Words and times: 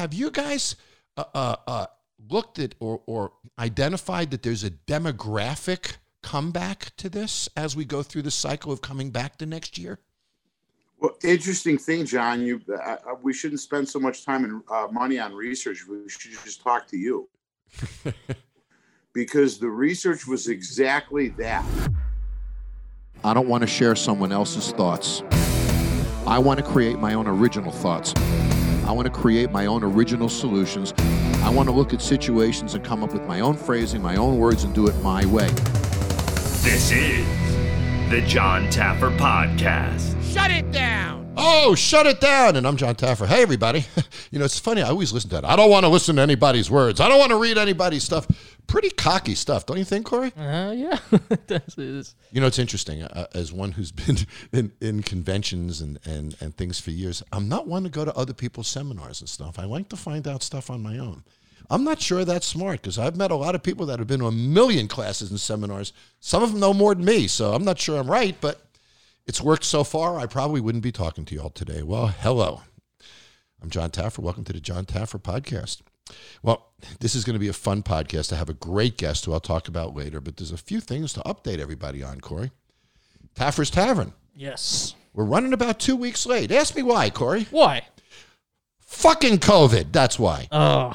Have 0.00 0.14
you 0.14 0.30
guys 0.30 0.76
uh, 1.18 1.24
uh, 1.34 1.56
uh, 1.66 1.86
looked 2.30 2.58
at 2.58 2.74
or, 2.80 3.02
or 3.04 3.32
identified 3.58 4.30
that 4.30 4.42
there's 4.42 4.64
a 4.64 4.70
demographic 4.70 5.98
comeback 6.22 6.96
to 6.96 7.10
this 7.10 7.50
as 7.54 7.76
we 7.76 7.84
go 7.84 8.02
through 8.02 8.22
the 8.22 8.30
cycle 8.30 8.72
of 8.72 8.80
coming 8.80 9.10
back 9.10 9.36
the 9.36 9.44
next 9.44 9.76
year? 9.76 9.98
Well, 11.00 11.18
interesting 11.22 11.76
thing, 11.76 12.06
Jon. 12.06 12.40
You, 12.40 12.62
uh, 12.70 12.80
uh, 12.80 12.96
we 13.22 13.34
shouldn't 13.34 13.60
spend 13.60 13.90
so 13.90 13.98
much 13.98 14.24
time 14.24 14.44
and 14.44 14.62
uh, 14.70 14.88
money 14.90 15.18
on 15.18 15.34
research. 15.34 15.86
We 15.86 16.08
should 16.08 16.30
just 16.30 16.62
talk 16.62 16.86
to 16.88 16.96
you, 16.96 17.28
because 19.12 19.58
the 19.58 19.68
research 19.68 20.26
was 20.26 20.48
exactly 20.48 21.28
that. 21.36 21.62
I 23.22 23.34
don't 23.34 23.48
want 23.48 23.64
to 23.64 23.66
share 23.66 23.94
someone 23.94 24.32
else's 24.32 24.72
thoughts. 24.72 25.22
I 26.26 26.38
want 26.38 26.58
to 26.58 26.64
create 26.64 26.98
my 26.98 27.12
own 27.12 27.26
original 27.26 27.70
thoughts. 27.70 28.14
I 28.86 28.92
want 28.92 29.06
to 29.06 29.12
create 29.12 29.50
my 29.50 29.66
own 29.66 29.84
original 29.84 30.28
solutions. 30.28 30.92
I 31.42 31.50
want 31.50 31.68
to 31.68 31.74
look 31.74 31.92
at 31.94 32.02
situations 32.02 32.74
and 32.74 32.84
come 32.84 33.02
up 33.02 33.12
with 33.12 33.22
my 33.22 33.40
own 33.40 33.56
phrasing, 33.56 34.02
my 34.02 34.16
own 34.16 34.38
words, 34.38 34.64
and 34.64 34.74
do 34.74 34.86
it 34.86 34.96
my 35.02 35.24
way. 35.26 35.48
This 36.62 36.90
is 36.90 37.26
the 38.10 38.22
Jon 38.26 38.66
Taffer 38.68 39.16
Podcast. 39.16 40.20
Shut 40.32 40.50
it 40.50 40.70
down. 40.72 41.32
Oh, 41.36 41.74
shut 41.74 42.06
it 42.06 42.20
down. 42.20 42.56
And 42.56 42.66
I'm 42.66 42.76
Jon 42.76 42.94
Taffer. 42.94 43.26
Hey, 43.26 43.42
everybody. 43.42 43.86
you 44.30 44.38
know, 44.38 44.44
it's 44.44 44.58
funny. 44.58 44.82
I 44.82 44.88
always 44.88 45.12
listen 45.12 45.30
to 45.30 45.36
that. 45.36 45.44
I 45.44 45.56
don't 45.56 45.70
want 45.70 45.84
to 45.84 45.88
listen 45.88 46.16
to 46.16 46.22
anybody's 46.22 46.70
words. 46.70 47.00
I 47.00 47.08
don't 47.08 47.18
want 47.18 47.30
to 47.30 47.36
read 47.36 47.56
anybody's 47.56 48.04
stuff. 48.04 48.26
Pretty 48.70 48.90
cocky 48.90 49.34
stuff, 49.34 49.66
don't 49.66 49.78
you 49.78 49.84
think, 49.84 50.06
Corey? 50.06 50.32
Uh, 50.36 50.72
yeah, 50.76 50.98
That's- 51.48 51.76
it's- 51.76 52.14
You 52.30 52.40
know, 52.40 52.46
it's 52.46 52.58
interesting. 52.60 53.02
Uh, 53.02 53.26
as 53.34 53.52
one 53.52 53.72
who's 53.72 53.90
been 53.92 54.18
in, 54.52 54.70
in 54.80 55.02
conventions 55.02 55.80
and, 55.80 55.98
and, 56.04 56.36
and 56.40 56.56
things 56.56 56.78
for 56.78 56.92
years, 56.92 57.20
I'm 57.32 57.48
not 57.48 57.66
one 57.66 57.82
to 57.82 57.88
go 57.88 58.04
to 58.04 58.14
other 58.16 58.32
people's 58.32 58.68
seminars 58.68 59.20
and 59.20 59.28
stuff. 59.28 59.58
I 59.58 59.64
like 59.64 59.88
to 59.88 59.96
find 59.96 60.28
out 60.28 60.44
stuff 60.44 60.70
on 60.70 60.82
my 60.82 60.98
own. 60.98 61.24
I'm 61.68 61.82
not 61.82 62.00
sure 62.00 62.24
that's 62.24 62.46
smart 62.46 62.80
because 62.80 62.96
I've 62.96 63.16
met 63.16 63.32
a 63.32 63.36
lot 63.36 63.56
of 63.56 63.62
people 63.64 63.86
that 63.86 63.98
have 63.98 64.06
been 64.08 64.20
to 64.20 64.26
a 64.26 64.32
million 64.32 64.86
classes 64.88 65.30
and 65.30 65.40
seminars. 65.40 65.92
Some 66.20 66.42
of 66.44 66.52
them 66.52 66.60
know 66.60 66.72
more 66.72 66.94
than 66.94 67.04
me, 67.04 67.26
so 67.26 67.52
I'm 67.52 67.64
not 67.64 67.78
sure 67.78 67.98
I'm 67.98 68.10
right, 68.10 68.36
but 68.40 68.60
it's 69.26 69.40
worked 69.40 69.64
so 69.64 69.82
far. 69.84 70.16
I 70.18 70.26
probably 70.26 70.60
wouldn't 70.60 70.84
be 70.84 70.92
talking 70.92 71.24
to 71.24 71.34
you 71.34 71.40
all 71.42 71.50
today. 71.50 71.82
Well, 71.82 72.06
hello. 72.08 72.62
I'm 73.60 73.68
Jon 73.70 73.90
Taffer. 73.90 74.20
Welcome 74.20 74.44
to 74.44 74.52
the 74.52 74.60
Jon 74.60 74.84
Taffer 74.86 75.20
Podcast. 75.20 75.80
Well, 76.42 76.72
this 77.00 77.14
is 77.14 77.24
going 77.24 77.34
to 77.34 77.40
be 77.40 77.48
a 77.48 77.52
fun 77.52 77.82
podcast. 77.82 78.32
I 78.32 78.36
have 78.36 78.48
a 78.48 78.54
great 78.54 78.96
guest 78.96 79.24
who 79.24 79.32
I'll 79.32 79.40
talk 79.40 79.68
about 79.68 79.94
later, 79.94 80.20
but 80.20 80.36
there's 80.36 80.52
a 80.52 80.56
few 80.56 80.80
things 80.80 81.12
to 81.14 81.20
update 81.20 81.58
everybody 81.58 82.02
on, 82.02 82.20
Corey. 82.20 82.50
Taffer's 83.34 83.70
Tavern. 83.70 84.12
yes. 84.34 84.94
We're 85.12 85.24
running 85.24 85.52
about 85.52 85.80
two 85.80 85.96
weeks 85.96 86.24
late. 86.24 86.52
Ask 86.52 86.76
me 86.76 86.82
why, 86.84 87.10
Corey. 87.10 87.48
Why? 87.50 87.82
Fucking 88.86 89.38
COVID. 89.38 89.90
That's 89.92 90.18
why. 90.20 90.46
Oh, 90.52 90.92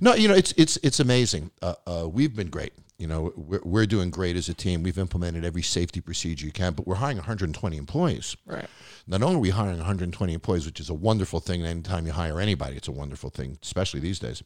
No, 0.00 0.14
you 0.14 0.28
know 0.28 0.34
it's 0.34 0.52
it's 0.56 0.76
it's 0.84 1.00
amazing. 1.00 1.50
Uh, 1.60 1.74
uh, 1.86 2.08
we've 2.08 2.34
been 2.34 2.48
great. 2.48 2.72
You 3.00 3.06
know, 3.06 3.32
we're, 3.34 3.62
we're 3.64 3.86
doing 3.86 4.10
great 4.10 4.36
as 4.36 4.50
a 4.50 4.54
team. 4.54 4.82
We've 4.82 4.98
implemented 4.98 5.42
every 5.42 5.62
safety 5.62 6.02
procedure 6.02 6.44
you 6.44 6.52
can, 6.52 6.74
but 6.74 6.86
we're 6.86 6.96
hiring 6.96 7.16
120 7.16 7.76
employees. 7.78 8.36
right. 8.44 8.66
Not 9.06 9.22
only 9.22 9.36
are 9.36 9.38
we 9.38 9.50
hiring 9.50 9.78
120 9.78 10.34
employees, 10.34 10.66
which 10.66 10.78
is 10.78 10.90
a 10.90 10.94
wonderful 10.94 11.40
thing. 11.40 11.64
Anytime 11.64 12.06
you 12.06 12.12
hire 12.12 12.38
anybody, 12.38 12.76
it's 12.76 12.88
a 12.88 12.92
wonderful 12.92 13.30
thing, 13.30 13.58
especially 13.62 14.00
these 14.00 14.18
days. 14.18 14.42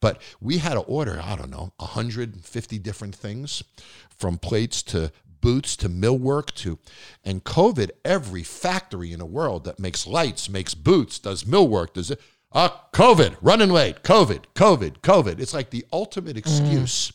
But 0.00 0.22
we 0.40 0.58
had 0.58 0.74
to 0.74 0.80
order, 0.80 1.20
I 1.22 1.34
don't 1.34 1.50
know, 1.50 1.72
150 1.78 2.78
different 2.78 3.14
things 3.14 3.64
from 4.16 4.38
plates 4.38 4.82
to 4.84 5.10
boots 5.40 5.76
to 5.76 5.88
millwork 5.88 6.54
to, 6.54 6.78
and 7.24 7.44
COVID, 7.44 7.90
every 8.04 8.42
factory 8.42 9.12
in 9.12 9.18
the 9.18 9.26
world 9.26 9.64
that 9.64 9.78
makes 9.78 10.06
lights, 10.06 10.48
makes 10.48 10.74
boots, 10.74 11.18
does 11.18 11.44
millwork, 11.44 11.92
does 11.94 12.10
it. 12.10 12.20
Uh, 12.52 12.70
COVID, 12.92 13.36
running 13.42 13.70
late, 13.70 14.02
COVID, 14.02 14.44
COVID, 14.54 15.00
COVID. 15.00 15.40
It's 15.40 15.52
like 15.52 15.70
the 15.70 15.84
ultimate 15.92 16.36
excuse. 16.36 17.12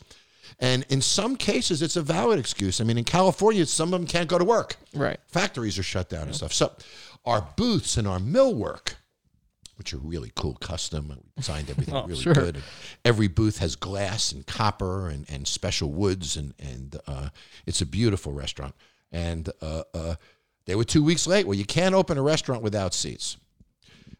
And 0.61 0.85
in 0.89 1.01
some 1.01 1.35
cases, 1.35 1.81
it's 1.81 1.95
a 1.95 2.01
valid 2.03 2.37
excuse. 2.39 2.79
I 2.79 2.83
mean, 2.83 2.97
in 2.99 3.03
California, 3.03 3.65
some 3.65 3.91
of 3.93 3.99
them 3.99 4.07
can't 4.07 4.29
go 4.29 4.37
to 4.37 4.45
work 4.45 4.77
Right. 4.93 5.19
factories 5.27 5.79
are 5.79 5.83
shut 5.83 6.07
down 6.07 6.23
and 6.27 6.35
stuff. 6.35 6.53
So 6.53 6.71
our 7.25 7.47
booths 7.57 7.97
and 7.97 8.07
our 8.07 8.19
millwork, 8.19 8.93
which 9.77 9.91
are 9.93 9.97
really 9.97 10.31
cool, 10.35 10.53
custom, 10.61 11.07
we 11.09 11.15
designed 11.35 11.69
everything 11.71 11.95
Oh, 11.97 12.05
really 12.05 12.21
sure. 12.21 12.33
good. 12.35 12.55
And 12.57 12.63
every 13.03 13.27
booth 13.27 13.57
has 13.57 13.75
glass 13.75 14.31
and 14.31 14.45
copper 14.45 15.09
and, 15.09 15.27
and 15.31 15.47
special 15.47 15.91
woods, 15.91 16.37
and 16.37 16.53
and 16.59 16.95
uh, 17.07 17.29
it's 17.65 17.81
a 17.81 17.85
beautiful 17.87 18.31
restaurant. 18.31 18.75
And 19.11 19.49
uh, 19.61 19.83
uh, 19.95 20.15
they 20.65 20.75
were 20.75 20.83
two 20.83 21.03
weeks 21.03 21.25
late. 21.25 21.47
Well, 21.47 21.57
you 21.57 21.65
can't 21.65 21.95
open 21.95 22.19
a 22.19 22.21
restaurant 22.21 22.61
without 22.61 22.93
seats. 22.93 23.37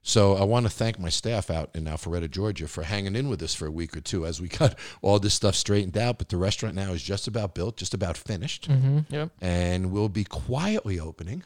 So 0.04 0.36
I 0.36 0.44
want 0.44 0.66
to 0.66 0.72
thank 0.72 0.98
my 1.00 1.10
staff 1.10 1.52
out 1.52 1.70
in 1.76 1.84
Alpharetta, 1.86 2.30
Georgia, 2.30 2.68
for 2.68 2.82
hanging 2.84 3.16
in 3.16 3.30
with 3.30 3.42
us 3.44 3.54
for 3.54 3.68
a 3.68 3.72
week 3.72 3.96
or 3.96 4.02
two 4.02 4.26
as 4.26 4.42
we 4.42 4.48
got 4.60 4.76
all 5.02 5.20
this 5.20 5.34
stuff 5.36 5.56
straightened 5.56 5.98
out. 5.98 6.18
But 6.18 6.30
the 6.30 6.38
restaurant 6.38 6.76
now 6.76 6.92
is 6.92 7.04
just 7.04 7.28
about 7.28 7.54
built, 7.54 7.78
just 7.78 7.94
about 7.94 8.18
finished 8.18 8.68
Mm-hmm. 8.70 9.00
Yep. 9.14 9.30
and 9.42 9.92
we'll 9.92 10.10
be 10.10 10.24
quietly 10.24 11.00
opening 11.00 11.44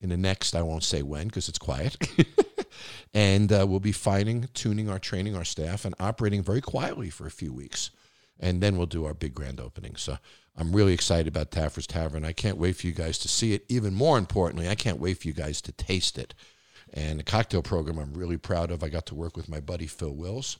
in 0.00 0.08
the 0.08 0.16
next 0.16 0.56
i 0.56 0.62
won't 0.62 0.82
say 0.82 1.00
when 1.02 1.28
because 1.28 1.48
it's 1.48 1.60
quiet 1.60 1.96
and 3.14 3.52
uh, 3.52 3.64
we'll 3.68 3.78
be 3.80 3.92
finding 3.92 4.48
tuning 4.54 4.88
our 4.88 4.98
training 4.98 5.36
our 5.36 5.44
staff 5.44 5.84
and 5.84 5.94
operating 6.00 6.42
very 6.42 6.60
quietly 6.60 7.08
for 7.10 7.26
a 7.26 7.30
few 7.30 7.52
weeks 7.52 7.90
and 8.40 8.60
then 8.60 8.76
we'll 8.76 8.86
do 8.86 9.04
our 9.04 9.14
big 9.14 9.32
grand 9.34 9.60
opening 9.60 9.94
so 9.96 10.18
i'm 10.56 10.74
really 10.74 10.92
excited 10.92 11.28
about 11.28 11.50
taffer's 11.52 11.86
tavern 11.86 12.24
i 12.24 12.32
can't 12.32 12.56
wait 12.58 12.74
for 12.76 12.86
you 12.88 12.92
guys 12.92 13.16
to 13.18 13.28
see 13.28 13.52
it 13.52 13.64
even 13.68 13.94
more 13.94 14.18
importantly 14.18 14.68
i 14.68 14.74
can't 14.74 14.98
wait 14.98 15.18
for 15.18 15.28
you 15.28 15.34
guys 15.34 15.60
to 15.62 15.70
taste 15.72 16.18
it 16.18 16.34
and 16.92 17.18
the 17.18 17.24
cocktail 17.24 17.62
program 17.62 17.98
i'm 17.98 18.14
really 18.14 18.36
proud 18.36 18.70
of 18.70 18.82
i 18.82 18.88
got 18.88 19.06
to 19.06 19.14
work 19.14 19.36
with 19.36 19.48
my 19.48 19.60
buddy 19.60 19.86
phil 19.86 20.14
wills 20.14 20.58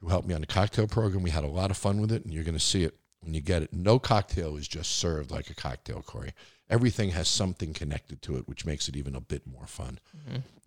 who 0.00 0.08
helped 0.08 0.26
me 0.26 0.34
on 0.34 0.40
the 0.40 0.46
cocktail 0.46 0.86
program 0.86 1.22
we 1.22 1.30
had 1.30 1.44
a 1.44 1.48
lot 1.48 1.70
of 1.70 1.76
fun 1.76 2.00
with 2.00 2.12
it 2.12 2.24
and 2.24 2.32
you're 2.32 2.44
going 2.44 2.54
to 2.54 2.60
see 2.60 2.84
it 2.84 2.96
when 3.22 3.34
you 3.34 3.40
get 3.40 3.62
it. 3.62 3.72
No 3.72 3.98
cocktail 3.98 4.56
is 4.56 4.68
just 4.68 4.92
served 4.96 5.30
like 5.30 5.48
a 5.48 5.54
cocktail, 5.54 6.02
Corey. 6.02 6.32
Everything 6.68 7.10
has 7.10 7.28
something 7.28 7.72
connected 7.72 8.22
to 8.22 8.36
it, 8.36 8.48
which 8.48 8.66
makes 8.66 8.88
it 8.88 8.96
even 8.96 9.14
a 9.14 9.20
bit 9.20 9.46
more 9.46 9.66
fun. 9.66 9.98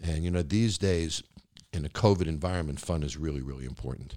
And 0.03 0.23
you 0.23 0.31
know, 0.31 0.41
these 0.41 0.77
days 0.77 1.23
in 1.73 1.85
a 1.85 1.89
COVID 1.89 2.27
environment, 2.27 2.79
fun 2.79 3.03
is 3.03 3.17
really, 3.17 3.41
really 3.41 3.65
important. 3.65 4.15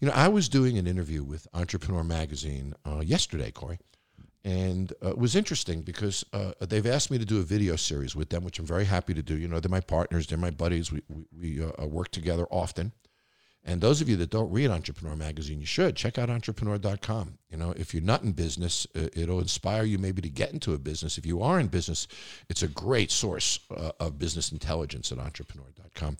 You 0.00 0.08
know, 0.08 0.14
I 0.14 0.28
was 0.28 0.48
doing 0.48 0.78
an 0.78 0.86
interview 0.86 1.22
with 1.22 1.46
Entrepreneur 1.54 2.02
Magazine 2.02 2.74
uh, 2.84 3.00
yesterday, 3.00 3.52
Corey, 3.52 3.78
and 4.44 4.92
uh, 5.04 5.10
it 5.10 5.18
was 5.18 5.36
interesting 5.36 5.82
because 5.82 6.24
uh, 6.32 6.52
they've 6.60 6.86
asked 6.86 7.10
me 7.10 7.18
to 7.18 7.24
do 7.24 7.38
a 7.38 7.42
video 7.42 7.76
series 7.76 8.16
with 8.16 8.30
them, 8.30 8.42
which 8.42 8.58
I'm 8.58 8.66
very 8.66 8.84
happy 8.84 9.14
to 9.14 9.22
do. 9.22 9.36
You 9.36 9.46
know, 9.46 9.60
they're 9.60 9.70
my 9.70 9.80
partners, 9.80 10.26
they're 10.26 10.38
my 10.38 10.50
buddies. 10.50 10.90
We 10.90 11.02
we, 11.08 11.24
we 11.58 11.64
uh, 11.64 11.86
work 11.86 12.10
together 12.10 12.46
often. 12.50 12.92
And 13.64 13.80
those 13.80 14.00
of 14.00 14.08
you 14.08 14.16
that 14.16 14.30
don't 14.30 14.50
read 14.50 14.70
Entrepreneur 14.70 15.14
Magazine, 15.14 15.60
you 15.60 15.66
should 15.66 15.94
check 15.94 16.18
out 16.18 16.28
entrepreneur.com. 16.28 17.38
You 17.48 17.56
know, 17.56 17.72
if 17.76 17.94
you're 17.94 18.02
not 18.02 18.22
in 18.22 18.32
business, 18.32 18.88
uh, 18.96 19.06
it'll 19.14 19.38
inspire 19.38 19.84
you 19.84 19.98
maybe 19.98 20.20
to 20.20 20.28
get 20.28 20.52
into 20.52 20.74
a 20.74 20.78
business. 20.78 21.16
If 21.16 21.26
you 21.26 21.42
are 21.42 21.60
in 21.60 21.68
business, 21.68 22.08
it's 22.48 22.64
a 22.64 22.68
great 22.68 23.12
source 23.12 23.60
uh, 23.70 23.92
of 24.00 24.18
business 24.18 24.50
intelligence 24.50 25.12
at 25.12 25.18
entrepreneur.com. 25.18 26.16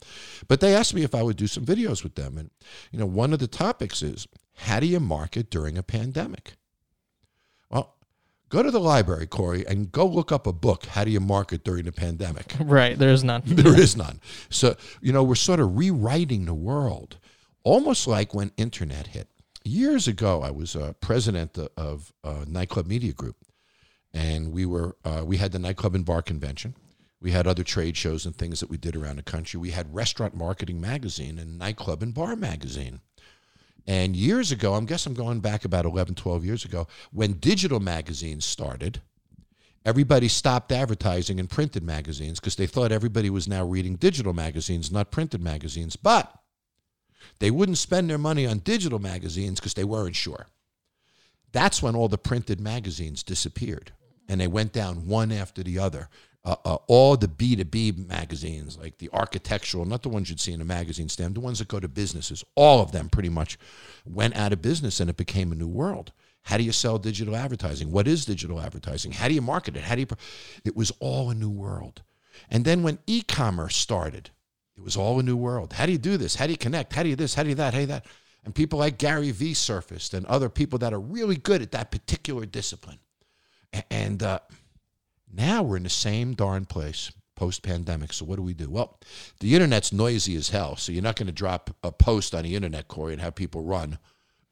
But 0.47 0.61
they 0.61 0.73
asked 0.73 0.95
me 0.95 1.03
if 1.03 1.17
I 1.17 1.23
would 1.23 1.37
do 1.37 1.49
some 1.49 1.67
videos 1.67 2.05
with 2.05 2.15
them. 2.15 2.39
And, 2.39 2.51
you 2.93 3.01
know, 3.01 3.07
one 3.07 3.33
of 3.33 3.41
the 3.41 3.49
topics 3.49 4.03
is 4.03 4.29
how 4.55 4.79
do 4.79 4.87
you 4.87 5.01
market 5.01 5.51
during 5.51 5.77
a 5.77 5.83
pandemic? 5.83 6.53
Go 8.53 8.63
to 8.63 8.71
the 8.71 8.81
library, 8.81 9.27
Corey, 9.27 9.67
and 9.67 9.91
go 9.91 10.05
look 10.05 10.31
up 10.31 10.47
a 10.47 10.53
book, 10.53 10.85
How 10.85 11.05
Do 11.05 11.11
You 11.11 11.21
Market 11.21 11.65
During 11.65 11.87
the 11.87 11.93
Pandemic? 11.93 12.55
Right. 12.61 12.99
There's 12.99 13.25
none. 13.25 13.41
There 13.47 13.81
is 13.81 13.97
none. 13.97 14.21
So, 14.51 14.77
you 15.01 15.11
know, 15.11 15.23
we're 15.23 15.37
sort 15.37 15.59
of 15.59 15.79
rewriting 15.79 16.45
the 16.45 16.53
world, 16.53 17.17
almost 17.65 18.07
like 18.07 18.35
when 18.35 18.53
internet 18.59 19.07
hit. 19.07 19.29
Years 19.65 20.07
ago, 20.07 20.43
I 20.43 20.51
was 20.51 20.77
uh, 20.77 20.93
president 21.01 21.57
of 21.79 22.13
uh, 22.25 22.45
Nightclub 22.47 22.87
Media 22.87 23.15
Group, 23.15 23.37
and 24.13 24.53
we 24.53 24.67
were 24.67 24.97
uh, 25.03 25.23
we 25.25 25.39
had 25.39 25.53
the 25.53 25.59
nightclub 25.59 25.95
and 25.95 26.05
bar 26.05 26.21
convention. 26.21 26.75
We 27.23 27.31
had 27.31 27.47
other 27.47 27.65
trade 27.65 27.97
shows 27.97 28.27
and 28.27 28.37
things 28.37 28.61
that 28.61 28.69
we 28.69 28.77
did 28.77 28.97
around 28.97 29.17
the 29.17 29.23
country. 29.23 29.61
We 29.61 29.71
had 29.71 29.95
Restaurant 29.95 30.35
Marketing 30.35 30.79
Magazine 30.79 31.39
and 31.39 31.59
Nightclub 31.59 32.03
and 32.03 32.13
Bar 32.13 32.37
Magazine. 32.37 33.01
And 33.87 34.15
years 34.15 34.53
ago, 34.53 34.75
I'm 34.75 34.87
guess 34.87 35.07
I'm 35.07 35.15
going 35.15 35.41
back 35.41 35.65
about 35.65 35.85
11, 35.85 36.15
12 36.15 36.45
years 36.45 36.65
ago, 36.65 36.87
when 37.13 37.35
digital 37.35 37.81
magazines 37.81 38.45
started, 38.45 39.01
everybody 39.85 40.29
stopped 40.29 40.71
advertising 40.71 41.39
in 41.39 41.49
printed 41.49 41.83
magazines 41.83 42.39
because 42.39 42.57
they 42.57 42.67
thought 42.67 42.93
everybody 42.93 43.29
was 43.29 43.49
now 43.49 43.65
reading 43.65 43.97
digital 43.97 44.33
magazines, 44.33 44.93
not 44.93 45.11
printed 45.11 45.43
magazines. 45.43 45.97
But 45.97 46.33
they 47.41 47.51
wouldn't 47.51 47.79
spend 47.79 48.09
their 48.09 48.19
money 48.19 48.47
on 48.47 48.59
digital 48.59 48.99
magazines 48.99 49.59
because 49.59 49.75
they 49.75 49.85
weren't 49.85 50.17
sure. 50.17 50.47
That's 51.53 51.83
when 51.83 51.95
all 51.95 52.09
the 52.09 52.19
printed 52.19 52.61
magazines 52.61 53.23
disappeared 53.23 53.93
and 54.29 54.41
they 54.41 54.47
went 54.47 54.73
down 54.73 55.07
one 55.07 55.33
after 55.33 55.63
the 55.63 55.79
other. 55.79 56.09
Uh, 56.45 56.57
uh, 56.65 56.77
all 56.89 57.17
the 57.17 57.29
B2B 57.29 58.09
magazines, 58.09 58.77
like 58.77 58.99
the 58.99 59.09
architectural, 59.13 59.85
not 59.85 60.03
the 60.03 60.09
ones 60.09 60.29
you'd 60.29 60.41
see 60.41 60.53
in 60.53 60.61
a 60.61 60.65
magazine 60.65 61.09
stand, 61.09 61.37
the 61.37 61.41
ones 61.41 61.61
that 61.61 61.69
go 61.69 61.79
to 61.79 61.87
businesses, 61.87 62.43
all 62.57 62.83
of 62.83 62.91
them 62.91 63.09
pretty 63.09 63.29
much 63.29 63.57
went 64.05 64.35
out 64.35 64.53
of 64.53 64.61
business 64.61 64.99
and 64.99 65.09
it 65.09 65.17
became 65.17 65.53
a 65.53 65.55
new 65.55 65.69
world. 65.69 66.11
How 66.43 66.57
do 66.57 66.65
you 66.65 66.73
sell 66.73 66.99
digital 66.99 67.37
advertising? 67.37 67.93
What 67.93 68.09
is 68.09 68.25
digital 68.25 68.61
advertising? 68.61 69.13
How 69.13 69.29
do 69.29 69.35
you 69.35 69.41
market 69.41 69.77
it? 69.77 69.85
How 69.85 69.95
do 69.95 70.01
you? 70.01 70.09
It 70.65 70.77
was 70.77 70.91
all 70.99 71.31
a 71.31 71.35
new 71.35 71.51
world. 71.51 72.03
And 72.51 72.65
then 72.65 72.83
when 72.83 72.99
e-commerce 73.07 73.77
started, 73.77 74.31
it 74.77 74.83
It 74.83 74.85
was 74.85 74.97
all 74.97 75.21
a 75.21 75.23
new 75.23 75.37
world. 75.37 75.75
How 75.75 75.87
do 75.87 75.93
you 75.93 75.99
do 75.99 76.17
this? 76.17 76.35
How 76.35 76.47
do 76.47 76.51
you 76.51 76.59
connect? 76.59 76.93
How 76.93 77.05
do 77.05 77.09
you 77.09 77.15
this? 77.15 77.35
How 77.35 77.45
do 77.45 77.51
you 77.51 77.55
that? 77.55 77.73
How 77.73 77.79
do 77.79 77.83
you 77.83 77.87
that? 77.87 78.05
And 78.45 78.53
people 78.53 78.81
like 78.81 78.99
Gary 78.99 79.31
Vee 79.31 79.55
surfaced 79.55 80.13
and 80.13 80.27
other 80.27 80.49
people 80.49 80.81
that 80.81 80.93
are 80.93 80.99
really 80.99 81.37
good 81.37 81.63
at 81.63 81.71
that 81.71 81.93
particular 81.93 82.45
discipline. 82.45 82.99
And 83.93 84.25
uh, 84.25 84.41
now 85.33 85.63
we're 85.63 85.79
in 85.79 85.83
the 85.83 85.89
same 85.89 86.35
darn 86.35 86.65
place 86.67 87.11
post 87.35 87.63
pandemic. 87.63 88.13
So 88.13 88.25
what 88.25 88.37
do 88.37 88.43
we 88.43 88.55
do? 88.55 88.71
Well, 88.71 89.01
the 89.41 89.55
internet's 89.55 89.93
noisy 89.93 90.37
as 90.37 90.51
hell. 90.51 90.77
So 90.77 90.93
you're 90.93 91.03
not 91.03 91.17
going 91.17 91.27
to 91.27 91.33
drop 91.33 91.75
a 91.83 91.91
post 91.91 92.35
on 92.35 92.45
the 92.45 92.55
internet, 92.55 92.89
Corey, 92.89 93.15
and 93.15 93.23
have 93.23 93.35
people 93.35 93.65
run 93.65 93.99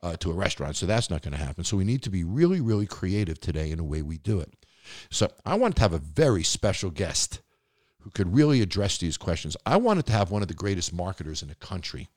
uh, 0.03 0.17
to 0.17 0.31
a 0.31 0.35
restaurant. 0.35 0.77
So 0.77 0.87
that's 0.87 1.11
not 1.11 1.23
going 1.23 1.37
to 1.37 1.44
happen. 1.44 1.65
So 1.65 1.77
we 1.77 1.85
need 1.85 2.03
to 2.03 2.11
be 2.11 2.25
really, 2.25 2.61
really 2.61 2.87
creative 2.87 3.41
today 3.41 3.71
in 3.71 3.79
the 3.79 3.85
way 3.85 4.03
we 4.03 4.19
do 4.19 4.41
it. 4.41 4.55
So 5.11 5.31
I 5.44 5.55
wanted 5.55 5.77
to 5.77 5.82
have 5.82 5.93
a 5.93 5.99
very 5.99 6.43
special 6.43 6.91
guest 6.91 7.41
who 8.00 8.11
could 8.11 8.35
really 8.35 8.62
address 8.62 8.99
these 8.99 9.17
questions. 9.17 9.56
I 9.67 9.76
wanted 9.76 10.06
to 10.06 10.12
have 10.12 10.31
one 10.31 10.43
of 10.43 10.49
the 10.49 10.55
greatest 10.55 10.93
marketers 10.93 11.43
in 11.43 11.49
the 11.49 11.55
country, 11.55 12.09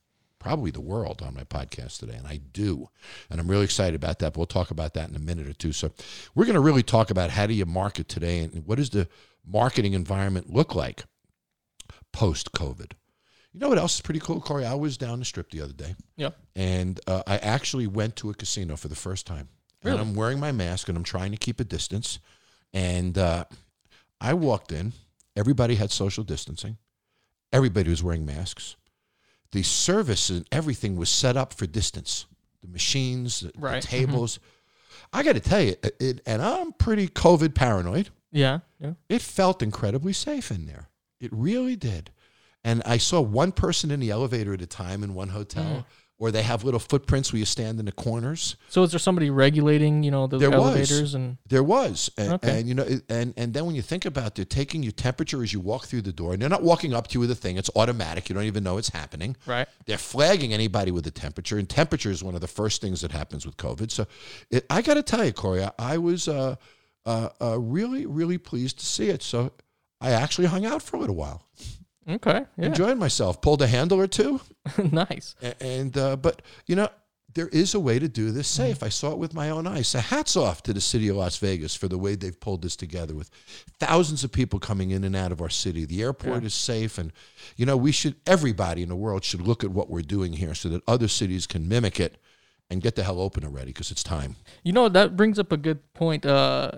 probably 0.43 0.71
the 0.71 0.81
world, 0.81 1.21
on 1.21 1.33
my 1.33 1.43
podcast 1.43 1.99
today, 1.99 2.15
and 2.15 2.27
I 2.27 2.37
do. 2.51 2.89
And 3.29 3.39
I'm 3.39 3.47
really 3.49 3.63
excited 3.63 3.95
about 3.95 4.19
that. 4.19 4.33
But 4.33 4.37
we'll 4.37 4.45
talk 4.47 4.71
about 4.71 4.93
that 4.95 5.09
in 5.09 5.15
a 5.15 5.19
minute 5.19 5.47
or 5.47 5.53
two. 5.53 5.71
So 5.71 5.91
we're 6.35 6.45
going 6.45 6.55
to 6.55 6.59
really 6.59 6.83
talk 6.83 7.09
about 7.09 7.29
how 7.31 7.47
do 7.47 7.53
you 7.53 7.65
market 7.65 8.07
today 8.09 8.39
and 8.39 8.65
what 8.67 8.77
does 8.77 8.89
the 8.91 9.07
marketing 9.45 9.93
environment 9.93 10.51
look 10.53 10.75
like 10.75 11.05
post 12.11 12.51
COVID. 12.51 12.91
You 13.53 13.59
know 13.59 13.69
what 13.69 13.77
else 13.77 13.95
is 13.95 14.01
pretty 14.01 14.19
cool, 14.19 14.41
Corey? 14.41 14.65
I 14.65 14.73
was 14.73 14.97
down 14.97 15.19
the 15.19 15.25
strip 15.25 15.51
the 15.51 15.61
other 15.61 15.73
day 15.73 15.95
Yep. 16.17 16.35
and 16.55 16.99
uh, 17.07 17.21
I 17.27 17.37
actually 17.37 17.85
went 17.87 18.15
to 18.17 18.29
a 18.31 18.33
casino 18.33 18.75
for 18.75 18.87
the 18.87 18.95
first 18.95 19.27
time. 19.27 19.47
Really? 19.83 19.97
And 19.99 20.09
I'm 20.09 20.15
wearing 20.15 20.39
my 20.39 20.51
mask 20.51 20.87
and 20.89 20.97
I'm 20.97 21.03
trying 21.03 21.31
to 21.31 21.37
keep 21.37 21.59
a 21.59 21.63
distance. 21.63 22.19
And 22.73 23.17
uh, 23.17 23.45
I 24.19 24.33
walked 24.33 24.71
in. 24.71 24.93
Everybody 25.35 25.75
had 25.75 25.91
social 25.91 26.23
distancing. 26.23 26.77
Everybody 27.51 27.89
was 27.91 28.01
wearing 28.01 28.25
masks. 28.25 28.75
The 29.53 29.63
service 29.63 30.29
and 30.29 30.45
everything 30.51 30.97
was 30.97 31.09
set 31.09 31.37
up 31.37 31.53
for 31.53 31.65
distance. 31.65 32.25
The 32.61 32.67
machines, 32.67 33.39
the, 33.39 33.47
the 33.53 33.59
Right. 33.59 33.83
Mhm. 33.83 33.87
tables. 33.87 34.39
I 35.13 35.23
got 35.23 35.33
to 35.33 35.39
tell 35.39 35.61
you, 35.61 35.75
it, 35.83 35.95
it, 35.99 36.21
and 36.25 36.41
I'm 36.41 36.73
pretty 36.73 37.07
COVID 37.07 37.53
paranoid 37.55 38.09
Yeah. 38.31 38.59
Yeah. 38.79 38.93
it 39.09 39.21
felt 39.21 39.61
incredibly 39.61 40.11
safe 40.13 40.51
in 40.51 40.65
there. 40.65 40.89
It 41.19 41.29
really 41.31 41.75
did. 41.75 42.11
And 42.63 42.81
I 42.85 42.97
saw 42.97 43.21
one 43.21 43.51
person 43.51 43.91
in 43.91 43.99
the 43.99 44.09
elevator 44.09 44.53
at 44.53 44.61
a 44.61 44.65
time 44.67 45.03
in 45.03 45.13
one 45.13 45.29
hotel, 45.29 45.63
Mm. 45.63 45.85
Or 46.23 46.31
they 46.31 46.41
have 46.41 46.63
little 46.63 46.79
footprints 46.79 47.33
where 47.33 47.39
you 47.39 47.43
stand 47.45 47.77
in 47.81 47.85
the 47.85 47.91
corners. 47.91 48.55
So 48.69 48.81
is 48.83 48.91
there 48.91 48.99
somebody 48.99 49.29
regulating, 49.29 50.03
you 50.03 50.09
know, 50.11 50.25
those 50.25 50.39
There 50.39 50.49
was. 50.51 50.57
elevators 50.59 51.13
and 51.15 51.37
There 51.49 51.63
was, 51.63 52.09
and, 52.17 52.33
Okay. 52.35 52.59
and 52.59 52.67
you 52.69 52.73
know, 52.73 52.87
and 53.09 53.33
and 53.35 53.53
then 53.53 53.65
when 53.65 53.75
you 53.75 53.81
think 53.81 54.05
about, 54.05 54.35
they're 54.35 54.45
taking 54.45 54.83
your 54.83 54.93
temperature 54.93 55.43
as 55.43 55.51
you 55.51 55.59
walk 55.59 55.83
through 55.85 56.03
the 56.03 56.13
door, 56.13 56.31
and 56.31 56.41
they're 56.41 56.47
not 56.57 56.63
walking 56.63 56.93
up 56.93 57.07
to 57.09 57.15
you 57.15 57.19
with 57.19 57.29
a 57.31 57.35
thing; 57.35 57.57
it's 57.57 57.69
automatic. 57.75 58.29
You 58.29 58.35
don't 58.35 58.45
even 58.45 58.63
know 58.63 58.77
it's 58.77 58.87
happening. 58.87 59.35
right? 59.45 59.67
They're 59.85 59.97
flagging 59.97 60.53
anybody 60.53 60.91
with 60.91 61.05
a 61.07 61.11
temperature, 61.11 61.57
and 61.57 61.67
temperature 61.69 62.09
is 62.09 62.23
one 62.23 62.35
of 62.35 62.41
the 62.41 62.47
first 62.47 62.79
things 62.79 63.01
that 63.01 63.11
happens 63.11 63.45
with 63.45 63.57
COVID. 63.57 63.91
So, 63.91 64.07
it, 64.49 64.65
I 64.69 64.81
got 64.81 64.93
to 64.93 65.03
tell 65.03 65.25
you, 65.25 65.33
Corey, 65.33 65.61
I, 65.65 65.71
I 65.77 65.97
was 65.97 66.29
uh, 66.29 66.55
uh, 67.05 67.29
uh, 67.41 67.59
really, 67.59 68.05
really 68.05 68.37
pleased 68.37 68.79
to 68.79 68.85
see 68.85 69.09
it. 69.09 69.21
So, 69.23 69.51
I 69.99 70.11
actually 70.11 70.47
hung 70.47 70.65
out 70.65 70.81
for 70.81 70.95
a 70.95 70.99
little 71.01 71.17
while. 71.17 71.45
Okay. 72.07 72.45
Yeah. 72.57 72.65
enjoyed 72.65 72.97
myself. 72.97 73.41
Pulled 73.41 73.61
a 73.61 73.67
handle 73.67 73.99
or 73.99 74.07
two, 74.07 74.41
nice. 74.91 75.35
a- 75.41 75.61
and 75.63 75.97
uh, 75.97 76.15
but 76.17 76.41
you 76.67 76.75
know 76.75 76.89
there 77.35 77.47
is 77.47 77.73
a 77.73 77.79
way 77.79 77.97
to 77.97 78.07
do 78.07 78.29
this 78.31 78.47
safe. 78.47 78.83
I 78.83 78.89
saw 78.89 79.11
it 79.11 79.17
with 79.17 79.33
my 79.33 79.49
own 79.49 79.65
eyes. 79.65 79.87
So 79.87 79.97
hats 79.99 80.35
off 80.37 80.61
to 80.63 80.73
the 80.73 80.79
city 80.81 81.07
of 81.07 81.15
Las 81.15 81.37
Vegas 81.37 81.73
for 81.75 81.87
the 81.87 81.97
way 81.97 82.13
they've 82.13 82.39
pulled 82.39 82.61
this 82.61 82.75
together 82.75 83.15
with 83.15 83.31
thousands 83.79 84.23
of 84.23 84.31
people 84.31 84.59
coming 84.59 84.91
in 84.91 85.03
and 85.03 85.15
out 85.15 85.31
of 85.31 85.41
our 85.41 85.49
city. 85.49 85.85
The 85.85 86.03
airport 86.03 86.43
is 86.43 86.53
safe, 86.53 86.97
and 86.97 87.11
you 87.55 87.65
know 87.65 87.75
we 87.77 87.91
should 87.91 88.15
everybody 88.27 88.83
in 88.83 88.89
the 88.89 88.95
world 88.95 89.23
should 89.23 89.41
look 89.41 89.63
at 89.63 89.71
what 89.71 89.89
we're 89.89 90.01
doing 90.01 90.33
here 90.33 90.53
so 90.53 90.69
that 90.69 90.83
other 90.87 91.07
cities 91.07 91.47
can 91.47 91.67
mimic 91.67 91.99
it 91.99 92.17
and 92.69 92.81
get 92.81 92.95
the 92.95 93.03
hell 93.03 93.19
open 93.19 93.43
already 93.43 93.67
because 93.67 93.91
it's 93.91 94.03
time. 94.03 94.35
You 94.63 94.73
know 94.73 94.87
that 94.89 95.15
brings 95.15 95.39
up 95.39 95.51
a 95.51 95.57
good 95.57 95.79
point. 95.93 96.25
Uh, 96.25 96.71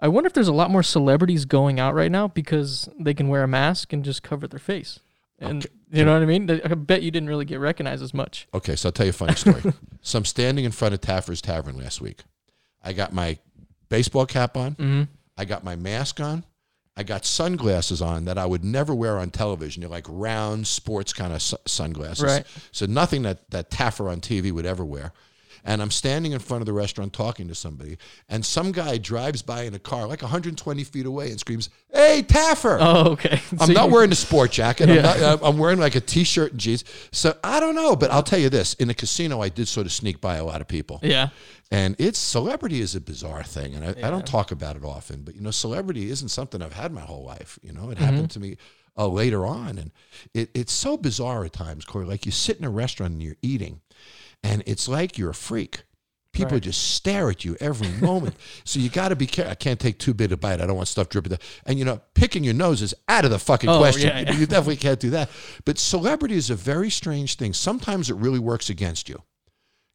I 0.00 0.08
wonder 0.08 0.26
if 0.28 0.32
there's 0.32 0.48
a 0.48 0.52
lot 0.52 0.70
more 0.70 0.82
celebrities 0.82 1.44
going 1.44 1.80
out 1.80 1.94
right 1.94 2.10
now 2.10 2.28
because 2.28 2.88
they 2.98 3.14
can 3.14 3.28
wear 3.28 3.42
a 3.42 3.48
mask 3.48 3.92
and 3.92 4.04
just 4.04 4.22
cover 4.22 4.46
their 4.46 4.60
face. 4.60 5.00
And 5.40 5.66
you 5.90 6.04
know 6.04 6.14
what 6.14 6.22
I 6.22 6.26
mean? 6.26 6.50
I 6.50 6.74
bet 6.74 7.02
you 7.02 7.10
didn't 7.10 7.28
really 7.28 7.44
get 7.44 7.60
recognized 7.60 8.02
as 8.02 8.12
much. 8.12 8.48
Okay, 8.52 8.76
so 8.76 8.88
I'll 8.88 8.92
tell 8.92 9.06
you 9.06 9.10
a 9.10 9.12
funny 9.12 9.34
story. 9.34 9.62
so 10.02 10.18
I'm 10.18 10.24
standing 10.24 10.64
in 10.64 10.72
front 10.72 10.94
of 10.94 11.00
Taffer's 11.00 11.40
Tavern 11.40 11.76
last 11.76 12.00
week. 12.00 12.22
I 12.82 12.92
got 12.92 13.12
my 13.12 13.38
baseball 13.88 14.26
cap 14.26 14.56
on. 14.56 14.72
Mm-hmm. 14.72 15.02
I 15.36 15.44
got 15.44 15.62
my 15.62 15.76
mask 15.76 16.20
on. 16.20 16.44
I 16.96 17.04
got 17.04 17.24
sunglasses 17.24 18.02
on 18.02 18.24
that 18.24 18.38
I 18.38 18.46
would 18.46 18.64
never 18.64 18.92
wear 18.92 19.18
on 19.18 19.30
television. 19.30 19.82
They're 19.82 19.90
like 19.90 20.06
round 20.08 20.66
sports 20.66 21.12
kind 21.12 21.32
of 21.32 21.40
su- 21.40 21.56
sunglasses. 21.64 22.24
Right. 22.24 22.44
So 22.72 22.86
nothing 22.86 23.22
that, 23.22 23.48
that 23.52 23.70
Taffer 23.70 24.10
on 24.10 24.20
TV 24.20 24.50
would 24.50 24.66
ever 24.66 24.84
wear. 24.84 25.12
And 25.64 25.82
I'm 25.82 25.90
standing 25.90 26.32
in 26.32 26.38
front 26.38 26.62
of 26.62 26.66
the 26.66 26.72
restaurant 26.72 27.12
talking 27.12 27.48
to 27.48 27.54
somebody, 27.54 27.98
and 28.28 28.44
some 28.44 28.72
guy 28.72 28.98
drives 28.98 29.42
by 29.42 29.62
in 29.62 29.74
a 29.74 29.78
car 29.78 30.06
like 30.06 30.22
120 30.22 30.84
feet 30.84 31.06
away 31.06 31.30
and 31.30 31.38
screams, 31.40 31.68
Hey, 31.92 32.22
Taffer! 32.26 32.78
Oh, 32.80 33.10
okay. 33.12 33.40
I'm 33.52 33.66
So 33.68 33.72
not 33.72 33.90
wearing 33.90 34.12
a 34.12 34.14
sport 34.14 34.50
jacket. 34.52 34.88
I'm, 34.90 35.02
not, 35.02 35.20
uh, 35.20 35.38
I'm 35.42 35.58
wearing 35.58 35.78
like 35.78 35.94
a 35.94 36.00
t-shirt 36.00 36.52
and 36.52 36.60
jeans. 36.60 36.84
So 37.12 37.36
I 37.42 37.60
don't 37.60 37.74
know, 37.74 37.96
but 37.96 38.10
I'll 38.10 38.22
tell 38.22 38.38
you 38.38 38.48
this: 38.50 38.74
in 38.74 38.88
the 38.88 38.94
casino, 38.94 39.40
I 39.40 39.48
did 39.48 39.68
sort 39.68 39.86
of 39.86 39.92
sneak 39.92 40.20
by 40.20 40.36
a 40.36 40.44
lot 40.44 40.60
of 40.60 40.68
people, 40.68 41.00
Yeah. 41.02 41.28
and 41.70 41.96
it's 41.98 42.18
celebrity 42.18 42.80
is 42.80 42.94
a 42.94 43.00
bizarre 43.00 43.42
thing, 43.42 43.74
and 43.74 43.84
I, 43.84 44.06
I 44.06 44.10
don't 44.10 44.26
talk 44.26 44.50
about 44.52 44.76
it 44.76 44.84
often. 44.84 45.22
But 45.22 45.34
you 45.34 45.40
know, 45.40 45.50
celebrity 45.50 46.10
isn't 46.10 46.28
something 46.28 46.62
I've 46.62 46.72
had 46.74 46.92
my 46.92 47.00
whole 47.02 47.24
life. 47.24 47.58
You 47.62 47.72
know, 47.72 47.90
it 47.90 47.96
Mm-hmm. 47.98 48.04
happened 48.04 48.30
to 48.32 48.40
me 48.40 48.56
uh, 48.96 49.06
later 49.08 49.46
on, 49.46 49.78
and 49.78 49.90
it, 50.34 50.50
it's 50.54 50.72
so 50.72 50.96
bizarre 50.96 51.44
at 51.44 51.52
times, 51.52 51.84
Corey. 51.84 52.04
Like 52.06 52.26
you 52.26 52.32
sit 52.32 52.58
in 52.58 52.64
a 52.64 52.70
restaurant 52.70 53.12
and 53.14 53.22
you're 53.22 53.36
eating, 53.42 53.80
and 54.42 54.62
it's 54.66 54.88
like 54.88 55.18
you're 55.18 55.30
a 55.30 55.34
freak. 55.34 55.82
People 56.32 56.52
Right. 56.52 56.62
just 56.62 56.92
stare 56.94 57.30
at 57.30 57.44
you 57.44 57.56
every 57.58 57.88
moment. 58.00 58.36
so 58.64 58.78
you 58.78 58.88
got 58.90 59.08
to 59.08 59.16
be 59.16 59.26
careful. 59.26 59.50
I 59.50 59.54
can't 59.54 59.80
take 59.80 59.98
too 59.98 60.14
big 60.14 60.30
a 60.30 60.36
bite. 60.36 60.60
I 60.60 60.66
don't 60.66 60.76
want 60.76 60.86
stuff 60.88 61.08
dripping. 61.08 61.30
down. 61.30 61.38
And 61.66 61.78
you 61.78 61.84
know, 61.84 62.00
picking 62.14 62.44
your 62.44 62.54
nose 62.54 62.82
is 62.82 62.94
out 63.08 63.24
of 63.24 63.30
the 63.30 63.38
fucking 63.38 63.68
Oh, 63.68 63.78
question. 63.78 64.08
yeah, 64.08 64.20
yeah. 64.20 64.32
You 64.32 64.46
definitely 64.46 64.76
can't 64.76 65.00
do 65.00 65.10
that. 65.10 65.30
But 65.64 65.78
celebrity 65.78 66.36
is 66.36 66.50
a 66.50 66.54
very 66.54 66.90
strange 66.90 67.34
thing. 67.36 67.52
Sometimes 67.54 68.10
it 68.10 68.14
really 68.16 68.38
works 68.38 68.68
against 68.70 69.08
you, 69.08 69.22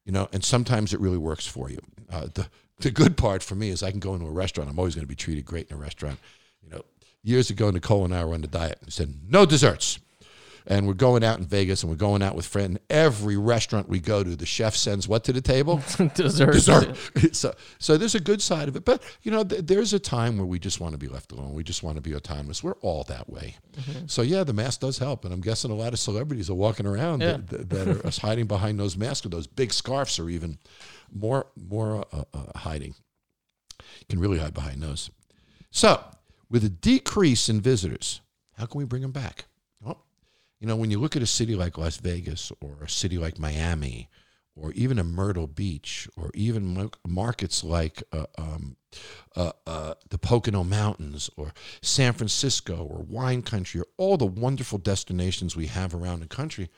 you 0.05 0.11
know, 0.11 0.27
and 0.33 0.43
sometimes 0.43 0.93
it 0.93 0.99
really 0.99 1.19
works 1.19 1.45
for 1.47 1.69
you. 1.69 1.79
Uh, 2.11 2.27
the 2.33 2.47
the 2.79 2.91
good 2.91 3.15
part 3.15 3.43
for 3.43 3.55
me 3.55 3.69
is 3.69 3.81
I 3.83 3.91
can 3.91 3.99
go 4.01 4.13
into 4.15 4.25
a 4.25 4.31
restaurant. 4.31 4.69
I'm 4.69 4.77
always 4.79 4.95
going 4.95 5.05
to 5.05 5.07
be 5.09 5.15
treated 5.15 5.45
great 5.45 5.69
in 5.69 5.77
a 5.77 5.79
restaurant. 5.79 6.19
You 6.61 6.69
know, 6.71 6.81
years 7.21 7.49
ago, 7.51 7.69
Nicole 7.69 8.03
and 8.03 8.13
I 8.13 8.25
were 8.25 8.33
on 8.33 8.41
the 8.41 8.47
diet 8.47 8.79
and 8.81 8.91
said 8.91 9.13
no 9.29 9.45
desserts. 9.45 9.99
And 10.65 10.87
we're 10.87 10.93
going 10.93 11.23
out 11.23 11.39
in 11.39 11.45
Vegas 11.45 11.83
and 11.83 11.89
we're 11.89 11.97
going 11.97 12.21
out 12.21 12.35
with 12.35 12.45
friends. 12.45 12.79
Every 12.89 13.35
restaurant 13.35 13.89
we 13.89 13.99
go 13.99 14.23
to, 14.23 14.35
the 14.35 14.45
chef 14.45 14.75
sends 14.75 15.07
what 15.07 15.23
to 15.25 15.33
the 15.33 15.41
table? 15.41 15.77
Dessert. 16.15 16.53
dessert. 16.53 16.95
so, 17.35 17.53
so 17.79 17.97
there's 17.97 18.15
a 18.15 18.19
good 18.19 18.41
side 18.41 18.67
of 18.69 18.75
it, 18.75 18.85
but 18.85 19.01
you 19.23 19.31
know, 19.31 19.43
th- 19.43 19.65
there's 19.65 19.93
a 19.93 19.99
time 19.99 20.37
where 20.37 20.45
we 20.45 20.59
just 20.59 20.79
want 20.79 20.93
to 20.93 20.97
be 20.97 21.07
left 21.07 21.31
alone. 21.33 21.53
We 21.53 21.63
just 21.63 21.83
want 21.83 21.97
to 21.97 22.01
be 22.01 22.15
autonomous. 22.15 22.63
We're 22.63 22.75
all 22.81 23.03
that 23.05 23.29
way. 23.29 23.57
So 24.07 24.21
yeah, 24.21 24.43
the 24.43 24.53
mask 24.53 24.79
does 24.81 24.97
help, 24.99 25.25
and 25.25 25.33
I'm 25.33 25.41
guessing 25.41 25.71
a 25.71 25.75
lot 25.75 25.91
of 25.93 25.99
celebrities 25.99 26.49
are 26.49 26.53
walking 26.55 26.85
around 26.85 27.21
Yeah. 27.21 27.37
that, 27.47 27.69
that 27.69 27.87
are 27.87 28.07
us 28.07 28.19
hiding 28.19 28.45
behind 28.47 28.79
those 28.79 28.95
masks 28.95 29.25
or 29.25 29.29
those 29.29 29.47
big 29.47 29.73
scarves, 29.73 30.17
or 30.19 30.29
even 30.29 30.59
more 31.11 31.47
more 31.55 32.05
uh, 32.13 32.23
uh, 32.33 32.57
hiding. 32.59 32.95
Can 34.09 34.19
really 34.19 34.37
hide 34.39 34.53
behind 34.53 34.81
those. 34.81 35.09
So, 35.71 36.03
with 36.49 36.63
a 36.63 36.69
decrease 36.69 37.49
in 37.49 37.61
visitors, 37.61 38.21
how 38.57 38.65
can 38.65 38.77
we 38.79 38.85
bring 38.85 39.01
them 39.01 39.11
back? 39.11 39.45
You 40.63 40.69
know, 40.69 40.77
when 40.77 40.91
you 40.91 40.97
look 40.97 41.17
at 41.17 41.21
a 41.21 41.27
city 41.27 41.55
like 41.55 41.77
Las 41.77 41.97
Vegas 41.97 42.49
or 42.61 42.77
a 42.81 42.89
city 42.89 43.17
like 43.17 43.37
Miami 43.37 44.07
or 44.55 44.71
even 44.71 44.97
a 44.97 45.03
Myrtle 45.03 45.45
Beach 45.45 46.07
or 46.15 46.31
even 46.33 46.89
markets 47.05 47.65
like 47.65 48.01
uh, 48.13 48.27
um, 48.37 48.77
uh, 49.35 49.51
uh, 49.67 49.95
the 50.09 50.17
Pocono 50.17 50.63
Mountains 50.63 51.29
or 51.35 51.51
San 51.81 52.13
Francisco 52.13 52.77
or 52.77 53.03
wine 53.03 53.41
country 53.41 53.81
or 53.81 53.87
all 53.97 54.15
the 54.15 54.25
wonderful 54.25 54.77
destinations 54.77 55.53
we 55.53 55.67
have 55.67 55.93
around 55.93 56.21
the 56.21 56.27
country, 56.27 56.69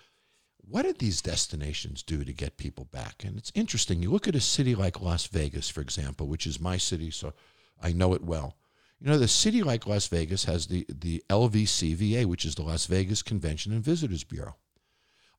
what 0.68 0.82
did 0.82 0.98
these 0.98 1.22
destinations 1.22 2.02
do 2.02 2.24
to 2.24 2.34
get 2.34 2.58
people 2.58 2.86
back? 2.86 3.24
And 3.24 3.38
it's 3.38 3.52
interesting. 3.54 4.02
You 4.02 4.10
look 4.10 4.28
at 4.28 4.34
a 4.34 4.42
city 4.42 4.74
like 4.74 5.00
Las 5.00 5.28
Vegas, 5.28 5.70
for 5.70 5.82
example, 5.82 6.28
which 6.28 6.48
is 6.48 6.60
my 6.60 6.78
city, 6.78 7.12
so 7.12 7.34
I 7.80 7.94
know 7.94 8.16
it 8.16 8.24
well. 8.24 8.56
You 9.06 9.12
know, 9.12 9.20
the 9.20 9.28
city 9.28 9.62
like 9.62 9.86
Las 9.86 10.08
Vegas 10.08 10.46
has 10.46 10.66
the, 10.66 10.84
the 10.90 11.24
LVCVA, 11.30 12.26
which 12.26 12.44
is 12.44 12.56
the 12.56 12.64
Las 12.64 12.88
Vegas 12.88 13.22
Convention 13.22 13.72
and 13.72 13.84
Visitors 13.84 14.24
Bureau. 14.24 14.56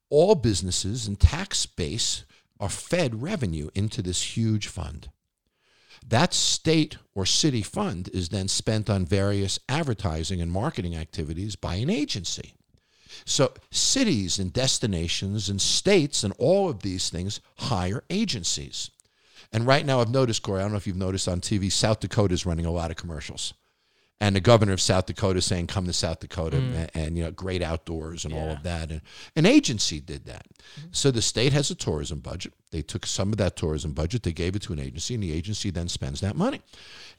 All 0.08 0.36
businesses 0.36 1.08
and 1.08 1.18
tax 1.18 1.66
base 1.66 2.24
are 2.60 2.68
fed 2.68 3.20
revenue 3.20 3.70
into 3.74 4.02
this 4.02 4.36
huge 4.36 4.68
fund. 4.68 5.10
That 6.06 6.32
state 6.32 6.98
or 7.12 7.26
city 7.26 7.62
fund 7.62 8.08
is 8.14 8.28
then 8.28 8.46
spent 8.46 8.88
on 8.88 9.04
various 9.04 9.58
advertising 9.68 10.40
and 10.40 10.52
marketing 10.52 10.94
activities 10.94 11.56
by 11.56 11.74
an 11.74 11.90
agency. 11.90 12.54
So 13.24 13.52
cities 13.72 14.38
and 14.38 14.52
destinations 14.52 15.48
and 15.48 15.60
states 15.60 16.22
and 16.22 16.32
all 16.38 16.68
of 16.68 16.82
these 16.82 17.10
things 17.10 17.40
hire 17.56 18.04
agencies. 18.10 18.92
And 19.52 19.66
right 19.66 19.86
now 19.86 20.00
I've 20.00 20.10
noticed, 20.10 20.42
Corey, 20.42 20.60
I 20.60 20.62
don't 20.62 20.72
know 20.72 20.76
if 20.76 20.86
you've 20.86 20.96
noticed 20.96 21.28
on 21.28 21.40
TV, 21.40 21.70
South 21.70 22.00
Dakota 22.00 22.34
is 22.34 22.46
running 22.46 22.66
a 22.66 22.70
lot 22.70 22.90
of 22.90 22.96
commercials. 22.96 23.54
and 24.20 24.34
the 24.34 24.40
governor 24.40 24.72
of 24.72 24.80
South 24.80 25.06
Dakota 25.06 25.42
saying, 25.42 25.66
"Come 25.66 25.84
to 25.86 25.92
South 25.92 26.20
Dakota," 26.20 26.56
mm. 26.56 26.74
and, 26.74 26.90
and, 26.94 27.18
you 27.18 27.24
know, 27.24 27.30
great 27.30 27.62
outdoors 27.62 28.24
and 28.24 28.32
all 28.32 28.50
of 28.50 28.62
that. 28.62 28.90
And 28.90 29.02
an 29.34 29.44
agency 29.44 30.00
did 30.00 30.24
that. 30.24 30.46
Mm-hmm. 30.80 30.88
So 30.92 31.10
the 31.10 31.20
state 31.20 31.52
has 31.52 31.70
a 31.70 31.74
tourism 31.74 32.20
budget. 32.20 32.54
They 32.70 32.80
took 32.82 33.04
some 33.04 33.30
of 33.30 33.38
that 33.38 33.56
tourism 33.56 33.92
budget, 33.92 34.22
they 34.22 34.32
gave 34.32 34.56
it 34.56 34.62
to 34.62 34.72
an 34.72 34.78
agency, 34.78 35.14
and 35.14 35.22
the 35.22 35.32
agency 35.32 35.70
then 35.70 35.88
spends 35.88 36.20
that 36.22 36.34
money. 36.34 36.62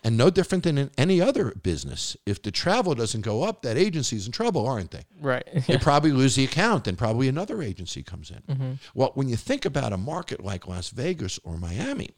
And 0.03 0.15
no 0.15 0.29
different 0.29 0.63
than 0.63 0.77
in 0.77 0.91
any 0.97 1.19
other 1.19 1.51
business, 1.51 2.15
if 2.25 2.41
the 2.41 2.51
travel 2.51 2.95
doesn't 2.95 3.21
go 3.21 3.43
up, 3.43 3.61
that 3.63 3.77
agency's 3.77 4.25
in 4.25 4.31
trouble, 4.31 4.67
aren't 4.67 4.91
they? 4.91 5.03
Right. 5.19 5.47
They 5.67 5.77
probably 5.81 6.11
lose 6.11 6.35
the 6.35 6.45
account, 6.45 6.87
and 6.87 6.97
probably 6.97 7.27
another 7.27 7.61
agency 7.61 8.03
comes 8.03 8.31
in. 8.31 8.41
Mm-hmm. 8.55 8.71
Well, 8.93 9.11
when 9.15 9.27
you 9.27 9.35
think 9.35 9.65
about 9.65 9.93
a 9.93 9.97
market 9.97 10.43
like 10.43 10.67
Las 10.67 10.91
Vegas 10.91 11.39
or 11.43 11.57
Miami, 11.57 12.11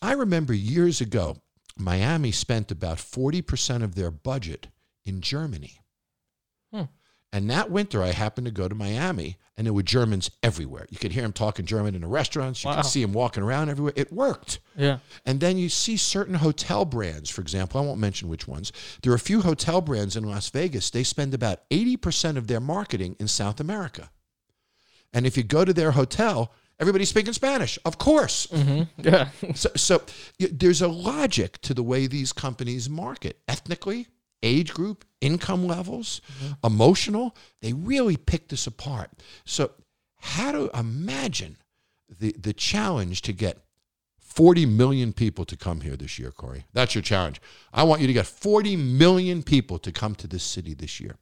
I 0.00 0.12
remember 0.12 0.54
years 0.54 1.00
ago, 1.00 1.36
Miami 1.76 2.32
spent 2.32 2.70
about 2.70 2.98
40% 2.98 3.82
of 3.82 3.94
their 3.94 4.10
budget 4.10 4.68
in 5.04 5.20
Germany. 5.20 5.80
And 7.32 7.50
that 7.50 7.70
winter, 7.70 8.02
I 8.02 8.12
happened 8.12 8.46
to 8.46 8.50
go 8.50 8.66
to 8.68 8.74
Miami, 8.74 9.36
and 9.56 9.66
there 9.66 9.74
were 9.74 9.82
Germans 9.82 10.30
everywhere. 10.42 10.86
You 10.90 10.96
could 10.96 11.12
hear 11.12 11.22
them 11.22 11.32
talking 11.32 11.66
German 11.66 11.94
in 11.94 12.00
the 12.00 12.06
restaurants. 12.06 12.62
You 12.64 12.70
Wow. 12.70 12.76
could 12.76 12.86
see 12.86 13.02
them 13.02 13.12
walking 13.12 13.42
around 13.42 13.68
everywhere. 13.68 13.92
It 13.96 14.12
worked. 14.12 14.60
yeah. 14.76 14.98
And 15.26 15.40
then 15.40 15.58
you 15.58 15.68
see 15.68 15.96
certain 15.96 16.34
hotel 16.36 16.84
brands, 16.84 17.28
for 17.28 17.40
example, 17.42 17.80
I 17.80 17.84
won't 17.84 17.98
mention 18.00 18.28
which 18.28 18.46
ones. 18.48 18.72
There 19.02 19.12
are 19.12 19.16
a 19.16 19.18
few 19.18 19.42
hotel 19.42 19.80
brands 19.80 20.16
in 20.16 20.24
Las 20.24 20.48
Vegas, 20.50 20.88
they 20.90 21.02
spend 21.02 21.34
about 21.34 21.68
80% 21.70 22.36
of 22.38 22.46
their 22.46 22.60
marketing 22.60 23.16
in 23.18 23.28
South 23.28 23.60
America. 23.60 24.10
And 25.12 25.26
if 25.26 25.36
you 25.36 25.42
go 25.42 25.64
to 25.64 25.72
their 25.72 25.92
hotel, 25.92 26.52
everybody's 26.78 27.08
speaking 27.08 27.32
Spanish, 27.32 27.78
of 27.84 27.98
course. 27.98 28.46
Mm-hmm. 28.48 28.82
Yeah. 29.08 29.28
So, 29.54 29.70
so 29.76 30.02
there's 30.38 30.80
a 30.82 30.88
logic 30.88 31.60
to 31.62 31.74
the 31.74 31.82
way 31.82 32.06
these 32.06 32.32
companies 32.32 32.88
market 32.90 33.38
ethnically, 33.48 34.08
age 34.42 34.72
group, 34.74 35.04
income 35.20 35.66
levels, 35.66 36.20
mm-hmm. 36.40 36.52
emotional. 36.64 37.36
They 37.60 37.72
really 37.72 38.16
pick 38.16 38.48
this 38.48 38.66
apart. 38.66 39.10
So, 39.44 39.72
how 40.18 40.52
to 40.52 40.70
imagine 40.78 41.56
the, 42.08 42.34
the 42.38 42.52
challenge 42.52 43.22
to 43.22 43.32
get 43.32 43.58
40 44.18 44.66
million 44.66 45.12
people 45.12 45.44
to 45.44 45.56
come 45.56 45.80
here 45.82 45.96
this 45.96 46.18
year, 46.18 46.30
Corey? 46.30 46.64
That's 46.72 46.94
your 46.94 47.02
challenge. 47.02 47.40
I 47.72 47.84
want 47.84 48.00
you 48.00 48.06
to 48.06 48.12
get 48.12 48.26
40 48.26 48.76
million 48.76 49.42
people 49.42 49.78
to 49.78 49.92
come 49.92 50.14
to 50.16 50.26
this 50.26 50.42
city 50.42 50.74
this 50.74 51.00
year. 51.00 51.16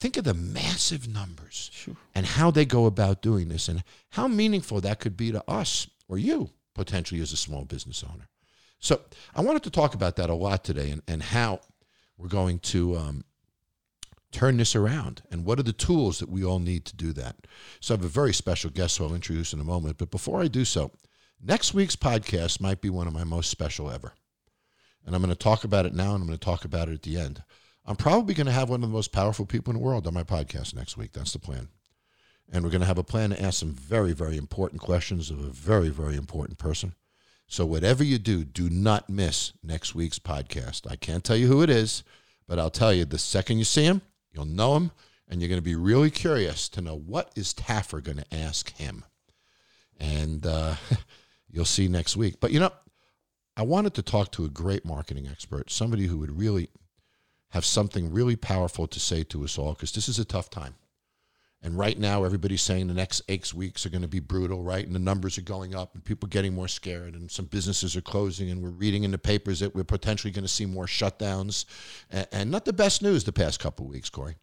Think 0.00 0.16
of 0.16 0.24
the 0.24 0.34
massive 0.34 1.08
numbers 1.08 1.70
and 2.14 2.24
how 2.24 2.52
they 2.52 2.64
go 2.64 2.86
about 2.86 3.20
doing 3.20 3.48
this 3.48 3.68
and 3.68 3.82
how 4.10 4.28
meaningful 4.28 4.80
that 4.80 5.00
could 5.00 5.16
be 5.16 5.32
to 5.32 5.42
us 5.50 5.88
or 6.08 6.18
you 6.18 6.50
potentially 6.74 7.20
as 7.20 7.32
a 7.32 7.36
small 7.36 7.64
business 7.64 8.04
owner. 8.04 8.28
So 8.78 9.00
I 9.34 9.40
wanted 9.40 9.64
to 9.64 9.70
talk 9.70 9.94
about 9.94 10.14
that 10.16 10.30
a 10.30 10.34
lot 10.34 10.62
today 10.62 10.90
and, 10.90 11.02
and 11.08 11.22
how 11.22 11.60
we're 12.18 12.28
going 12.28 12.58
to 12.58 12.96
um, 12.96 13.24
turn 14.32 14.56
this 14.56 14.76
around 14.76 15.22
and 15.30 15.44
what 15.44 15.58
are 15.58 15.64
the 15.64 15.72
tools 15.72 16.18
that 16.18 16.28
we 16.28 16.44
all 16.44 16.58
need 16.58 16.84
to 16.86 16.96
do 16.96 17.12
that. 17.14 17.36
So 17.80 17.94
I 17.94 17.96
have 17.96 18.04
a 18.04 18.08
very 18.08 18.34
special 18.34 18.70
guest 18.70 18.98
who 18.98 19.04
I'll 19.04 19.14
introduce 19.14 19.52
in 19.52 19.60
a 19.60 19.64
moment. 19.64 19.98
But 19.98 20.10
before 20.10 20.42
I 20.42 20.48
do 20.48 20.64
so, 20.64 20.90
next 21.42 21.72
week's 21.72 21.96
podcast 21.96 22.60
might 22.60 22.80
be 22.80 22.90
one 22.90 23.06
of 23.06 23.14
my 23.14 23.24
most 23.24 23.50
special 23.50 23.90
ever. 23.90 24.12
And 25.06 25.14
I'm 25.14 25.22
going 25.22 25.34
to 25.34 25.38
talk 25.38 25.64
about 25.64 25.86
it 25.86 25.94
now 25.94 26.14
and 26.14 26.22
I'm 26.22 26.26
going 26.26 26.38
to 26.38 26.44
talk 26.44 26.64
about 26.64 26.88
it 26.88 26.94
at 26.94 27.02
the 27.02 27.18
end. 27.18 27.42
I'm 27.86 27.96
probably 27.96 28.34
going 28.34 28.46
to 28.46 28.52
have 28.52 28.68
one 28.68 28.82
of 28.82 28.88
the 28.90 28.94
most 28.94 29.12
powerful 29.12 29.46
people 29.46 29.72
in 29.72 29.78
the 29.78 29.84
world 29.84 30.06
on 30.06 30.12
my 30.12 30.24
podcast 30.24 30.74
next 30.74 30.98
week. 30.98 31.12
That's 31.12 31.32
the 31.32 31.38
plan. 31.38 31.68
And 32.52 32.62
we're 32.64 32.70
going 32.70 32.82
to 32.82 32.86
have 32.86 32.98
a 32.98 33.04
plan 33.04 33.30
to 33.30 33.42
ask 33.42 33.60
some 33.60 33.72
very, 33.72 34.12
very 34.12 34.36
important 34.36 34.82
questions 34.82 35.30
of 35.30 35.38
a 35.38 35.48
very, 35.48 35.88
very 35.88 36.16
important 36.16 36.58
person. 36.58 36.94
So, 37.50 37.64
whatever 37.64 38.04
you 38.04 38.18
do, 38.18 38.44
do 38.44 38.68
not 38.68 39.08
miss 39.08 39.54
next 39.62 39.94
week's 39.94 40.18
podcast. 40.18 40.88
I 40.88 40.96
can't 40.96 41.24
tell 41.24 41.36
you 41.36 41.46
who 41.46 41.62
it 41.62 41.70
is, 41.70 42.04
but 42.46 42.58
I'll 42.58 42.70
tell 42.70 42.92
you 42.92 43.06
the 43.06 43.18
second 43.18 43.56
you 43.56 43.64
see 43.64 43.84
him, 43.84 44.02
you'll 44.32 44.44
know 44.44 44.76
him, 44.76 44.90
and 45.26 45.40
you're 45.40 45.48
going 45.48 45.58
to 45.58 45.62
be 45.62 45.74
really 45.74 46.10
curious 46.10 46.68
to 46.68 46.82
know 46.82 46.94
what 46.94 47.32
is 47.34 47.54
Taffer 47.54 48.02
going 48.02 48.18
to 48.18 48.34
ask 48.34 48.76
him. 48.76 49.02
And 49.98 50.44
uh, 50.44 50.74
you'll 51.50 51.64
see 51.64 51.88
next 51.88 52.18
week. 52.18 52.38
But 52.38 52.52
you 52.52 52.60
know, 52.60 52.72
I 53.56 53.62
wanted 53.62 53.94
to 53.94 54.02
talk 54.02 54.30
to 54.32 54.44
a 54.44 54.50
great 54.50 54.84
marketing 54.84 55.26
expert, 55.26 55.70
somebody 55.70 56.06
who 56.06 56.18
would 56.18 56.38
really 56.38 56.68
have 57.52 57.64
something 57.64 58.12
really 58.12 58.36
powerful 58.36 58.86
to 58.86 59.00
say 59.00 59.24
to 59.24 59.42
us 59.44 59.56
all, 59.56 59.72
because 59.72 59.92
this 59.92 60.08
is 60.08 60.18
a 60.18 60.24
tough 60.26 60.50
time. 60.50 60.74
And 61.60 61.76
right 61.76 61.98
now, 61.98 62.22
everybody's 62.22 62.62
saying 62.62 62.86
the 62.86 62.94
next 62.94 63.22
eight 63.28 63.52
weeks 63.52 63.84
are 63.84 63.88
going 63.90 64.02
to 64.02 64.08
be 64.08 64.20
brutal, 64.20 64.62
right? 64.62 64.86
And 64.86 64.94
the 64.94 65.00
numbers 65.00 65.38
are 65.38 65.42
going 65.42 65.74
up, 65.74 65.94
and 65.94 66.04
people 66.04 66.28
are 66.28 66.30
getting 66.30 66.54
more 66.54 66.68
scared, 66.68 67.14
and 67.14 67.28
some 67.28 67.46
businesses 67.46 67.96
are 67.96 68.00
closing, 68.00 68.48
and 68.50 68.62
we're 68.62 68.68
reading 68.70 69.02
in 69.02 69.10
the 69.10 69.18
papers 69.18 69.58
that 69.58 69.74
we're 69.74 69.82
potentially 69.82 70.32
going 70.32 70.44
to 70.44 70.48
see 70.48 70.66
more 70.66 70.86
shutdowns, 70.86 71.64
and, 72.10 72.28
and 72.30 72.50
not 72.52 72.64
the 72.64 72.72
best 72.72 73.02
news 73.02 73.24
the 73.24 73.32
past 73.32 73.58
couple 73.58 73.86
of 73.86 73.90
weeks, 73.90 74.08
Corey. 74.08 74.36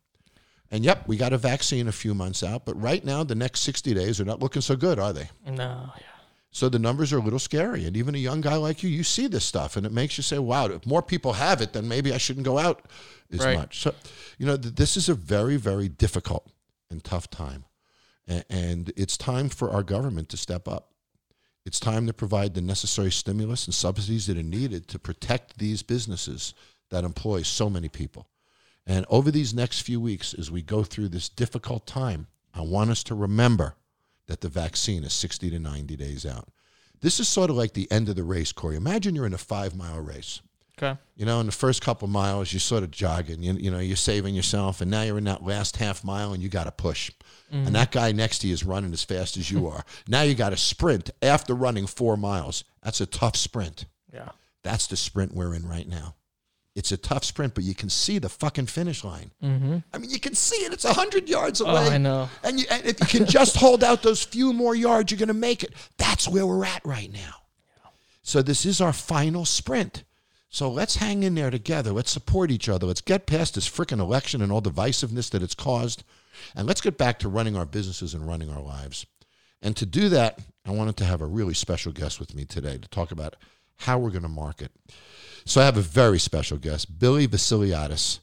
And 0.72 0.84
yep, 0.84 1.08
we 1.08 1.16
got 1.16 1.32
a 1.32 1.38
vaccine 1.38 1.88
a 1.88 1.92
few 1.94 2.14
months 2.14 2.44
out, 2.44 2.66
but 2.66 2.80
right 2.82 3.04
now, 3.06 3.24
the 3.24 3.36
next 3.36 3.62
60 3.62 3.94
days 3.94 4.20
are 4.20 4.26
not 4.26 4.42
looking 4.42 4.62
so 4.62 4.76
good, 4.76 5.00
are 5.00 5.14
they? 5.14 5.30
No. 5.48 5.90
Yeah. 5.96 6.02
So 6.52 6.70
the 6.70 6.80
numbers 6.80 7.14
are 7.14 7.18
a 7.18 7.22
little 7.22 7.40
scary. 7.40 7.86
And 7.86 7.96
even 7.98 8.16
a 8.16 8.18
young 8.18 8.40
guy 8.42 8.56
like 8.56 8.82
you, 8.82 8.90
you 8.90 9.04
see 9.04 9.28
this 9.28 9.44
stuff 9.44 9.76
and 9.76 9.86
it 9.86 9.92
makes 9.92 10.18
you 10.18 10.24
say, 10.24 10.40
wow, 10.40 10.68
if 10.68 10.86
more 10.86 11.02
people 11.02 11.34
have 11.34 11.60
it, 11.62 11.74
then 11.74 11.86
maybe 11.86 12.14
I 12.14 12.18
shouldn't 12.18 12.46
go 12.46 12.58
out 12.58 12.86
as 13.32 13.40
Right. 13.44 13.58
much. 13.58 13.82
So, 13.82 13.94
you 14.38 14.46
know, 14.46 14.56
th- 14.56 14.74
this 14.76 14.96
is 14.96 15.10
a 15.10 15.14
very, 15.16 15.58
very 15.58 15.90
difficult 15.90 16.50
and 16.90 17.04
tough 17.04 17.30
time. 17.30 17.66
And 18.28 18.92
it's 18.96 19.18
time 19.18 19.50
for 19.50 19.72
our 19.72 19.84
government 19.84 20.30
to 20.30 20.38
step 20.38 20.68
up. 20.68 20.92
It's 21.66 21.80
time 21.80 22.06
to 22.08 22.14
provide 22.14 22.54
the 22.54 22.62
necessary 22.62 23.12
stimulus 23.12 23.66
and 23.66 23.74
subsidies 23.74 24.28
that 24.28 24.38
are 24.38 24.44
needed 24.44 24.88
to 24.90 25.00
protect 25.00 25.58
these 25.58 25.82
businesses 25.82 26.54
that 26.92 27.04
employ 27.04 27.42
so 27.42 27.70
many 27.70 27.90
people. 27.90 28.28
And 28.86 29.06
over 29.10 29.32
these 29.32 29.54
next 29.54 29.82
few 29.82 30.00
weeks, 30.00 30.34
as 30.36 30.52
we 30.52 30.62
go 30.62 30.84
through 30.84 31.10
this 31.10 31.28
difficult 31.28 31.88
time, 31.88 32.28
I 32.54 32.62
want 32.62 32.92
us 32.92 33.04
to 33.06 33.16
remember 33.16 33.76
that 34.28 34.42
the 34.42 34.50
vaccine 34.50 35.04
is 35.04 35.14
60 35.14 35.50
to 35.50 35.60
90 35.60 35.96
days 35.96 36.26
out. 36.26 36.50
This 37.02 37.20
is 37.20 37.28
sort 37.28 37.50
of 37.50 37.56
like 37.56 37.74
the 37.74 37.92
end 37.92 38.10
of 38.10 38.16
the 38.16 38.24
race, 38.24 38.52
Corey. 38.52 38.76
Imagine 38.76 39.16
you're 39.16 39.26
in 39.26 39.34
a 39.34 39.40
five 39.40 39.76
mile 39.76 40.00
race. 40.00 40.42
Okay. 40.78 40.98
You 41.16 41.26
know, 41.26 41.40
in 41.40 41.46
the 41.46 41.52
first 41.54 41.82
couple 41.82 42.08
miles, 42.08 42.52
you're 42.52 42.60
sort 42.60 42.84
of 42.84 42.92
jogging, 42.92 43.42
you, 43.42 43.54
you 43.54 43.72
know, 43.72 43.80
you're 43.80 43.96
saving 43.96 44.36
yourself, 44.36 44.82
and 44.82 44.92
now 44.92 45.04
you're 45.04 45.18
in 45.18 45.24
that 45.24 45.44
last 45.46 45.78
half 45.78 46.04
mile 46.04 46.34
and 46.34 46.44
you 46.44 46.50
got 46.50 46.66
to 46.66 46.72
push. 46.72 47.12
And 47.52 47.74
that 47.76 47.92
guy 47.92 48.12
next 48.12 48.40
to 48.40 48.48
you 48.48 48.54
is 48.54 48.66
running 48.66 48.92
as 48.92 49.04
fast 49.06 49.38
as 49.38 49.50
you 49.50 49.68
are. 49.70 49.86
now 50.10 50.24
you 50.24 50.36
got 50.36 50.50
to 50.50 50.58
sprint 50.58 51.12
after 51.22 51.54
running 51.54 51.88
four 51.88 52.18
miles. 52.18 52.66
That's 52.84 53.00
a 53.00 53.06
tough 53.06 53.38
sprint. 53.38 53.86
Yeah. 54.14 54.30
That's 54.64 54.88
the 54.88 54.98
sprint 54.98 55.34
we're 55.34 55.54
in 55.54 55.66
right 55.66 55.88
now. 55.88 56.16
It's 56.76 56.92
a 56.92 56.98
tough 56.98 57.24
sprint, 57.24 57.56
but 57.56 57.64
you 57.64 57.74
can 57.74 57.88
see 57.90 58.20
the 58.20 58.28
fucking 58.28 58.66
finish 58.66 59.06
line. 59.06 59.32
Mm-hmm. 59.42 59.78
I 59.94 59.98
mean, 59.98 60.10
you 60.10 60.20
can 60.20 60.36
see 60.36 60.58
it. 60.66 60.74
It's 60.74 60.84
100 60.84 61.30
yards 61.30 61.62
Oh, 61.62 61.68
away. 61.68 61.88
I 61.94 61.98
know. 61.98 62.28
And, 62.44 62.60
you, 62.60 62.66
and 62.70 62.84
if 62.86 63.00
you 63.00 63.06
can 63.06 63.26
just 63.30 63.56
hold 63.56 63.82
out 63.82 64.04
those 64.04 64.22
few 64.22 64.52
more 64.52 64.76
yards, 64.76 65.10
you're 65.10 65.20
going 65.20 65.28
to 65.30 65.34
make 65.34 65.64
it. 65.64 65.74
That's 65.98 66.28
where 66.28 66.46
we're 66.46 66.66
at 66.66 66.86
right 66.86 67.14
now. 67.14 67.36
So 68.24 68.42
this 68.42 68.66
is 68.66 68.82
our 68.82 68.92
final 68.92 69.46
sprint. 69.46 70.04
So 70.56 70.70
let's 70.70 70.96
hang 70.96 71.24
in 71.24 71.36
there 71.36 71.52
together. 71.52 71.92
Let's 71.92 72.12
support 72.12 72.50
each 72.50 72.70
other. 72.70 72.88
Let's 72.88 73.02
get 73.02 73.26
past 73.26 73.56
this 73.56 73.70
freaking 73.70 74.00
election 74.00 74.42
and 74.42 74.54
all 74.54 74.62
divisiveness 74.62 75.30
that 75.32 75.44
it's 75.44 75.54
caused. 75.54 76.06
And 76.56 76.66
let's 76.66 76.80
get 76.80 76.98
back 76.98 77.20
to 77.20 77.28
running 77.28 77.58
our 77.58 77.66
businesses 77.66 78.14
and 78.14 78.26
running 78.26 78.50
our 78.50 78.62
lives. 78.62 79.06
And 79.62 79.76
to 79.76 79.86
do 79.86 80.08
that, 80.08 80.40
I 80.66 80.72
wanted 80.72 80.96
to 80.96 81.04
have 81.04 81.20
a 81.20 81.26
really 81.26 81.54
special 81.54 81.92
guest 81.92 82.22
with 82.22 82.34
me 82.34 82.46
today 82.46 82.78
to 82.78 82.88
talk 82.88 83.12
about 83.12 83.36
how 83.80 84.00
we're 84.00 84.12
going 84.12 84.22
to 84.22 84.30
market. 84.30 84.72
So 85.44 85.60
I 85.60 85.66
have 85.66 85.76
a 85.76 85.82
very 85.82 86.20
special 86.20 86.58
guest. 86.58 87.00
Billy 87.00 87.28
Vassiliadis 87.28 88.20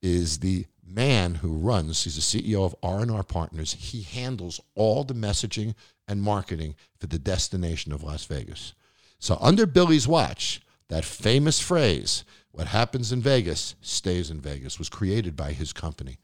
is 0.00 0.38
the 0.38 0.64
man 0.82 1.34
who 1.34 1.52
runs, 1.52 2.04
he's 2.04 2.16
the 2.16 2.42
CEO 2.54 2.64
of 2.64 2.74
R&R 2.82 3.24
Partners. 3.24 3.74
He 3.74 4.04
handles 4.04 4.58
all 4.74 5.04
the 5.04 5.12
messaging 5.12 5.74
and 6.08 6.22
marketing 6.22 6.76
for 6.98 7.08
the 7.08 7.18
destination 7.18 7.92
of 7.92 8.02
Las 8.02 8.24
Vegas. 8.24 8.72
So 9.18 9.36
under 9.38 9.66
Billy's 9.66 10.08
watch, 10.08 10.62
that 10.88 11.04
famous 11.04 11.60
phrase, 11.60 12.24
what 12.52 12.68
happens 12.68 13.12
in 13.12 13.20
Vegas 13.20 13.74
stays 13.80 14.30
in 14.30 14.40
Vegas, 14.40 14.78
was 14.78 14.88
created 14.88 15.36
by 15.36 15.52
his 15.52 15.72
company. 15.72 16.18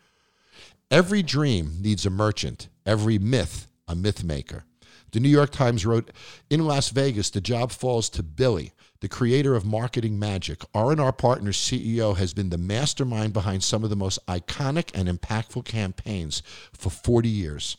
Every 0.91 1.23
dream 1.23 1.79
needs 1.81 2.05
a 2.05 2.11
merchant, 2.11 2.69
every 2.85 3.19
myth 3.19 3.67
a 3.91 3.95
myth 3.97 4.23
maker. 4.23 4.65
The 5.11 5.21
New 5.21 5.29
York 5.29 5.51
Times 5.51 5.85
wrote, 5.85 6.13
"In 6.49 6.65
Las 6.65 6.91
Vegas, 6.91 7.31
the 7.31 7.41
job 7.41 7.73
falls 7.73 8.09
to 8.11 8.23
Billy, 8.23 8.73
the 9.01 9.09
creator 9.09 9.57
of 9.57 9.65
marketing 9.65 10.19
magic. 10.19 10.63
R&R 10.73 11.13
Partners 11.13 11.57
CEO 11.57 12.15
has 12.15 12.33
been 12.33 12.51
the 12.51 12.59
mastermind 12.59 13.33
behind 13.33 13.65
some 13.65 13.83
of 13.83 13.91
the 13.91 13.97
most 13.97 14.25
iconic 14.27 14.91
and 14.95 15.09
impactful 15.09 15.65
campaigns 15.65 16.43
for 16.73 16.91
40 16.91 17.29
years." 17.29 17.77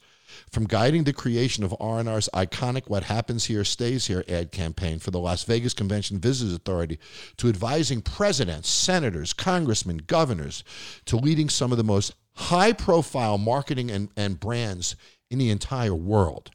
From 0.49 0.65
guiding 0.65 1.03
the 1.03 1.13
creation 1.13 1.63
of 1.63 1.75
R&R's 1.79 2.29
iconic 2.33 2.87
What 2.87 3.03
Happens 3.03 3.45
Here 3.45 3.63
Stays 3.63 4.07
Here 4.07 4.23
ad 4.27 4.51
campaign 4.51 4.99
for 4.99 5.11
the 5.11 5.19
Las 5.19 5.43
Vegas 5.43 5.73
Convention 5.73 6.19
Visitors 6.19 6.53
Authority 6.53 6.99
to 7.37 7.49
advising 7.49 8.01
presidents, 8.01 8.69
senators, 8.69 9.33
congressmen, 9.33 9.97
governors, 10.07 10.63
to 11.05 11.17
leading 11.17 11.49
some 11.49 11.71
of 11.71 11.77
the 11.77 11.83
most 11.83 12.15
high 12.35 12.73
profile 12.73 13.37
marketing 13.37 13.91
and, 13.91 14.09
and 14.15 14.39
brands 14.39 14.95
in 15.29 15.37
the 15.37 15.49
entire 15.49 15.95
world. 15.95 16.51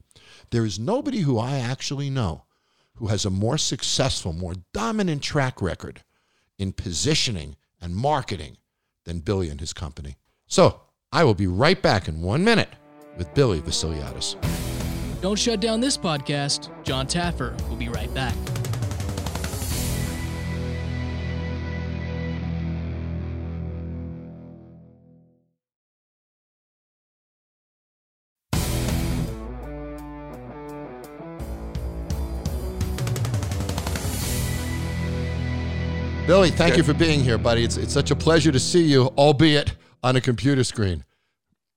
There 0.51 0.65
is 0.65 0.79
nobody 0.79 1.21
who 1.21 1.39
I 1.39 1.59
actually 1.59 2.11
know 2.11 2.45
who 2.95 3.09
has 3.09 3.25
a 3.25 3.31
more 3.31 3.59
successful, 3.59 4.33
more 4.33 4.55
dominant 4.73 5.23
track 5.23 5.61
record 5.61 6.03
in 6.59 6.73
positioning 6.73 7.57
and 7.81 7.95
marketing 7.95 8.57
than 9.05 9.21
Billy 9.21 9.49
and 9.49 9.61
his 9.61 9.73
company. 9.73 10.17
So 10.47 10.81
I 11.13 11.25
will 11.25 11.35
be 11.35 11.47
right 11.47 11.81
back 11.81 12.09
in 12.09 12.23
one 12.23 12.45
minute 12.45 12.71
with 13.17 13.33
Billy 13.35 13.61
Vassiliadis. 13.61 14.37
Don't 15.21 15.39
shut 15.39 15.61
down 15.61 15.81
this 15.81 15.97
podcast. 15.97 16.71
Jon 16.85 17.07
Taffer 17.07 17.61
will 17.69 17.77
be 17.77 17.89
right 17.89 18.13
back. 18.15 18.35
Billy, 36.27 36.51
thank 36.51 36.77
you 36.77 36.83
for 36.83 36.93
being 36.93 37.21
here, 37.23 37.39
buddy. 37.39 37.63
It's, 37.63 37.77
it's 37.77 37.93
such 37.93 38.11
a 38.11 38.17
pleasure 38.17 38.51
to 38.51 38.59
see 38.59 38.83
you, 38.83 39.07
albeit 39.17 39.77
on 40.03 40.17
a 40.17 40.21
computer 40.21 40.65
screen. 40.65 41.05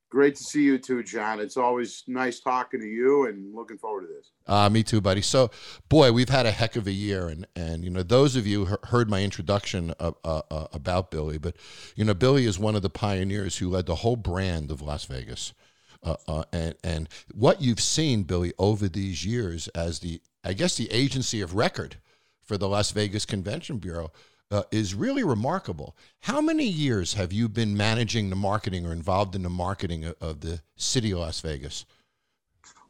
Great 0.09 0.35
to 0.35 0.43
see 0.43 0.63
you 0.63 0.79
too, 0.79 1.03
Jon. 1.03 1.39
It's 1.39 1.55
always 1.55 2.03
nice 2.07 2.39
talking 2.39 2.79
to 2.79 2.87
you 2.87 3.27
and 3.27 3.53
looking 3.53 3.77
forward 3.77 4.01
to 4.01 4.07
this. 4.07 4.31
Uh, 4.47 4.67
me 4.67 4.81
too, 4.81 4.99
buddy. 4.99 5.21
So, 5.21 5.51
boy, 5.87 6.11
we've 6.11 6.29
had 6.29 6.47
a 6.47 6.51
heck 6.51 6.75
of 6.75 6.87
a 6.87 6.91
year, 6.91 7.27
and 7.27 7.45
and 7.55 7.83
you 7.83 7.91
know 7.91 8.01
those 8.01 8.35
of 8.35 8.47
you 8.47 8.65
heard 8.85 9.07
my 9.07 9.23
introduction 9.23 9.93
uh, 9.99 10.11
uh, 10.23 10.67
about 10.73 11.11
Billy, 11.11 11.37
but 11.37 11.55
you 11.95 12.03
know 12.03 12.15
Billy 12.15 12.45
is 12.45 12.57
one 12.57 12.75
of 12.75 12.81
the 12.81 12.89
pioneers 12.89 13.57
who 13.57 13.69
led 13.69 13.85
the 13.85 13.95
whole 13.95 14.15
brand 14.15 14.71
of 14.71 14.81
Las 14.81 15.05
Vegas, 15.05 15.53
uh, 16.01 16.15
uh, 16.27 16.43
and 16.51 16.73
and 16.83 17.07
what 17.31 17.61
you've 17.61 17.81
seen, 17.81 18.23
Billy, 18.23 18.51
over 18.57 18.89
these 18.89 19.23
years 19.23 19.67
as 19.69 19.99
the 19.99 20.21
I 20.43 20.53
guess 20.53 20.75
the 20.75 20.91
agency 20.91 21.39
of 21.39 21.53
record 21.53 21.97
for 22.41 22.57
the 22.57 22.67
Las 22.67 22.89
Vegas 22.89 23.27
Convention 23.27 23.77
Bureau 23.77 24.11
uh, 24.51 24.63
is 24.71 24.95
really 24.95 25.23
remarkable. 25.23 25.95
How 26.21 26.41
many 26.41 26.65
years 26.65 27.13
have 27.13 27.31
you 27.31 27.47
been 27.47 27.77
managing 27.77 28.29
the 28.29 28.35
marketing 28.35 28.85
or 28.85 28.91
involved 28.91 29.35
in 29.35 29.43
the 29.43 29.49
marketing 29.49 30.05
of, 30.05 30.15
of 30.19 30.41
the 30.41 30.61
city 30.75 31.11
of 31.11 31.19
Las 31.19 31.39
Vegas? 31.41 31.85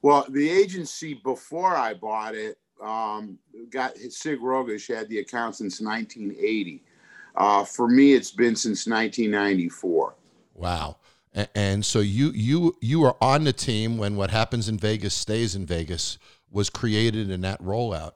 Well, 0.01 0.25
the 0.29 0.49
agency 0.49 1.15
before 1.15 1.75
I 1.75 1.93
bought 1.93 2.35
it 2.35 2.57
um, 2.81 3.37
got 3.69 3.97
Sig 3.97 4.39
Rogich 4.39 4.93
had 4.93 5.09
the 5.09 5.19
account 5.19 5.55
since 5.55 5.81
1980. 5.81 6.83
Uh, 7.35 7.63
for 7.63 7.87
me, 7.87 8.13
it's 8.13 8.31
been 8.31 8.55
since 8.55 8.87
1994. 8.87 10.15
Wow. 10.55 10.97
And, 11.33 11.49
and 11.55 11.85
so 11.85 11.99
you 11.99 12.31
you 12.31 12.75
you 12.81 13.03
are 13.03 13.15
on 13.21 13.43
the 13.43 13.53
team 13.53 13.97
when 13.97 14.15
what 14.15 14.31
happens 14.31 14.67
in 14.67 14.77
Vegas 14.77 15.13
stays 15.13 15.55
in 15.55 15.65
Vegas 15.65 16.17
was 16.51 16.69
created 16.69 17.29
in 17.29 17.41
that 17.41 17.61
rollout. 17.61 18.13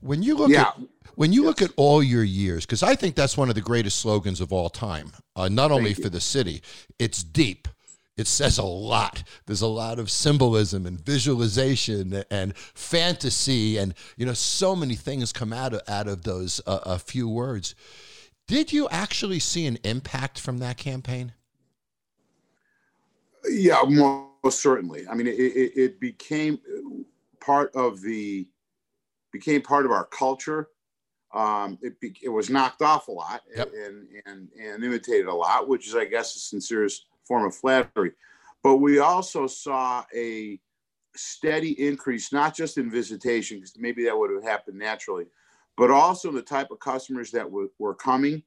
When 0.00 0.22
you 0.22 0.34
look 0.34 0.50
yeah. 0.50 0.68
at 0.68 0.80
when 1.16 1.32
you 1.32 1.42
yes. 1.42 1.48
look 1.48 1.62
at 1.62 1.74
all 1.76 2.02
your 2.02 2.24
years, 2.24 2.66
because 2.66 2.82
I 2.82 2.94
think 2.94 3.14
that's 3.14 3.36
one 3.36 3.48
of 3.48 3.54
the 3.54 3.60
greatest 3.60 3.98
slogans 3.98 4.40
of 4.40 4.52
all 4.52 4.70
time, 4.70 5.12
uh, 5.36 5.48
not 5.48 5.68
Thank 5.68 5.78
only 5.78 5.90
you. 5.90 5.96
for 5.96 6.08
the 6.08 6.20
city, 6.20 6.62
it's 6.98 7.22
deep. 7.22 7.68
It 8.16 8.28
says 8.28 8.58
a 8.58 8.64
lot. 8.64 9.24
There's 9.46 9.60
a 9.60 9.66
lot 9.66 9.98
of 9.98 10.08
symbolism 10.08 10.86
and 10.86 11.00
visualization 11.00 12.22
and 12.30 12.56
fantasy, 12.56 13.76
and 13.76 13.92
you 14.16 14.24
know, 14.24 14.34
so 14.34 14.76
many 14.76 14.94
things 14.94 15.32
come 15.32 15.52
out 15.52 15.74
of 15.74 15.82
out 15.88 16.06
of 16.06 16.22
those 16.22 16.60
uh, 16.66 16.80
a 16.84 16.98
few 16.98 17.28
words. 17.28 17.74
Did 18.46 18.72
you 18.72 18.88
actually 18.90 19.40
see 19.40 19.66
an 19.66 19.78
impact 19.82 20.38
from 20.38 20.58
that 20.58 20.76
campaign? 20.76 21.32
Yeah, 23.48 23.82
most 23.82 24.60
certainly. 24.60 25.08
I 25.08 25.14
mean, 25.14 25.26
it, 25.26 25.38
it, 25.38 25.72
it 25.76 26.00
became 26.00 26.60
part 27.40 27.74
of 27.74 28.00
the 28.00 28.46
became 29.32 29.60
part 29.60 29.84
of 29.84 29.90
our 29.90 30.04
culture 30.04 30.68
um, 31.34 31.78
it, 31.82 32.00
be, 32.00 32.16
it 32.22 32.28
was 32.28 32.48
knocked 32.48 32.80
off 32.80 33.08
a 33.08 33.12
lot 33.12 33.42
yep. 33.54 33.70
and, 33.74 34.06
and, 34.26 34.48
and 34.60 34.84
imitated 34.84 35.26
a 35.26 35.34
lot, 35.34 35.68
which 35.68 35.88
is, 35.88 35.96
I 35.96 36.04
guess, 36.04 36.36
a 36.36 36.38
sincerest 36.38 37.06
form 37.26 37.44
of 37.44 37.54
flattery. 37.54 38.12
But 38.62 38.76
we 38.76 39.00
also 39.00 39.46
saw 39.46 40.04
a 40.14 40.60
steady 41.16 41.72
increase, 41.86 42.32
not 42.32 42.54
just 42.54 42.78
in 42.78 42.90
visitation, 42.90 43.58
because 43.58 43.76
maybe 43.76 44.04
that 44.04 44.16
would 44.16 44.30
have 44.30 44.44
happened 44.44 44.78
naturally, 44.78 45.26
but 45.76 45.90
also 45.90 46.30
the 46.30 46.40
type 46.42 46.70
of 46.70 46.78
customers 46.78 47.30
that 47.32 47.44
w- 47.44 47.70
were 47.78 47.94
coming, 47.94 48.42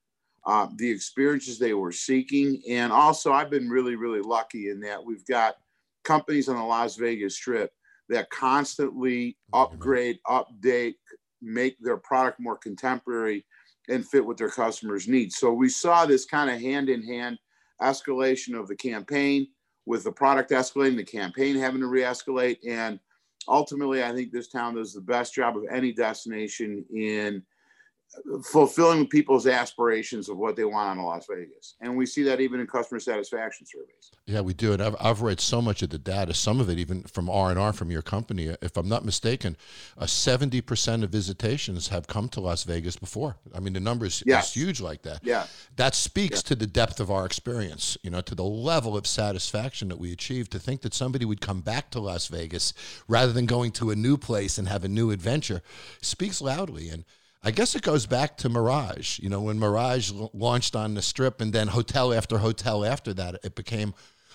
uh, 0.45 0.67
the 0.77 0.89
experiences 0.89 1.59
they 1.59 1.73
were 1.73 1.91
seeking. 1.91 2.61
And 2.69 2.91
also, 2.91 3.33
I've 3.33 3.49
been 3.49 3.69
really, 3.69 3.95
really 3.95 4.21
lucky 4.21 4.69
in 4.69 4.79
that 4.81 5.03
we've 5.03 5.25
got 5.25 5.55
companies 6.03 6.47
on 6.47 6.55
the 6.55 6.63
Las 6.63 6.95
Vegas 6.95 7.35
Strip 7.35 7.71
that 8.09 8.29
constantly 8.29 9.37
upgrade, 9.51 10.19
update, 10.25 10.95
make 11.41 11.77
their 11.79 11.97
product 11.97 12.39
more 12.39 12.57
contemporary 12.57 13.45
and 13.89 14.07
fit 14.07 14.25
with 14.25 14.37
their 14.37 14.49
customers 14.49 15.07
needs. 15.07 15.37
So 15.37 15.53
we 15.53 15.69
saw 15.69 16.05
this 16.05 16.25
kind 16.25 16.49
of 16.49 16.59
hand 16.59 16.89
in 16.89 17.01
hand 17.03 17.37
escalation 17.81 18.59
of 18.59 18.67
the 18.67 18.75
campaign 18.75 19.47
with 19.85 20.03
the 20.03 20.11
product 20.11 20.51
escalating, 20.51 20.97
the 20.97 21.03
campaign 21.03 21.55
having 21.55 21.81
to 21.81 21.87
re-escalate. 21.87 22.57
And 22.67 22.99
ultimately, 23.47 24.03
I 24.03 24.13
think 24.13 24.31
this 24.31 24.49
town 24.49 24.75
does 24.75 24.93
the 24.93 25.01
best 25.01 25.33
job 25.33 25.55
of 25.55 25.63
any 25.71 25.93
destination 25.93 26.83
in 26.93 27.43
fulfilling 28.43 29.07
people's 29.07 29.47
aspirations 29.47 30.29
of 30.29 30.37
what 30.37 30.55
they 30.55 30.63
want 30.63 30.99
on 30.99 31.05
Las 31.05 31.25
Vegas. 31.29 31.75
And 31.81 31.95
we 31.95 32.05
see 32.05 32.23
that 32.23 32.39
even 32.39 32.59
in 32.59 32.67
customer 32.67 32.99
satisfaction 32.99 33.65
surveys. 33.65 34.11
Yeah, 34.25 34.41
we 34.41 34.53
do. 34.53 34.73
And 34.73 34.81
I've, 34.81 34.95
I've 34.99 35.21
read 35.21 35.39
so 35.39 35.61
much 35.61 35.81
of 35.81 35.89
the 35.89 35.97
data, 35.97 36.33
some 36.33 36.59
of 36.59 36.69
it 36.69 36.77
even 36.77 37.03
from 37.03 37.29
R&R 37.29 37.73
from 37.73 37.91
your 37.91 38.01
company. 38.01 38.55
If 38.61 38.77
I'm 38.77 38.89
not 38.89 39.05
mistaken, 39.05 39.55
uh, 39.97 40.05
70% 40.05 41.03
of 41.03 41.09
visitations 41.09 41.89
have 41.89 42.07
come 42.07 42.27
to 42.29 42.41
Las 42.41 42.63
Vegas 42.63 42.95
before. 42.95 43.37
I 43.53 43.59
mean, 43.59 43.73
the 43.73 43.79
numbers 43.79 44.23
yes. 44.25 44.47
is 44.47 44.53
huge 44.53 44.81
like 44.81 45.03
that. 45.03 45.19
Yeah. 45.23 45.45
That 45.75 45.95
speaks 45.95 46.37
yeah. 46.37 46.49
to 46.49 46.55
the 46.55 46.67
depth 46.67 46.99
of 46.99 47.11
our 47.11 47.25
experience, 47.25 47.97
you 48.03 48.09
know, 48.09 48.21
to 48.21 48.35
the 48.35 48.43
level 48.43 48.97
of 48.97 49.05
satisfaction 49.07 49.89
that 49.89 49.99
we 49.99 50.11
achieve 50.11 50.49
To 50.49 50.59
think 50.59 50.81
that 50.81 50.93
somebody 50.93 51.25
would 51.25 51.41
come 51.41 51.61
back 51.61 51.89
to 51.91 51.99
Las 51.99 52.27
Vegas 52.27 52.73
rather 53.07 53.33
than 53.33 53.45
going 53.45 53.71
to 53.73 53.91
a 53.91 53.95
new 53.95 54.17
place 54.17 54.57
and 54.57 54.67
have 54.67 54.83
a 54.83 54.87
new 54.87 55.11
adventure 55.11 55.61
speaks 56.01 56.41
loudly. 56.41 56.89
And 56.89 57.05
I 57.43 57.51
guess 57.51 57.75
it 57.75 57.81
goes 57.81 58.05
back 58.05 58.37
to 58.37 58.49
Mirage. 58.49 59.19
You 59.19 59.29
know, 59.29 59.41
when 59.41 59.59
Mirage 59.59 60.11
l- 60.11 60.31
launched 60.33 60.75
on 60.75 60.93
the 60.95 61.01
strip 61.01 61.39
and 61.39 61.53
then 61.53 61.67
hotel 61.67 62.13
after 62.13 62.39
hotel 62.39 62.83
after 62.83 63.13
that, 63.13 63.39
it 63.43 63.55
became 63.55 63.93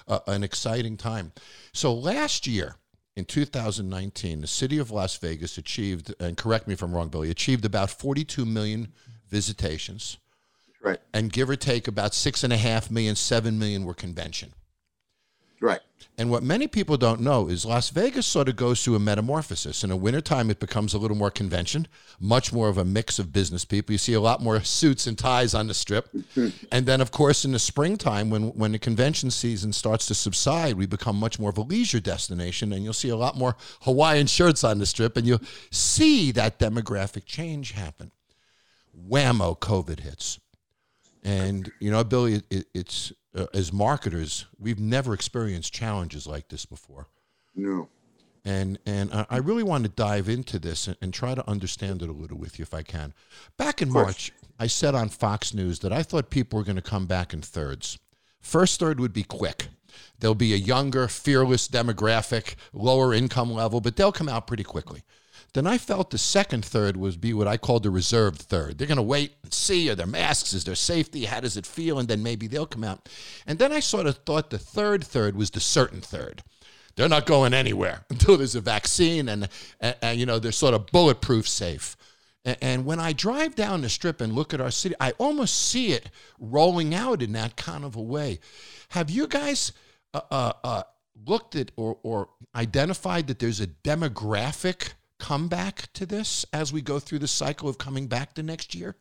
uh, 0.08 0.20
an 0.26 0.42
exciting 0.42 0.96
time. 0.96 1.32
So 1.72 1.92
last 1.92 2.46
year, 2.46 2.76
in 3.16 3.24
2019, 3.24 4.40
the 4.40 4.46
city 4.46 4.78
of 4.78 4.90
Las 4.90 5.16
Vegas 5.16 5.58
achieved, 5.58 6.14
and 6.18 6.36
correct 6.36 6.66
me 6.66 6.74
if 6.74 6.82
I'm 6.82 6.94
wrong, 6.94 7.08
Billy, 7.08 7.30
achieved 7.30 7.64
about 7.64 7.90
42 7.90 8.46
million 8.46 8.92
visitations. 9.28 10.16
Right. 10.82 10.98
And 11.12 11.32
give 11.32 11.50
or 11.50 11.56
take 11.56 11.86
about 11.86 12.14
six 12.14 12.42
and 12.42 12.52
a 12.52 12.56
half 12.56 12.90
million, 12.90 13.14
seven 13.14 13.58
million 13.58 13.84
were 13.84 13.94
convention. 13.94 14.52
Right. 15.60 15.80
And 16.18 16.30
what 16.30 16.42
many 16.42 16.66
people 16.66 16.98
don't 16.98 17.22
know 17.22 17.48
is 17.48 17.64
Las 17.64 17.88
Vegas 17.88 18.26
sort 18.26 18.48
of 18.48 18.54
goes 18.54 18.84
through 18.84 18.96
a 18.96 19.00
metamorphosis. 19.00 19.82
In 19.82 19.88
the 19.88 19.96
wintertime, 19.96 20.50
it 20.50 20.60
becomes 20.60 20.92
a 20.92 20.98
little 20.98 21.16
more 21.16 21.30
convention, 21.30 21.88
much 22.20 22.52
more 22.52 22.68
of 22.68 22.76
a 22.76 22.84
mix 22.84 23.18
of 23.18 23.32
business 23.32 23.64
people. 23.64 23.92
You 23.92 23.98
see 23.98 24.12
a 24.12 24.20
lot 24.20 24.42
more 24.42 24.60
suits 24.64 25.06
and 25.06 25.18
ties 25.18 25.54
on 25.54 25.68
the 25.68 25.74
strip. 25.74 26.10
and 26.70 26.84
then, 26.84 27.00
of 27.00 27.12
course, 27.12 27.46
in 27.46 27.52
the 27.52 27.58
springtime, 27.58 28.28
when, 28.28 28.48
when 28.50 28.72
the 28.72 28.78
convention 28.78 29.30
season 29.30 29.72
starts 29.72 30.06
to 30.06 30.14
subside, 30.14 30.76
we 30.76 30.84
become 30.84 31.16
much 31.16 31.38
more 31.38 31.48
of 31.48 31.56
a 31.56 31.62
leisure 31.62 32.00
destination. 32.00 32.74
And 32.74 32.84
you'll 32.84 32.92
see 32.92 33.08
a 33.08 33.16
lot 33.16 33.38
more 33.38 33.56
Hawaiian 33.80 34.26
shirts 34.26 34.64
on 34.64 34.78
the 34.78 34.86
strip, 34.86 35.16
and 35.16 35.26
you'll 35.26 35.42
see 35.70 36.30
that 36.32 36.58
demographic 36.58 37.24
change 37.24 37.72
happen. 37.72 38.10
Whammo, 39.08 39.58
COVID 39.58 40.00
hits. 40.00 40.38
And, 41.24 41.70
you 41.80 41.90
know, 41.90 42.04
Billy, 42.04 42.42
it, 42.50 42.66
it's 42.74 43.12
uh, 43.34 43.46
as 43.54 43.72
marketers, 43.72 44.46
we've 44.58 44.80
never 44.80 45.14
experienced 45.14 45.72
challenges 45.72 46.26
like 46.26 46.48
this 46.48 46.66
before. 46.66 47.08
No. 47.54 47.88
And 48.44 48.78
and 48.86 49.26
I 49.30 49.36
really 49.36 49.62
want 49.62 49.84
to 49.84 49.88
dive 49.88 50.28
into 50.28 50.58
this 50.58 50.88
and, 50.88 50.96
and, 51.00 51.14
try 51.14 51.32
to 51.34 51.48
understand 51.48 52.02
it 52.02 52.08
a 52.08 52.12
little 52.12 52.36
with 52.36 52.58
you 52.58 52.64
if 52.64 52.74
I 52.74 52.82
can. 52.82 53.14
Back 53.56 53.80
in 53.80 53.88
March, 53.88 54.32
I 54.58 54.66
said 54.66 54.96
on 54.96 55.10
Fox 55.10 55.54
News 55.54 55.78
that 55.80 55.92
I 55.92 56.02
thought 56.02 56.28
people 56.28 56.58
were 56.58 56.64
going 56.64 56.76
to 56.76 56.82
come 56.82 57.06
back 57.06 57.32
in 57.32 57.40
thirds. 57.40 58.00
First 58.40 58.80
third 58.80 58.98
would 58.98 59.12
be 59.12 59.22
quick. 59.22 59.68
There'll 60.18 60.34
be 60.34 60.54
a 60.54 60.56
younger, 60.56 61.06
fearless 61.06 61.68
demographic, 61.68 62.56
lower 62.72 63.14
income 63.14 63.52
level, 63.52 63.80
but 63.80 63.94
they'll 63.94 64.10
come 64.10 64.28
out 64.28 64.48
pretty 64.48 64.64
quickly. 64.64 65.04
Then 65.54 65.66
I 65.66 65.76
felt 65.76 66.10
the 66.10 66.18
second 66.18 66.64
third 66.64 66.96
would 66.96 67.20
be 67.20 67.34
what 67.34 67.46
I 67.46 67.58
called 67.58 67.82
the 67.82 67.90
reserved 67.90 68.40
third. 68.40 68.78
They're 68.78 68.86
going 68.86 68.96
to 68.96 69.02
wait 69.02 69.34
and 69.42 69.52
see 69.52 69.90
are 69.90 69.94
there 69.94 70.06
masks, 70.06 70.54
is 70.54 70.64
there 70.64 70.74
safety, 70.74 71.26
how 71.26 71.40
does 71.40 71.58
it 71.58 71.66
feel, 71.66 71.98
and 71.98 72.08
then 72.08 72.22
maybe 72.22 72.46
they'll 72.46 72.66
come 72.66 72.84
out. 72.84 73.08
And 73.46 73.58
then 73.58 73.70
I 73.70 73.80
sort 73.80 74.06
of 74.06 74.16
thought 74.18 74.48
the 74.48 74.58
third 74.58 75.04
third 75.04 75.36
was 75.36 75.50
the 75.50 75.60
certain 75.60 76.00
third. 76.00 76.42
They're 76.96 77.08
not 77.08 77.26
going 77.26 77.52
anywhere 77.52 78.04
until 78.10 78.38
there's 78.38 78.54
a 78.54 78.60
vaccine 78.60 79.28
and, 79.28 79.48
and, 79.80 79.96
and 80.00 80.18
you 80.18 80.26
know 80.26 80.38
they're 80.38 80.52
sort 80.52 80.74
of 80.74 80.86
bulletproof 80.86 81.46
safe. 81.46 81.96
And, 82.46 82.56
and 82.62 82.84
when 82.86 82.98
I 82.98 83.12
drive 83.12 83.54
down 83.54 83.82
the 83.82 83.90
strip 83.90 84.22
and 84.22 84.32
look 84.32 84.54
at 84.54 84.60
our 84.60 84.70
city, 84.70 84.94
I 85.00 85.12
almost 85.18 85.54
see 85.54 85.92
it 85.92 86.08
rolling 86.38 86.94
out 86.94 87.20
in 87.20 87.32
that 87.32 87.56
kind 87.56 87.84
of 87.84 87.94
a 87.94 88.02
way. 88.02 88.40
Have 88.90 89.10
you 89.10 89.26
guys 89.26 89.72
uh, 90.14 90.22
uh, 90.30 90.52
uh, 90.64 90.82
looked 91.26 91.56
at 91.56 91.72
or, 91.76 91.98
or 92.02 92.30
identified 92.54 93.26
that 93.26 93.38
there's 93.38 93.60
a 93.60 93.66
demographic? 93.66 94.92
Comeback 95.22 95.92
to 95.92 96.04
this 96.04 96.44
as 96.52 96.72
we 96.72 96.82
go 96.82 96.98
through 96.98 97.20
the 97.20 97.28
cycle 97.28 97.68
of 97.68 97.78
coming 97.78 98.08
back 98.08 98.34
the 98.34 98.42
next 98.42 98.74
year? 98.74 98.96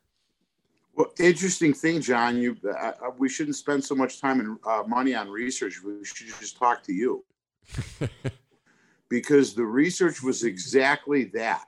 Well, 0.93 1.11
interesting 1.17 1.73
thing, 1.73 1.99
Jon. 1.99 2.37
You, 2.37 2.55
uh, 2.79 2.91
we 3.17 3.27
shouldn't 3.27 3.55
spend 3.55 3.83
so 3.83 3.95
much 3.95 4.21
time 4.21 4.39
and 4.39 4.59
uh, 4.63 4.83
money 4.85 5.15
on 5.15 5.29
research. 5.29 5.81
We 5.83 6.05
should 6.05 6.27
just 6.39 6.57
talk 6.57 6.83
to 6.83 6.93
you, 6.93 7.25
because 9.09 9.55
the 9.55 9.65
research 9.65 10.21
was 10.21 10.43
exactly 10.43 11.23
that. 11.33 11.65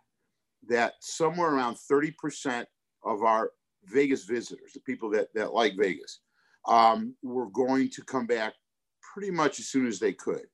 That 0.69 0.93
somewhere 0.99 1.49
around 1.49 1.79
thirty 1.79 2.11
percent 2.11 2.67
of 3.03 3.23
our 3.23 3.53
Vegas 3.85 4.25
visitors, 4.25 4.73
the 4.73 4.81
people 4.81 5.09
that 5.11 5.33
that 5.33 5.55
like 5.55 5.75
Vegas, 5.75 6.19
um, 6.67 7.15
were 7.23 7.47
going 7.47 7.89
to 7.89 8.03
come 8.03 8.27
back 8.27 8.53
pretty 9.01 9.31
much 9.31 9.59
as 9.59 9.65
soon 9.65 9.87
as 9.87 9.97
they 9.97 10.13
could. 10.13 10.45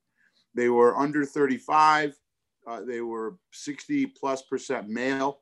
They 0.54 0.70
were 0.70 0.96
under 0.96 1.26
thirty-five. 1.26 2.16
Uh, 2.70 2.80
they 2.82 3.00
were 3.00 3.36
sixty 3.52 4.06
plus 4.06 4.42
percent 4.42 4.88
male, 4.88 5.40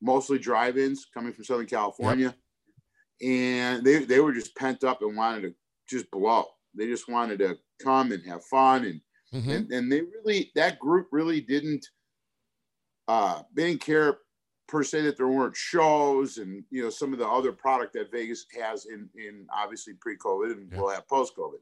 mostly 0.00 0.38
drive-ins 0.38 1.04
coming 1.12 1.32
from 1.32 1.44
Southern 1.44 1.66
California 1.66 2.34
and 3.22 3.84
they 3.84 4.04
they 4.04 4.20
were 4.20 4.32
just 4.32 4.56
pent 4.56 4.82
up 4.82 5.02
and 5.02 5.16
wanted 5.16 5.42
to 5.42 5.54
just 5.88 6.10
blow. 6.10 6.44
They 6.74 6.86
just 6.86 7.08
wanted 7.08 7.38
to 7.40 7.58
come 7.80 8.10
and 8.12 8.24
have 8.26 8.44
fun 8.46 8.84
and 8.84 9.00
Mhm. 9.34 9.54
and, 9.56 9.72
and 9.72 9.92
they 9.92 10.00
really 10.02 10.50
that 10.54 10.78
group 10.78 11.08
really 11.12 11.40
didn't 11.40 11.86
uh 13.08 13.42
they 13.54 13.66
didn't 13.68 13.80
care 13.82 14.18
per 14.68 14.82
se 14.82 15.02
that 15.02 15.16
there 15.16 15.28
weren't 15.28 15.56
shows 15.56 16.38
and 16.38 16.64
you 16.70 16.82
know 16.82 16.90
some 16.90 17.12
of 17.12 17.18
the 17.18 17.28
other 17.28 17.52
product 17.52 17.92
that 17.94 18.10
Vegas 18.10 18.46
has 18.60 18.86
in 18.86 19.08
in 19.14 19.46
obviously 19.52 19.94
pre-COVID 19.94 20.52
and 20.52 20.70
Yeah. 20.72 20.78
will 20.80 20.88
have 20.90 21.06
post-COVID. 21.08 21.60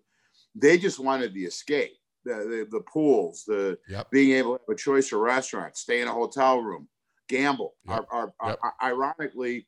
They 0.55 0.79
just 0.79 0.99
wanted 0.99 1.33
the 1.35 1.45
escape, 1.45 1.97
the 2.25 2.35
the, 2.35 2.67
the 2.71 2.81
pools, 2.83 3.45
the 3.47 3.79
Yep. 3.89 4.11
being 4.11 4.33
able 4.33 4.57
to 4.57 4.63
have 4.67 4.75
a 4.75 4.79
choice 4.79 5.13
of 5.13 5.21
restaurants, 5.21 5.81
stay 5.81 6.01
in 6.01 6.09
a 6.09 6.13
hotel 6.13 6.59
room, 6.61 6.89
gamble. 7.29 7.75
Yep. 7.89 8.07
Are, 8.11 8.33
are, 8.41 8.49
Yep. 8.51 8.59
ironically, 8.83 9.67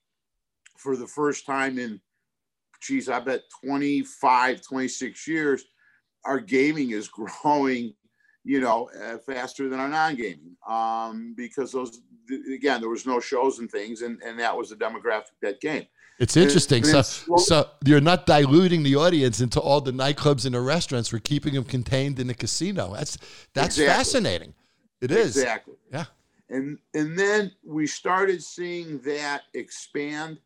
for 0.79 0.97
the 0.97 1.07
first 1.07 1.47
time 1.47 1.79
in, 1.79 2.01
geez, 2.81 3.09
I 3.09 3.21
bet 3.21 3.43
25, 3.65 4.63
26 4.63 5.29
years, 5.29 5.65
our 6.25 6.41
gaming 6.41 6.91
is 6.91 7.09
growing, 7.43 7.95
you 8.45 8.61
know, 8.61 8.91
uh, 9.01 9.19
faster 9.19 9.69
than 9.69 9.81
our 9.81 9.89
non-gaming. 9.89 10.57
Um, 10.69 11.35
because 11.37 11.73
those, 11.73 12.01
th- 12.29 12.47
again, 12.55 12.81
there 12.81 12.91
was 12.91 13.07
no 13.07 13.21
shows 13.21 13.59
and 13.61 13.71
things, 13.71 14.03
and, 14.03 14.21
and 14.23 14.39
that 14.41 14.57
was 14.57 14.71
the 14.71 14.77
demographic 14.77 15.33
that 15.43 15.61
game. 15.61 15.87
It's 16.19 16.37
interesting. 16.37 16.79
and 16.85 16.87
So, 16.87 17.03
slow- 17.03 17.37
so 17.39 17.71
you're 17.85 18.01
not 18.01 18.27
diluting 18.27 18.83
the 18.83 18.97
audience 18.97 19.41
into 19.41 19.61
all 19.61 19.81
the 19.81 19.91
nightclubs 19.93 20.45
and 20.47 20.55
the 20.55 20.61
restaurants. 20.61 21.13
We're 21.13 21.19
keeping 21.21 21.55
them 21.55 21.65
contained 21.65 22.19
in 22.21 22.27
the 22.29 22.35
casino. 22.35 22.95
That's 22.95 23.19
that's 23.55 23.77
Exactly. 23.79 23.87
fascinating. 23.87 24.55
It 25.01 25.11
is. 25.11 25.37
Exactly. 25.37 25.75
Yeah. 25.93 26.05
And 26.49 26.79
and 26.95 27.19
then 27.19 27.53
we 27.65 27.87
started 27.87 28.43
seeing 28.43 29.01
that 29.01 29.43
expand. 29.55 30.39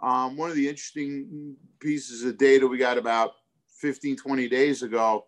Um, 0.00 0.36
one 0.36 0.50
of 0.50 0.56
the 0.56 0.68
interesting 0.68 1.56
pieces 1.80 2.22
of 2.24 2.36
data 2.38 2.66
we 2.66 2.76
got 2.78 2.98
about 2.98 3.32
15, 3.80 4.16
20 4.16 4.48
days 4.48 4.82
ago 4.82 5.24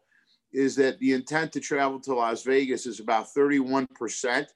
is 0.53 0.77
that 0.77 0.99
the 1.01 1.13
intent 1.13 1.53
to 1.53 1.61
travel 1.61 1.99
to 2.01 2.15
Las 2.15 2.43
Vegas 2.43 2.87
is 2.87 3.01
about 3.01 3.27
31%. 3.35 4.47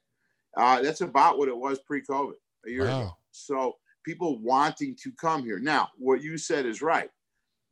Uh, 0.57 0.81
that's 0.83 1.01
about 1.01 1.39
what 1.39 1.49
it 1.49 1.57
was 1.57 1.79
pre-COVID 1.81 2.35
a 2.67 2.71
year 2.71 2.85
ago. 2.85 3.17
So 3.33 3.77
people 4.05 4.39
wanting 4.39 4.97
to 5.03 5.13
come 5.13 5.43
here. 5.45 5.59
Now, 5.59 5.89
what 5.99 6.23
you 6.23 6.39
said 6.39 6.67
is 6.67 6.83
right. 6.83 7.11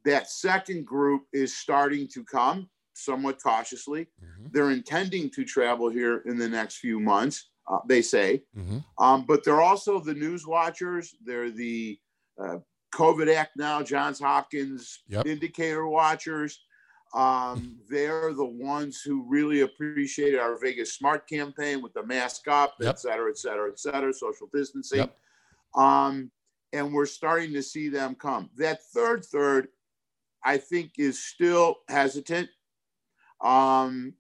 That 0.05 0.31
second 0.31 0.87
group 0.87 1.23
is 1.33 1.57
starting 1.57 2.09
to 2.09 2.25
come 2.25 2.69
somewhat 2.95 3.41
cautiously. 3.43 4.07
Mhm. 4.23 4.53
They're 4.53 4.71
intending 4.71 5.31
to 5.31 5.45
travel 5.45 5.89
here 5.89 6.19
in 6.27 6.37
the 6.37 6.49
next 6.49 6.79
few 6.79 6.99
months, 7.01 7.51
uh, 7.69 7.79
they 7.87 8.03
say. 8.03 8.43
Mhm. 8.57 8.85
Um, 8.99 9.25
but 9.27 9.45
they're 9.45 9.61
also 9.61 10.01
the 10.01 10.15
news 10.15 10.47
watchers. 10.47 11.17
They're 11.25 11.51
the 11.51 11.99
uh, 12.41 12.59
COVID 12.95 13.35
Act 13.35 13.57
now, 13.57 13.83
Johns 13.83 14.21
Hopkins 14.21 15.03
Yep. 15.09 15.27
indicator 15.27 15.87
watchers. 15.89 16.65
Um, 17.15 17.81
they're 17.89 18.33
the 18.33 18.45
ones 18.45 19.03
who 19.03 19.25
really 19.29 19.61
appreciated 19.63 20.39
our 20.39 20.57
Vegas 20.59 20.95
Smart 20.95 21.29
campaign 21.29 21.83
with 21.83 21.93
the 21.95 22.05
mask 22.07 22.47
up, 22.49 22.75
Yep. 22.81 22.91
et 22.95 22.99
cetera, 23.01 23.31
et 23.31 23.39
cetera, 23.39 23.71
et 23.71 23.79
cetera, 23.79 24.13
social 24.13 24.49
distancing. 24.53 24.99
Yep. 25.01 25.19
Um, 25.79 26.31
and 26.73 26.93
we're 26.93 27.07
starting 27.07 27.53
to 27.55 27.63
see 27.63 27.89
them 27.89 28.15
come. 28.15 28.51
That 28.57 28.83
third 28.93 29.25
third, 29.25 29.69
I 30.45 30.59
think, 30.59 30.93
is 30.99 31.23
still 31.23 31.77
hesitant. 31.89 32.51
Um, 33.41 34.13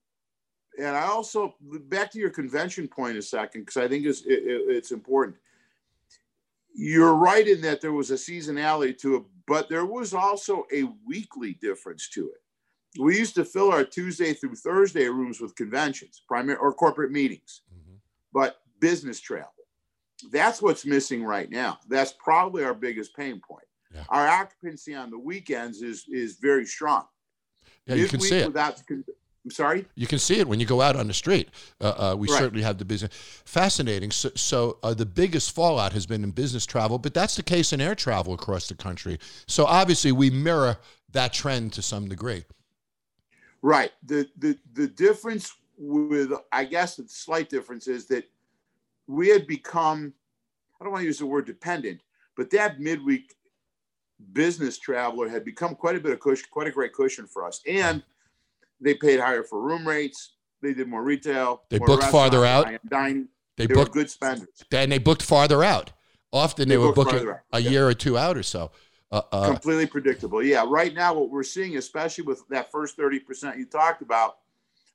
and 0.79 0.97
I 0.97 1.03
also 1.09 1.57
back 1.61 2.11
to 2.12 2.18
your 2.21 2.31
convention 2.31 2.87
point 2.88 3.18
a 3.18 3.23
second 3.23 3.62
because 3.62 3.77
I 3.77 3.88
think 3.88 4.07
it's 4.07 4.23
it, 4.23 4.44
it- 4.44 4.77
it's 4.77 4.92
important. 4.92 5.37
You're 6.75 7.14
right 7.14 7.47
in 7.49 7.61
that 7.62 7.81
there 7.81 7.92
was 7.92 8.12
a 8.12 8.14
seasonality 8.14 8.97
to 8.99 9.16
it, 9.16 9.23
but 9.49 9.68
there 9.68 9.85
was 9.87 10.14
also 10.14 10.64
a 10.73 10.85
weekly 11.05 11.55
difference 11.55 12.09
to 12.11 12.29
it. 12.31 13.01
We 13.03 13.18
used 13.18 13.35
to 13.35 13.44
fill 13.44 13.73
our 13.73 13.85
Tuesday 13.85 14.33
through 14.33 14.55
Thursday 14.55 15.09
rooms 15.09 15.40
with 15.40 15.57
conventions, 15.57 16.23
primary 16.29 16.57
or 16.59 16.73
corporate 16.73 17.11
meetings, 17.11 17.62
Mhm. 17.75 17.99
but 18.33 18.62
business 18.79 19.18
travel. 19.18 19.53
That's 20.31 20.61
what's 20.61 20.85
missing 20.85 21.24
right 21.24 21.50
now. 21.50 21.78
That's 21.88 22.12
probably 22.12 22.64
our 22.64 22.74
biggest 22.74 23.14
pain 23.16 23.40
point. 23.40 23.64
Yeah. 23.94 24.04
Our 24.09 24.26
occupancy 24.28 24.94
on 24.94 25.11
the 25.11 25.18
weekends 25.18 25.83
is 25.83 26.04
is 26.09 26.37
very 26.37 26.66
strong. 26.66 27.04
Yeah, 27.87 27.94
you 27.94 28.09
can 28.09 28.20
see 28.20 28.38
it. 28.38 28.46
Without, 28.46 28.83
I'm 28.90 29.50
sorry. 29.50 29.87
You 29.94 30.07
can 30.07 30.18
see 30.18 30.40
it 30.40 30.46
when 30.46 30.61
you 30.61 30.66
go 30.66 30.83
out 30.83 30.94
on 30.94 31.07
the 31.07 31.14
street. 31.14 31.48
Uh, 31.81 32.12
uh, 32.12 32.16
we 32.18 32.28
Right. 32.28 32.38
certainly 32.38 32.62
have 32.62 32.76
the 32.76 32.85
business. 32.85 33.11
Fascinating. 33.46 34.11
So, 34.11 34.31
so 34.35 34.78
uh, 34.83 34.92
the 34.92 35.07
biggest 35.07 35.52
fallout 35.54 35.94
has 35.94 36.04
been 36.04 36.22
in 36.22 36.33
business 36.33 36.66
travel, 36.66 36.98
but 36.98 37.14
that's 37.14 37.37
the 37.37 37.42
case 37.42 37.72
in 37.72 37.81
air 37.81 37.94
travel 37.94 38.35
across 38.35 38.68
the 38.68 38.74
country. 38.74 39.18
So 39.46 39.64
obviously, 39.64 40.12
we 40.12 40.28
mirror 40.28 40.76
that 41.12 41.33
trend 41.33 41.72
to 41.74 41.83
some 41.83 42.09
degree. 42.09 42.44
Right. 43.62 43.92
The 44.04 44.28
the 44.37 44.59
the 44.74 44.87
difference 44.87 45.54
with 45.78 46.33
I 46.52 46.64
guess 46.64 46.96
the 46.96 47.09
slight 47.09 47.48
difference 47.48 47.88
is 47.88 48.07
that 48.09 48.28
we 49.09 49.29
had 49.29 49.47
become 49.47 50.12
I 50.81 50.85
don't 50.85 50.92
want 50.92 51.03
to 51.03 51.07
use 51.07 51.18
the 51.18 51.27
word 51.27 51.44
dependent, 51.47 52.03
but 52.37 52.51
that 52.51 52.79
midweek 52.79 53.35
business 54.33 54.79
traveler 54.79 55.29
had 55.29 55.44
become 55.44 55.75
quite 55.75 55.97
a 55.97 56.01
bit 56.01 56.12
of 56.12 56.21
cushion, 56.21 56.47
quite 56.53 56.68
a 56.68 56.71
great 56.71 56.92
cushion 56.92 57.27
for 57.27 57.44
us. 57.44 57.61
And 57.66 58.03
they 58.81 58.94
paid 58.94 59.18
higher 59.18 59.42
for 59.42 59.61
room 59.61 59.87
rates. 59.87 60.35
They 60.62 60.75
did 60.75 60.87
more 60.87 61.03
retail. 61.03 61.62
They 61.68 61.79
more 61.79 61.88
booked 61.88 62.05
farther 62.05 62.44
out. 62.44 62.68
Dining. 62.88 63.29
They, 63.57 63.66
They, 63.66 63.75
were 63.75 63.83
booked, 63.83 63.92
good 63.94 64.11
spenders. 64.11 64.49
and 64.71 64.92
they 64.92 64.99
booked 64.99 65.23
farther 65.23 65.64
out. 65.64 65.90
Often 66.33 66.68
they, 66.68 66.75
They 66.75 66.79
were 66.79 66.92
booked 66.92 67.11
booking 67.11 67.29
a 67.53 67.59
Yeah. 67.61 67.71
year 67.71 67.88
or 67.88 67.94
two 67.94 68.16
out 68.16 68.37
or 68.37 68.44
so. 68.44 68.71
Uh, 69.11 69.23
uh, 69.33 69.47
completely 69.49 69.87
predictable. 69.87 70.42
Yeah, 70.42 70.64
right 70.68 70.94
now 70.94 71.14
what 71.14 71.31
we're 71.31 71.42
seeing, 71.42 71.77
especially 71.77 72.25
with 72.25 72.47
that 72.51 72.71
first 72.71 72.94
thirty 72.94 73.18
percent 73.18 73.57
you 73.59 73.64
talked 73.64 74.03
about, 74.03 74.38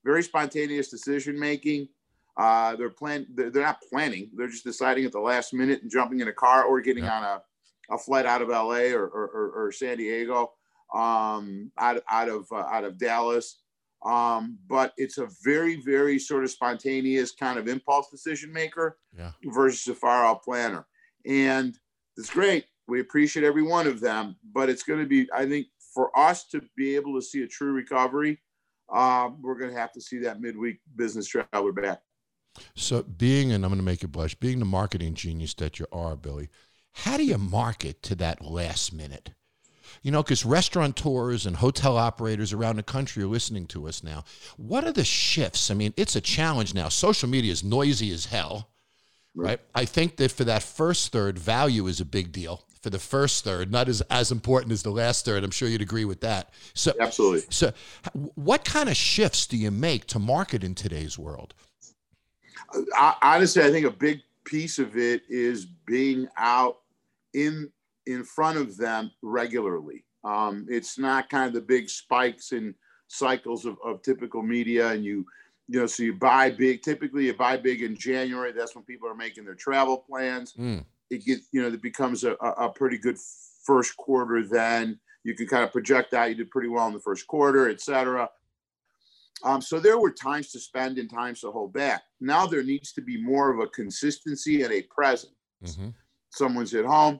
very 0.05 0.21
spontaneous 0.23 0.89
decision 0.89 1.37
making. 1.37 1.89
Uh, 2.37 2.75
they're 2.75 2.89
plan. 2.89 3.27
They're 3.33 3.49
they're 3.51 3.63
not 3.63 3.81
planning. 3.91 4.31
They're 4.35 4.47
just 4.47 4.63
deciding 4.63 5.05
at 5.05 5.11
the 5.11 5.19
last 5.19 5.53
minute 5.53 5.81
and 5.83 5.91
jumping 5.91 6.19
in 6.19 6.27
a 6.27 6.33
car 6.33 6.63
or 6.63 6.81
getting 6.81 7.03
Yeah. 7.03 7.17
on 7.17 7.23
a, 7.23 7.93
a 7.93 7.97
flight 7.97 8.25
out 8.25 8.41
of 8.41 8.49
LA 8.49 8.91
or 8.93 9.05
or, 9.05 9.27
or, 9.27 9.51
or 9.67 9.71
San 9.71 9.97
Diego, 9.97 10.51
um, 10.93 11.71
out 11.77 12.01
out 12.09 12.29
of 12.29 12.47
uh, 12.51 12.55
out 12.71 12.83
of 12.85 12.97
Dallas. 12.97 13.59
Um, 14.05 14.57
but 14.67 14.93
it's 14.97 15.17
a 15.17 15.27
very 15.43 15.75
very 15.81 16.19
sort 16.19 16.43
of 16.43 16.49
spontaneous 16.51 17.31
kind 17.31 17.57
of 17.59 17.67
impulse 17.67 18.09
decision 18.09 18.51
maker 18.51 18.97
Yeah. 19.17 19.31
versus 19.45 19.87
a 19.87 19.95
far 19.95 20.25
out 20.25 20.43
planner, 20.43 20.85
and 21.25 21.77
it's 22.17 22.29
great. 22.31 22.65
We 22.87 22.99
appreciate 22.99 23.45
every 23.45 23.63
one 23.63 23.87
of 23.87 24.01
them, 24.01 24.35
but 24.51 24.69
it's 24.69 24.83
going 24.83 24.99
to 24.99 25.05
be, 25.05 25.29
I 25.33 25.45
think, 25.45 25.67
for 25.93 26.11
us 26.19 26.47
to 26.49 26.61
be 26.75 26.95
able 26.95 27.15
to 27.15 27.21
see 27.21 27.43
a 27.43 27.47
true 27.47 27.71
recovery, 27.71 28.41
um, 28.91 29.41
we're 29.41 29.57
going 29.57 29.71
to 29.73 29.79
have 29.79 29.93
to 29.93 30.01
see 30.01 30.17
that 30.19 30.41
midweek 30.41 30.79
business 30.97 31.25
traveler 31.27 31.71
back. 31.71 32.01
So, 32.75 33.03
being, 33.03 33.51
and 33.51 33.63
I'm 33.63 33.69
going 33.71 33.79
to 33.79 33.85
make 33.85 34.01
you 34.01 34.07
blush, 34.07 34.35
being 34.35 34.59
the 34.59 34.65
marketing 34.65 35.15
genius 35.15 35.53
that 35.55 35.79
you 35.79 35.87
are, 35.91 36.15
Billy, 36.15 36.49
how 36.91 37.17
do 37.17 37.23
you 37.23 37.37
market 37.37 38.03
to 38.03 38.15
that 38.15 38.43
last 38.43 38.93
minute? 38.93 39.31
You 40.01 40.11
know, 40.11 40.23
because 40.23 40.45
restaurateurs 40.45 41.45
and 41.45 41.55
hotel 41.55 41.97
operators 41.97 42.53
around 42.53 42.77
the 42.77 42.83
country 42.83 43.23
are 43.23 43.27
listening 43.27 43.67
to 43.67 43.87
us 43.87 44.03
now. 44.03 44.23
What 44.57 44.83
are 44.83 44.91
the 44.91 45.03
shifts? 45.03 45.69
I 45.69 45.75
mean, 45.75 45.93
it's 45.97 46.15
a 46.15 46.21
challenge 46.21 46.73
now. 46.73 46.89
Social 46.89 47.29
media 47.29 47.51
is 47.51 47.63
noisy 47.63 48.11
as 48.11 48.25
hell, 48.25 48.69
right? 49.35 49.59
I 49.73 49.85
think 49.85 50.17
that 50.17 50.31
for 50.31 50.43
that 50.45 50.63
first 50.63 51.11
third, 51.11 51.37
value 51.37 51.87
is 51.87 51.99
a 51.99 52.05
big 52.05 52.31
deal. 52.31 52.63
For 52.81 52.89
the 52.89 52.99
first 52.99 53.45
third, 53.45 53.71
not 53.71 53.87
as, 53.87 54.01
as 54.09 54.29
important 54.29 54.73
as 54.73 54.83
the 54.83 54.91
last 54.91 55.23
third. 55.23 55.45
I'm 55.45 55.51
sure 55.51 55.69
you'd 55.69 55.81
agree 55.81 56.03
with 56.03 56.19
that. 56.19 56.49
So, 56.73 56.91
Absolutely. 56.99 57.43
so, 57.49 57.71
what 58.35 58.65
kind 58.65 58.89
of 58.89 58.97
shifts 58.97 59.47
do 59.47 59.55
you 59.55 59.71
make 59.71 60.05
to 60.07 60.19
market 60.19 60.65
in 60.65 60.75
today's 60.75 61.17
world? 61.17 61.53
I, 62.95 63.15
honestly, 63.21 63.63
I 63.63 63.71
think 63.71 63.85
a 63.85 63.91
big 63.91 64.21
piece 64.45 64.79
of 64.79 64.97
it 64.97 65.23
is 65.29 65.65
being 65.85 66.27
out 66.37 66.79
in 67.33 67.71
in 68.05 68.23
front 68.23 68.57
of 68.57 68.77
them 68.77 69.11
regularly. 69.21 70.03
Um, 70.23 70.65
it's 70.69 70.97
not 70.97 71.29
kind 71.29 71.47
of 71.47 71.53
the 71.53 71.61
big 71.61 71.89
spikes 71.89 72.51
and 72.51 72.73
cycles 73.07 73.65
of, 73.65 73.77
of 73.83 74.01
typical 74.01 74.41
media, 74.41 74.89
and 74.89 75.03
you 75.03 75.25
you 75.67 75.79
know, 75.79 75.85
so 75.85 76.03
you 76.03 76.13
buy 76.13 76.49
big. 76.49 76.81
Typically, 76.81 77.27
you 77.27 77.33
buy 77.33 77.57
big 77.57 77.81
in 77.81 77.95
January. 77.95 78.51
That's 78.51 78.75
when 78.75 78.83
people 78.83 79.07
are 79.07 79.15
making 79.15 79.45
their 79.45 79.55
travel 79.55 79.97
plans. 79.97 80.53
Mm. 80.53 80.83
It 81.09 81.25
gets 81.25 81.47
you 81.51 81.61
know, 81.61 81.69
it 81.69 81.81
becomes 81.81 82.23
a, 82.23 82.35
a, 82.41 82.65
a 82.65 82.69
pretty 82.69 82.97
good 82.97 83.17
first 83.63 83.95
quarter 83.97 84.43
then. 84.45 84.99
You 85.23 85.35
can 85.35 85.47
kind 85.47 85.63
of 85.63 85.71
project 85.71 86.13
out 86.13 86.29
you 86.29 86.35
did 86.35 86.51
pretty 86.51 86.67
well 86.67 86.87
in 86.87 86.93
the 86.93 86.99
first 86.99 87.27
quarter, 87.27 87.69
et 87.69 87.79
cetera. 87.79 88.29
Um, 89.43 89.61
so 89.61 89.79
there 89.79 89.99
were 89.99 90.11
times 90.11 90.51
to 90.51 90.59
spend 90.59 90.97
and 90.97 91.09
times 91.09 91.41
to 91.41 91.51
hold 91.51 91.73
back. 91.73 92.03
Now 92.21 92.45
there 92.45 92.63
needs 92.63 92.93
to 92.93 93.01
be 93.01 93.21
more 93.21 93.51
of 93.51 93.59
a 93.59 93.67
consistency 93.67 94.63
and 94.63 94.71
a 94.71 94.83
presence. 94.83 95.33
Mm-hmm. 95.63 95.89
Someone's 96.29 96.73
at 96.73 96.85
home. 96.85 97.19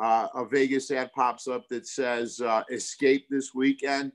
Uh, 0.00 0.28
a 0.34 0.44
Vegas 0.44 0.90
ad 0.90 1.10
pops 1.12 1.48
up 1.48 1.66
that 1.68 1.86
says 1.86 2.40
uh, 2.40 2.62
"Escape 2.70 3.26
this 3.30 3.54
weekend." 3.54 4.12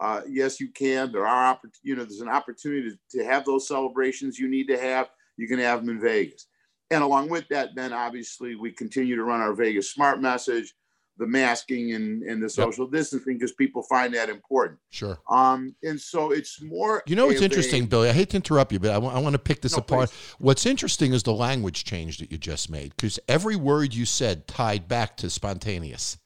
Uh, 0.00 0.22
yes, 0.28 0.60
you 0.60 0.68
can. 0.68 1.12
There 1.12 1.26
are, 1.26 1.54
oppor- 1.54 1.70
you 1.82 1.94
know, 1.94 2.02
there's 2.02 2.20
an 2.20 2.28
opportunity 2.28 2.90
to, 2.90 3.18
to 3.18 3.24
have 3.24 3.44
those 3.44 3.68
celebrations 3.68 4.38
you 4.38 4.48
need 4.48 4.66
to 4.68 4.78
have. 4.78 5.08
You 5.36 5.46
can 5.46 5.58
have 5.60 5.80
them 5.80 5.96
in 5.96 6.00
Vegas. 6.00 6.46
And 6.90 7.02
along 7.02 7.30
with 7.30 7.48
that, 7.48 7.70
then 7.74 7.92
obviously 7.92 8.54
we 8.54 8.72
continue 8.72 9.16
to 9.16 9.24
run 9.24 9.40
our 9.40 9.54
Vegas 9.54 9.92
smart 9.92 10.20
message, 10.20 10.74
the 11.18 11.26
masking 11.26 11.92
and, 11.92 12.22
and 12.22 12.42
the 12.42 12.48
social 12.48 12.86
distancing 12.86 13.34
because 13.36 13.52
people 13.52 13.82
find 13.82 14.14
that 14.14 14.28
important. 14.28 14.78
Sure. 14.90 15.18
Um, 15.28 15.74
and 15.82 16.00
so 16.00 16.32
it's 16.32 16.60
more. 16.62 17.02
You 17.06 17.16
know 17.16 17.26
what's 17.26 17.36
of 17.38 17.42
a- 17.42 17.44
interesting, 17.44 17.86
Billy? 17.86 18.08
I 18.08 18.12
hate 18.12 18.30
to 18.30 18.36
interrupt 18.36 18.72
you, 18.72 18.78
but 18.78 18.90
I 18.90 18.98
want 18.98 19.32
to 19.34 19.38
pick 19.38 19.60
this 19.60 19.72
No, 19.72 19.78
apart. 19.78 20.10
please. 20.10 20.34
What's 20.38 20.66
interesting 20.66 21.12
is 21.12 21.22
the 21.22 21.32
language 21.34 21.84
change 21.84 22.18
that 22.18 22.32
you 22.32 22.38
just 22.38 22.70
made 22.70 22.96
because 22.96 23.18
every 23.28 23.56
word 23.56 23.94
you 23.94 24.04
said 24.04 24.46
tied 24.46 24.88
back 24.88 25.16
to 25.18 25.30
spontaneous. 25.30 26.16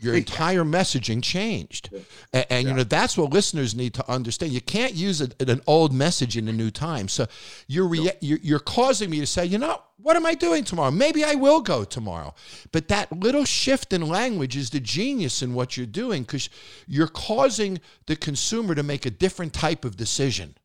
Your 0.00 0.14
entire 0.14 0.64
messaging 0.64 1.22
changed, 1.22 1.90
and, 2.32 2.46
and 2.48 2.68
you 2.68 2.72
know 2.72 2.84
that's 2.84 3.18
what 3.18 3.30
listeners 3.34 3.74
need 3.74 3.92
to 3.94 4.10
understand. 4.10 4.50
You 4.50 4.62
can't 4.62 4.94
use 4.94 5.20
a, 5.20 5.28
an 5.40 5.60
old 5.66 5.92
message 5.92 6.38
in 6.38 6.48
a 6.48 6.52
new 6.52 6.70
time. 6.70 7.06
So 7.06 7.26
you're, 7.66 7.86
rea- 7.86 8.16
you're 8.20 8.38
you're 8.42 8.60
causing 8.60 9.10
me 9.10 9.20
to 9.20 9.26
say, 9.26 9.44
you 9.44 9.58
know, 9.58 9.82
what 9.98 10.16
am 10.16 10.24
I 10.24 10.34
doing 10.34 10.64
tomorrow? 10.64 10.90
Maybe 10.90 11.22
I 11.22 11.34
will 11.34 11.60
go 11.60 11.84
tomorrow. 11.84 12.34
But 12.72 12.88
that 12.88 13.12
little 13.12 13.44
shift 13.44 13.92
in 13.92 14.08
language 14.08 14.56
is 14.56 14.70
the 14.70 14.80
genius 14.80 15.42
in 15.42 15.52
what 15.52 15.76
you're 15.76 15.84
doing 15.84 16.22
because 16.22 16.48
you're 16.86 17.06
causing 17.06 17.78
the 18.06 18.16
consumer 18.16 18.74
to 18.74 18.82
make 18.82 19.04
a 19.04 19.10
different 19.10 19.52
type 19.52 19.84
of 19.84 19.96
decision. 19.96 20.56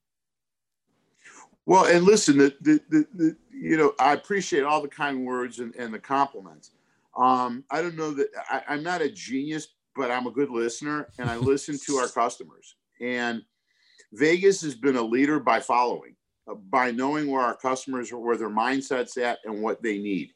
Well, 1.66 1.86
and 1.86 2.06
listen, 2.06 2.38
the, 2.38 2.56
the, 2.62 2.82
the, 2.90 3.08
the 3.14 3.36
you 3.52 3.76
know, 3.76 3.94
I 4.00 4.14
appreciate 4.14 4.64
all 4.64 4.82
the 4.82 4.88
kind 4.88 5.26
words 5.26 5.60
and, 5.60 5.76
and 5.76 5.94
the 5.94 6.00
compliments. 6.00 6.72
Um, 7.16 7.64
I 7.72 7.82
don't 7.82 7.96
know 7.96 8.12
that 8.12 8.28
I, 8.50 8.62
I'm 8.68 8.84
not 8.84 9.02
a 9.02 9.10
genius, 9.10 9.68
but 9.96 10.12
I'm 10.12 10.28
a 10.28 10.32
good 10.32 10.50
listener 10.50 11.08
and 11.18 11.30
I 11.30 11.38
listen 11.38 11.78
to 11.86 11.96
our 11.98 12.08
customers. 12.10 12.76
And 13.02 13.42
Vegas 14.14 14.62
has 14.62 14.76
been 14.76 14.98
a 14.98 15.02
leader 15.02 15.40
by 15.40 15.60
following, 15.60 16.16
uh, 16.50 16.56
by 16.56 16.92
knowing 16.92 17.30
where 17.30 17.42
our 17.42 17.56
customers 17.56 18.12
are, 18.12 18.20
where 18.20 18.38
their 18.38 18.50
mindset's 18.50 19.18
at, 19.18 19.40
and 19.46 19.62
what 19.62 19.82
they 19.82 19.98
need. 19.98 20.32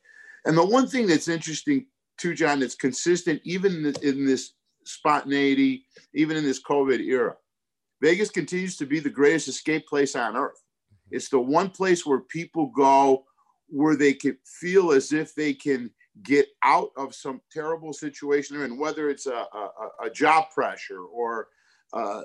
And 0.45 0.57
the 0.57 0.65
one 0.65 0.87
thing 0.87 1.07
that's 1.07 1.27
interesting 1.27 1.85
too, 2.17 2.33
Jon, 2.33 2.59
that's 2.59 2.75
consistent 2.75 3.41
even 3.43 3.75
in 3.75 3.83
this, 3.83 3.97
in 3.97 4.25
this 4.25 4.53
spontaneity, 4.85 5.85
even 6.13 6.37
in 6.37 6.43
this 6.43 6.61
COVID 6.61 6.99
era, 6.99 7.35
Vegas 8.01 8.29
continues 8.29 8.77
to 8.77 8.85
be 8.85 8.99
the 8.99 9.09
greatest 9.09 9.47
escape 9.47 9.85
place 9.87 10.15
on 10.15 10.37
earth. 10.37 10.61
It's 11.11 11.29
the 11.29 11.39
one 11.39 11.69
place 11.69 12.05
where 12.05 12.21
people 12.21 12.67
go 12.67 13.25
where 13.67 13.95
they 13.95 14.13
can 14.13 14.37
feel 14.45 14.91
as 14.91 15.11
if 15.13 15.35
they 15.35 15.53
can 15.53 15.91
get 16.23 16.47
out 16.63 16.91
of 16.97 17.13
some 17.15 17.41
terrible 17.51 17.93
situation 17.93 18.58
they're 18.58 18.67
whether 18.69 19.10
it's 19.10 19.25
a, 19.25 19.32
a, 19.53 19.69
a 20.05 20.10
job 20.10 20.45
pressure 20.51 21.01
or, 21.01 21.47
uh, 21.93 22.21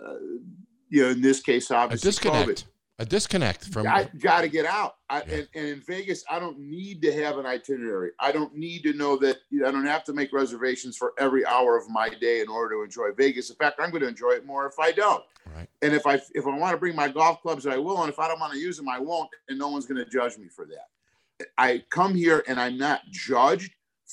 you 0.88 1.02
know, 1.02 1.09
in 1.11 1.20
this 1.20 1.40
case, 1.40 1.70
obviously, 1.70 2.09
A 2.09 2.11
disconnect. 2.11 2.48
COVID. 2.48 2.64
A 3.00 3.04
disconnect 3.04 3.64
from. 3.64 3.88
I 3.88 4.09
got 4.18 4.42
to 4.42 4.48
get 4.48 4.66
out. 4.66 4.98
I, 5.11 5.22
Yeah. 5.26 5.35
and, 5.35 5.48
and 5.57 5.66
in 5.66 5.80
Vegas, 5.80 6.22
I 6.30 6.38
don't 6.38 6.61
need 6.61 7.02
to 7.02 7.12
have 7.24 7.38
an 7.38 7.46
itinerary. 7.46 8.12
I 8.20 8.30
don't 8.30 8.54
need 8.54 8.85
to 8.85 8.92
know 8.92 9.16
that 9.16 9.38
you 9.50 9.61
know, 9.61 9.68
I 9.68 9.72
don't 9.72 9.87
have 9.87 10.04
to 10.04 10.12
make 10.12 10.33
reservations 10.33 10.96
for 10.96 11.12
every 11.18 11.44
hour 11.44 11.76
of 11.76 11.88
my 11.90 12.09
day 12.09 12.40
in 12.40 12.48
order 12.48 12.76
to 12.76 12.83
enjoy 12.83 13.11
Vegas. 13.16 13.50
In 13.50 13.57
fact, 13.57 13.80
I'm 13.80 13.90
going 13.90 14.02
to 14.02 14.09
enjoy 14.09 14.30
it 14.30 14.46
more 14.46 14.66
if 14.66 14.78
I 14.78 14.92
don't. 14.92 15.24
Right. 15.57 15.68
And 15.83 15.92
if 15.92 16.07
I 16.07 16.20
if 16.35 16.46
I 16.46 16.57
want 16.57 16.70
to 16.72 16.78
bring 16.78 16.94
my 16.94 17.09
golf 17.09 17.42
clubs, 17.42 17.66
I 17.66 17.78
will. 17.78 18.00
And 18.02 18.12
if 18.12 18.20
I 18.20 18.28
don't 18.28 18.38
want 18.38 18.52
to 18.52 18.61
use 18.61 18.76
them, 18.76 18.88
I 18.88 19.00
won't. 19.00 19.28
And 19.48 19.59
no 19.59 19.70
one's 19.70 19.87
going 19.87 20.02
to 20.02 20.09
judge 20.09 20.38
me 20.38 20.46
for 20.46 20.64
that. 20.66 21.48
I 21.59 21.83
come 21.90 22.14
here 22.14 22.44
and 22.46 22.61
I'm 22.61 22.78
not 22.78 23.00
judged 23.11 23.72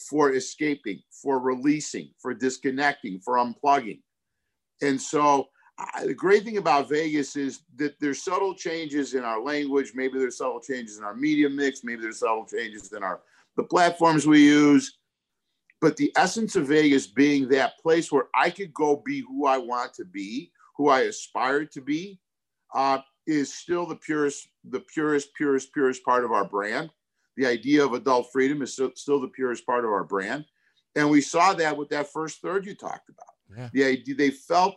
for 0.10 0.34
escaping, 0.34 1.02
for 1.10 1.40
releasing, 1.40 2.10
for 2.20 2.34
disconnecting, 2.34 3.20
for 3.20 3.36
unplugging. 3.36 4.02
And 4.82 5.00
so 5.00 5.50
I, 5.78 6.06
the 6.06 6.14
great 6.14 6.44
thing 6.44 6.58
about 6.58 6.90
Vegas 6.90 7.36
is 7.36 7.62
that 7.78 8.00
there's 8.00 8.24
subtle 8.24 8.56
changes 8.56 9.14
in 9.14 9.24
our 9.24 9.42
language. 9.42 9.94
Maybe 9.96 10.20
there's 10.20 10.38
subtle 10.38 10.60
changes 10.60 10.98
in 10.98 11.04
our 11.04 11.16
media 11.16 11.50
mix. 11.50 11.84
Maybe 11.84 12.02
there's 12.02 12.20
subtle 12.20 12.46
changes 12.46 12.92
in 12.94 13.04
our 13.04 13.22
the 13.58 13.64
platforms 13.64 14.26
we 14.26 14.44
use. 14.44 14.98
But 15.82 15.98
the 15.98 16.12
essence 16.16 16.56
of 16.56 16.68
Vegas 16.68 17.08
being 17.08 17.50
that 17.50 17.80
place 17.80 18.12
where 18.12 18.28
I 18.36 18.52
could 18.52 18.74
go 18.74 19.02
be 19.04 19.22
who 19.22 19.48
I 19.48 19.58
want 19.58 19.94
to 19.96 20.06
be, 20.06 20.52
who 20.78 20.90
I 20.90 21.02
aspire 21.02 21.66
to 21.66 21.82
be, 21.82 22.20
uh, 22.76 23.00
is 23.26 23.54
still 23.54 23.86
the 23.86 23.96
purest, 23.96 24.48
the 24.70 24.82
purest, 24.82 25.34
purest, 25.36 25.74
purest 25.74 26.04
part 26.04 26.24
of 26.24 26.32
our 26.32 26.46
brand. 26.46 26.92
The 27.38 27.46
idea 27.46 27.84
of 27.86 27.94
adult 27.94 28.28
freedom 28.32 28.62
is 28.62 28.74
still, 28.74 28.92
still 28.96 29.20
the 29.22 29.28
purest 29.28 29.66
part 29.66 29.86
of 29.86 29.92
our 29.92 30.04
brand. 30.04 30.46
And 30.96 31.10
we 31.10 31.22
saw 31.22 31.54
that 31.54 31.78
with 31.78 31.90
that 31.90 32.12
first 32.12 32.42
third 32.42 32.66
you 32.66 32.76
talked 32.76 33.10
about. 33.10 33.28
Yeah. 33.58 33.70
The 33.74 33.84
idea 33.86 34.16
they 34.16 34.32
felt 34.32 34.76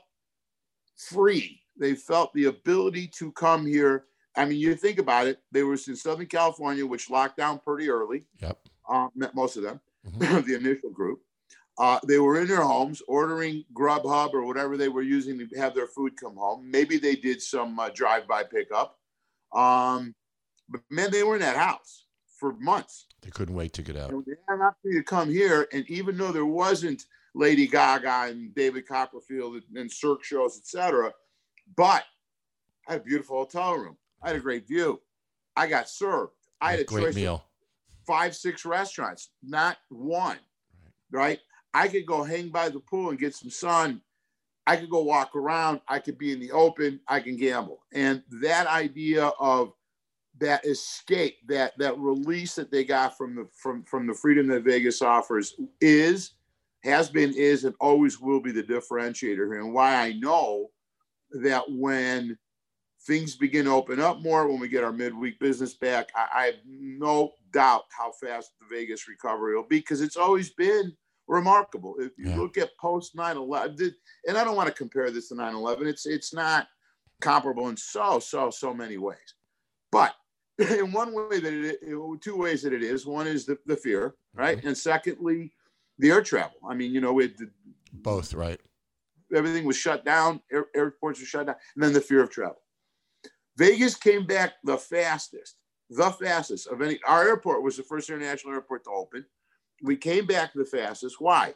free. 0.97 1.61
They 1.79 1.95
felt 1.95 2.33
the 2.35 2.45
ability 2.47 3.09
to 3.19 3.33
come 3.33 3.67
here. 3.67 4.05
I 4.37 4.45
mean, 4.45 4.59
you 4.59 4.75
think 4.77 4.99
about 4.99 5.27
it, 5.27 5.41
they 5.53 5.63
were 5.63 5.75
in 5.75 5.97
Southern 5.97 6.27
California, 6.27 6.87
which 6.87 7.11
locked 7.11 7.37
down 7.37 7.59
pretty 7.61 7.89
early, 7.91 8.27
Yep. 8.41 8.59
um, 8.89 9.11
most 9.35 9.57
of 9.57 9.63
them, 9.63 9.81
Mhm. 10.07 10.19
the 10.47 10.55
initial 10.55 10.91
group. 10.91 11.21
Uh, 11.79 11.99
they 12.07 12.19
were 12.21 12.41
in 12.41 12.47
their 12.47 12.63
homes 12.63 13.03
ordering 13.09 13.65
Grubhub 13.73 14.33
or 14.33 14.45
whatever 14.45 14.77
they 14.77 14.89
were 14.89 15.03
using 15.03 15.37
to 15.39 15.59
have 15.59 15.75
their 15.75 15.89
food 15.89 16.17
come 16.17 16.37
home. 16.37 16.71
Maybe 16.71 16.99
they 16.99 17.17
did 17.17 17.43
some 17.43 17.79
uh, 17.81 17.89
drive-by 17.91 18.45
pickup. 18.45 18.97
Um, 19.53 20.15
but 20.69 20.83
man, 20.91 21.11
they 21.11 21.25
were 21.25 21.35
in 21.35 21.41
that 21.43 21.57
house 21.57 22.07
for 22.39 22.55
months. 22.55 23.07
They 23.23 23.31
couldn't 23.31 23.55
wait 23.55 23.73
to 23.75 23.83
get 23.83 23.97
out. 23.97 24.11
And 24.11 24.25
they 24.27 24.33
had 24.49 24.57
an 24.57 24.63
opportunity 24.63 25.01
to 25.01 25.05
come 25.05 25.31
here, 25.31 25.67
and 25.73 25.89
even 25.89 26.17
though 26.19 26.33
there 26.33 26.47
wasn't 26.47 27.05
Lady 27.35 27.67
Gaga 27.67 28.31
and 28.31 28.55
David 28.55 28.87
Copperfield 28.87 29.63
and, 29.75 29.91
Cirque 29.91 30.25
shows, 30.25 30.57
etc., 30.59 31.13
but 31.77 32.05
I 32.89 32.93
had 32.93 33.01
a 33.01 33.05
beautiful 33.05 33.39
hotel 33.39 33.75
room. 33.75 33.97
I 34.23 34.29
had 34.29 34.37
a 34.37 34.41
great 34.41 34.69
view. 34.69 35.01
I 35.57 35.67
got 35.67 35.89
served. 35.89 36.33
I 36.61 36.73
had 36.73 36.81
a 36.81 36.85
Great 36.85 37.05
choice 37.05 37.15
meal. 37.15 37.45
five, 38.07 38.35
six 38.37 38.65
restaurants, 38.65 39.31
not 39.43 39.79
one. 39.89 40.39
Right. 41.11 41.23
Right? 41.23 41.41
I 41.73 41.89
could 41.89 42.07
go 42.07 42.23
hang 42.23 42.51
by 42.51 42.69
the 42.69 42.81
pool 42.81 43.11
and 43.11 43.19
get 43.19 43.35
some 43.35 43.51
sun. 43.51 44.01
I 44.67 44.77
could 44.77 44.91
go 44.91 45.03
walk 45.03 45.35
around. 45.35 45.81
I 45.89 45.99
could 45.99 46.17
be 46.19 46.33
in 46.33 46.41
the 46.41 46.53
open. 46.53 47.01
I 47.09 47.21
can 47.21 47.37
gamble. 47.37 47.83
And 47.93 48.23
that 48.43 48.67
idea 48.67 49.27
of 49.39 49.73
that 50.39 50.65
escape, 50.65 51.37
that 51.49 51.73
that 51.79 51.99
release 51.99 52.55
that 52.57 52.71
they 52.71 52.85
got 52.85 53.17
from 53.17 53.35
the 53.35 53.47
from 53.55 53.85
from 53.85 54.07
the 54.07 54.15
freedom 54.15 54.47
that 54.49 54.65
Vegas 54.65 55.03
offers 55.03 55.55
is, 55.81 56.33
has 56.83 57.09
been, 57.09 57.33
is, 57.37 57.65
and 57.65 57.75
always 57.81 58.21
will 58.21 58.41
be 58.41 58.53
the 58.53 58.63
differentiator 58.63 59.47
here. 59.47 59.61
And 59.61 59.73
why 59.73 59.95
I 59.95 60.13
know 60.15 60.71
that 61.43 61.63
when 61.71 62.37
things 63.07 63.37
begin 63.37 63.67
to 63.67 63.71
open 63.73 64.01
up 64.01 64.21
more, 64.23 64.49
when 64.49 64.59
we 64.59 64.69
get 64.69 64.85
our 64.85 64.93
midweek 64.93 65.39
business 65.39 65.75
back, 65.75 66.09
I, 66.17 66.29
I 66.35 66.47
have 66.47 66.55
no 66.67 67.33
doubt 67.53 67.85
how 67.91 68.13
fast 68.13 68.53
the 68.59 68.67
Vegas 68.75 69.09
recovery 69.09 69.55
will 69.55 69.63
be 69.63 69.79
because 69.79 70.01
it's 70.01 70.17
always 70.17 70.51
been 70.51 70.93
remarkable. 71.27 71.97
If 71.99 72.13
you 72.19 72.31
Yeah. 72.31 72.37
look 72.37 72.59
at 72.59 72.77
post 72.79 73.15
9-11, 73.17 73.95
and 74.27 74.37
I 74.37 74.45
don't 74.45 74.57
want 74.57 74.69
to 74.69 74.75
compare 74.75 75.11
this 75.11 75.29
to 75.29 75.35
9-11, 75.35 75.87
it's 75.87 76.07
it's 76.07 76.35
not 76.35 76.69
comparable 77.21 77.69
in 77.69 77.77
so, 77.77 78.19
so, 78.19 78.51
so 78.51 78.75
many 78.75 78.99
ways. 78.99 79.35
But 79.91 80.15
in 80.79 80.93
one 80.93 81.13
way 81.15 81.41
that 81.41 81.53
it, 81.53 82.21
two 82.21 82.37
ways 82.37 82.63
that 82.63 82.73
it 82.73 82.83
is. 82.83 83.07
One 83.07 83.27
is 83.27 83.45
the, 83.47 83.59
the 83.67 83.77
fear, 83.77 84.15
right? 84.35 84.59
Mm-hmm. 84.59 84.69
And 84.69 84.79
secondly, 84.79 85.53
the 85.99 86.11
air 86.11 86.23
travel. 86.23 86.59
I 86.69 86.75
mean, 86.75 86.93
you 86.93 87.01
know, 87.01 87.19
it, 87.19 87.33
Both, 87.93 88.35
right? 88.35 88.61
everything 89.35 89.65
was 89.65 89.77
shut 89.77 90.05
down, 90.05 90.41
air, 90.53 90.67
airports 90.75 91.21
were 91.21 91.27
shut 91.27 91.47
down, 91.47 91.57
and 91.75 91.85
then 91.85 91.93
the 91.93 92.01
fear 92.01 92.23
of 92.23 92.31
travel. 92.31 92.61
Vegas 93.57 93.95
came 93.95 94.27
back 94.27 94.55
the 94.65 94.77
fastest, 94.77 95.57
the 95.91 96.11
fastest 96.11 96.67
of 96.67 96.83
any. 96.83 96.99
Our 97.07 97.29
airport 97.29 97.63
was 97.63 97.77
the 97.77 97.83
first 97.83 98.11
international 98.11 98.55
airport 98.55 98.85
to 98.85 98.91
open. 98.91 99.25
We 99.83 99.97
came 99.97 100.27
back 100.27 100.53
the 100.55 100.65
fastest. 100.65 101.17
Why? 101.21 101.55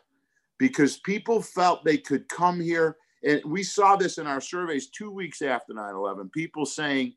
Because 0.59 0.99
people 0.99 1.41
felt 1.41 1.85
they 1.85 1.99
could 1.99 2.29
come 2.29 2.61
here, 2.61 2.97
and 3.25 3.41
we 3.45 3.63
saw 3.63 3.97
this 3.97 4.19
in 4.19 4.27
our 4.27 4.41
surveys 4.41 4.91
two 4.91 5.11
weeks 5.11 5.43
after 5.43 5.75
9 5.75 5.95
11. 5.95 6.31
People 6.31 6.67
saying, 6.67 7.15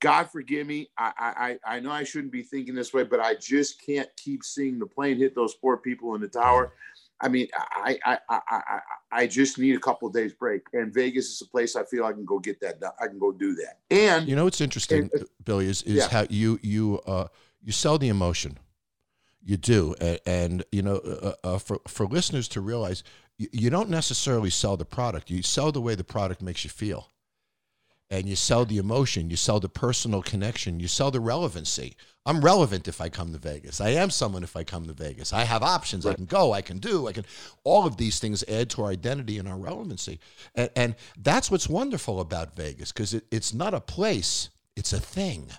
God 0.00 0.30
forgive 0.30 0.66
me. 0.66 0.88
I, 0.98 1.58
I, 1.64 1.76
I 1.76 1.80
know 1.80 1.90
I 1.90 2.04
shouldn't 2.04 2.32
be 2.32 2.42
thinking 2.42 2.74
this 2.74 2.92
way, 2.94 3.04
but 3.04 3.20
I 3.20 3.34
just 3.34 3.84
can't 3.84 4.08
keep 4.16 4.42
seeing 4.44 4.78
the 4.78 4.86
plane 4.86 5.18
hit 5.18 5.34
those 5.34 5.54
poor 5.54 5.76
people 5.76 6.14
in 6.14 6.20
the 6.20 6.28
tower. 6.28 6.72
I 7.20 7.28
mean, 7.28 7.48
I, 7.54 7.98
I, 8.06 8.18
I, 8.30 8.40
I, 8.50 8.80
I 9.12 9.26
just 9.26 9.58
need 9.58 9.76
a 9.76 9.78
couple 9.80 10.08
of 10.08 10.14
days 10.14 10.32
break. 10.32 10.62
And 10.72 10.92
Vegas 10.92 11.26
is 11.28 11.42
a 11.42 11.46
place 11.46 11.76
I 11.76 11.84
feel 11.84 12.06
I 12.06 12.12
can 12.12 12.24
go 12.24 12.38
get 12.38 12.60
that 12.62 12.80
done. 12.80 12.92
I 12.98 13.08
can 13.08 13.18
go 13.18 13.30
do 13.30 13.54
that. 13.56 13.78
And 13.90 14.26
You 14.26 14.36
know 14.36 14.44
what's 14.44 14.62
interesting, 14.62 15.10
And- 15.12 15.26
Billy, 15.44 15.66
is 15.66 15.82
is 15.82 15.96
Yeah. 15.96 16.08
how 16.08 16.26
you 16.30 16.58
you 16.62 16.98
uh 17.06 17.26
you 17.62 17.72
sell 17.72 17.98
the 17.98 18.08
emotion. 18.08 18.58
You 19.42 19.56
do, 19.58 19.94
and, 20.00 20.20
and 20.26 20.64
you 20.72 20.82
know, 20.82 20.96
uh, 20.96 21.32
uh, 21.44 21.58
for 21.58 21.80
for 21.88 22.06
listeners 22.06 22.46
to 22.48 22.60
realize, 22.60 23.02
you, 23.38 23.48
you 23.52 23.70
don't 23.70 23.88
necessarily 23.90 24.50
sell 24.50 24.76
the 24.78 24.84
product. 24.84 25.30
You 25.30 25.42
sell 25.42 25.72
the 25.72 25.80
way 25.80 25.94
the 25.94 26.04
product 26.04 26.40
makes 26.42 26.62
you 26.64 26.68
feel, 26.70 27.10
and 28.10 28.28
you 28.28 28.36
sell 28.36 28.64
the 28.64 28.78
emotion. 28.78 29.30
You 29.30 29.36
sell 29.36 29.60
the 29.60 29.68
personal 29.68 30.22
connection. 30.22 30.80
You 30.80 30.88
sell 30.88 31.10
the 31.10 31.20
relevancy. 31.20 31.96
I'm 32.26 32.40
relevant 32.40 32.88
if 32.88 33.00
I 33.00 33.08
come 33.08 33.32
to 33.32 33.38
Vegas. 33.38 33.80
I 33.80 33.90
am 33.90 34.10
someone 34.10 34.42
if 34.42 34.56
I 34.56 34.64
come 34.64 34.86
to 34.86 34.92
Vegas. 34.92 35.32
I 35.32 35.44
have 35.44 35.62
options. 35.62 36.04
I 36.04 36.14
can 36.14 36.26
go. 36.26 36.52
I 36.52 36.60
can 36.60 36.78
do. 36.78 37.06
I 37.06 37.12
can. 37.12 37.24
All 37.64 37.86
of 37.86 37.96
these 37.96 38.18
things 38.18 38.44
add 38.48 38.68
to 38.70 38.82
our 38.82 38.90
identity 38.90 39.38
and 39.38 39.48
our 39.48 39.56
relevancy, 39.56 40.20
and, 40.54 40.70
and 40.76 40.94
that's 41.18 41.50
what's 41.50 41.68
wonderful 41.68 42.20
about 42.20 42.56
Vegas 42.56 42.92
because 42.92 43.14
it, 43.14 43.24
it's 43.30 43.54
not 43.54 43.74
a 43.74 43.80
place. 43.80 44.50
It's 44.76 44.92
a 44.92 45.00
thing. 45.00 45.50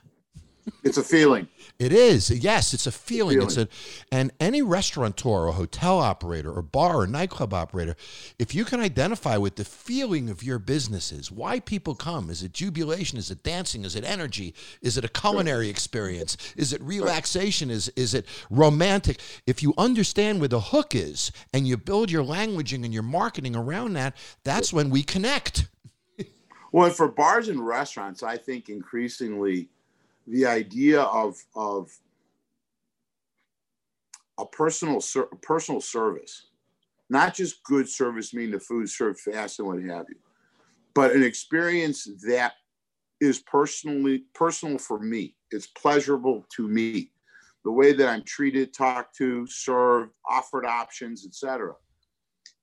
It's 0.84 0.98
a 0.98 1.04
feeling. 1.04 1.48
It 1.80 1.92
is. 1.92 2.30
Yes, 2.30 2.74
it's 2.74 2.88
a 2.88 2.92
feeling. 2.92 3.38
Feeling. 3.38 3.48
It's 3.48 3.58
a 3.58 3.68
and 4.12 4.32
any 4.40 4.62
restaurateur 4.62 5.48
or 5.48 5.52
hotel 5.54 6.00
operator 6.00 6.52
or 6.52 6.62
bar 6.62 7.02
or 7.02 7.08
nightclub 7.08 7.54
operator, 7.54 7.96
if 8.38 8.54
you 8.54 8.66
can 8.66 8.80
identify 8.80 9.38
with 9.38 9.56
the 9.56 9.66
feeling 9.66 10.30
of 10.30 10.44
your 10.44 10.60
businesses, 10.60 11.32
why 11.32 11.60
people 11.60 11.96
come, 11.96 12.30
is 12.30 12.44
it 12.44 12.54
jubilation, 12.54 13.18
is 13.18 13.32
it 13.32 13.44
dancing, 13.44 13.86
is 13.86 13.96
it 13.96 14.04
energy, 14.04 14.54
is 14.82 14.98
it 14.98 15.06
a 15.06 15.10
culinary 15.10 15.70
experience, 15.70 16.38
is 16.56 16.74
it 16.74 16.82
relaxation, 16.82 17.70
is 17.70 17.90
is 17.90 18.14
it 18.14 18.26
romantic? 18.50 19.20
If 19.46 19.64
you 19.64 19.74
understand 19.78 20.40
where 20.40 20.48
the 20.48 20.60
hook 20.60 20.94
is 20.96 21.32
and 21.54 21.68
you 21.68 21.78
build 21.78 22.12
your 22.12 22.24
languaging 22.24 22.84
and 22.84 22.94
your 22.94 23.04
marketing 23.04 23.56
around 23.56 23.94
that, 23.94 24.16
that's 24.44 24.74
when 24.74 24.90
we 24.90 25.04
connect. 25.04 25.68
Well, 26.74 26.90
for 26.90 27.10
bars 27.10 27.50
and 27.50 27.66
restaurants, 27.66 28.24
I 28.24 28.38
think 28.38 28.70
increasingly 28.70 29.68
the 30.32 30.46
idea 30.46 31.02
of 31.02 31.36
of 31.56 31.92
a 34.40 34.46
personal 34.46 35.02
ser- 35.02 35.30
personal 35.42 35.82
service, 35.82 36.48
not 37.10 37.36
just 37.36 37.64
good 37.64 37.88
service, 37.88 38.34
meaning 38.34 38.52
the 38.52 38.60
food 38.60 38.90
served 38.90 39.20
fast 39.20 39.60
and 39.60 39.68
what 39.68 39.84
have 39.84 40.06
you, 40.10 40.16
but 40.96 41.12
an 41.12 41.22
experience 41.22 42.08
that 42.26 42.54
is 43.20 43.40
personally 43.40 44.24
personal 44.34 44.78
for 44.78 45.00
me. 45.00 45.36
It's 45.52 45.68
pleasurable 45.68 46.46
to 46.56 46.68
me. 46.68 47.12
The 47.66 47.72
way 47.72 47.92
that 47.94 48.08
I'm 48.08 48.24
treated, 48.24 48.74
talked 48.74 49.16
to, 49.18 49.46
served, 49.46 50.12
offered 50.28 50.66
options, 50.66 51.28
etc. 51.28 51.76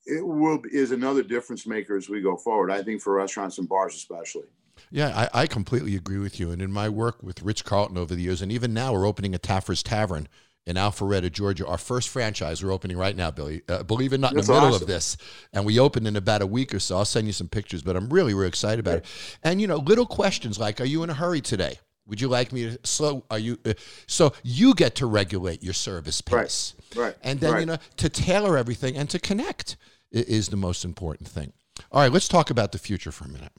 It 0.06 0.26
will 0.26 0.62
is 0.72 0.90
another 0.90 1.22
difference 1.22 1.66
maker 1.66 1.96
as 1.96 2.08
we 2.08 2.22
go 2.22 2.36
forward. 2.36 2.70
I 2.70 2.82
think 2.82 3.02
for 3.02 3.12
restaurants 3.12 3.58
and 3.58 3.68
bars 3.68 3.94
especially. 3.94 4.48
Yeah, 4.90 5.28
I, 5.32 5.42
I 5.42 5.46
completely 5.46 5.94
agree 5.96 6.18
with 6.18 6.38
you. 6.40 6.50
And 6.50 6.62
in 6.62 6.72
my 6.72 6.88
work 6.88 7.22
with 7.22 7.42
Ritz-Carlton 7.42 7.96
over 7.98 8.14
the 8.14 8.22
years, 8.22 8.42
and 8.42 8.52
even 8.52 8.72
now, 8.74 8.92
we're 8.92 9.06
opening 9.06 9.34
a 9.34 9.38
Taffer's 9.38 9.82
Tavern 9.82 10.28
in 10.66 10.76
Alpharetta, 10.76 11.32
Georgia. 11.32 11.66
Our 11.66 11.78
first 11.78 12.10
franchise 12.10 12.62
we're 12.62 12.72
opening 12.72 12.98
right 12.98 13.16
now, 13.16 13.30
Billy. 13.30 13.62
Uh, 13.68 13.82
believe 13.82 14.12
it 14.12 14.16
or 14.16 14.18
not, 14.18 14.32
in 14.32 14.36
the 14.36 14.42
middle 14.42 14.68
awesome. 14.68 14.82
of 14.82 14.86
this, 14.88 15.16
and 15.52 15.64
we 15.64 15.78
opened 15.78 16.06
in 16.06 16.14
about 16.14 16.42
a 16.42 16.46
week 16.46 16.74
or 16.74 16.78
so. 16.78 16.98
I'll 16.98 17.04
send 17.06 17.26
you 17.26 17.32
some 17.32 17.48
pictures, 17.48 17.82
but 17.82 17.96
I'm 17.96 18.10
really, 18.10 18.34
really 18.34 18.48
excited 18.48 18.80
about 18.80 18.98
it. 18.98 19.06
And 19.42 19.60
you 19.60 19.66
know, 19.66 19.76
little 19.76 20.04
questions 20.06 20.58
like, 20.58 20.80
"Are 20.80 20.84
you 20.84 21.02
in 21.02 21.10
a 21.10 21.14
hurry 21.14 21.40
today? 21.40 21.78
Would 22.06 22.20
you 22.20 22.28
like 22.28 22.52
me 22.52 22.64
to 22.64 22.78
slow? 22.84 23.24
Are 23.30 23.38
you?" 23.38 23.58
Uh, 23.64 23.72
so 24.06 24.34
you 24.42 24.74
get 24.74 24.94
to 24.96 25.06
regulate 25.06 25.62
your 25.62 25.72
service 25.72 26.20
pace, 26.20 26.74
Right. 26.94 27.16
and 27.22 27.40
then 27.40 27.52
right. 27.52 27.60
you 27.60 27.66
know 27.66 27.78
to 27.96 28.08
tailor 28.10 28.58
everything 28.58 28.94
and 28.94 29.08
to 29.08 29.18
connect 29.18 29.78
is 30.12 30.48
the 30.48 30.56
most 30.56 30.84
important 30.84 31.28
thing. 31.28 31.52
All 31.92 32.02
right, 32.02 32.12
let's 32.12 32.28
talk 32.28 32.50
about 32.50 32.72
the 32.72 32.78
future 32.78 33.12
for 33.12 33.24
a 33.24 33.28
minute. 33.28 33.52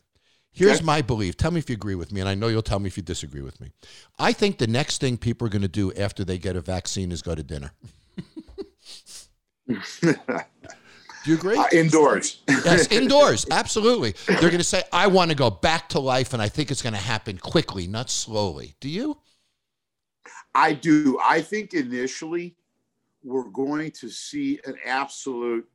Here's 0.60 0.78
Okay. 0.80 0.86
my 0.86 1.02
belief. 1.02 1.38
Tell 1.38 1.52
me 1.52 1.60
if 1.60 1.69
you 1.69 1.74
agree 1.74 1.95
with 1.95 2.12
me, 2.12 2.19
and 2.19 2.30
I 2.30 2.36
know 2.36 2.50
you'll 2.50 2.62
tell 2.62 2.80
me 2.80 2.88
if 2.88 2.98
you 2.98 3.04
disagree 3.04 3.41
with 3.41 3.62
me. 3.62 3.72
I 4.19 4.34
think 4.34 4.58
the 4.58 4.67
next 4.67 5.00
thing 5.00 5.17
people 5.17 5.48
are 5.48 5.50
going 5.50 5.62
to 5.62 5.69
do 5.69 5.93
after 5.93 6.26
they 6.26 6.38
get 6.38 6.58
a 6.58 6.62
vaccine 6.62 7.13
is 7.13 7.22
go 7.22 7.34
to 7.34 7.43
dinner. 7.43 7.72
Do 11.26 11.32
you 11.32 11.36
agree? 11.36 11.58
Uh, 11.58 11.63
indoors. 11.72 12.41
yes, 12.48 12.88
indoors. 12.91 13.45
Absolutely. 13.52 14.15
They're 14.28 14.39
going 14.50 14.58
to 14.58 14.63
say, 14.63 14.84
I 14.91 15.08
want 15.08 15.32
to 15.32 15.36
go 15.36 15.50
back 15.50 15.88
to 15.89 16.00
life, 16.00 16.34
and 16.34 16.41
I 16.41 16.50
think 16.50 16.72
it's 16.72 16.82
going 16.82 16.93
to 16.93 17.00
happen 17.00 17.38
quickly, 17.38 17.88
not 17.88 18.10
slowly. 18.10 18.76
Do 18.82 18.89
you? 18.89 19.17
I 20.56 20.74
do. 20.74 21.19
I 21.24 21.41
think 21.41 21.74
initially 21.74 22.56
we're 23.24 23.50
going 23.50 23.91
to 23.91 24.10
see 24.10 24.60
an 24.65 24.76
absolute 24.86 25.67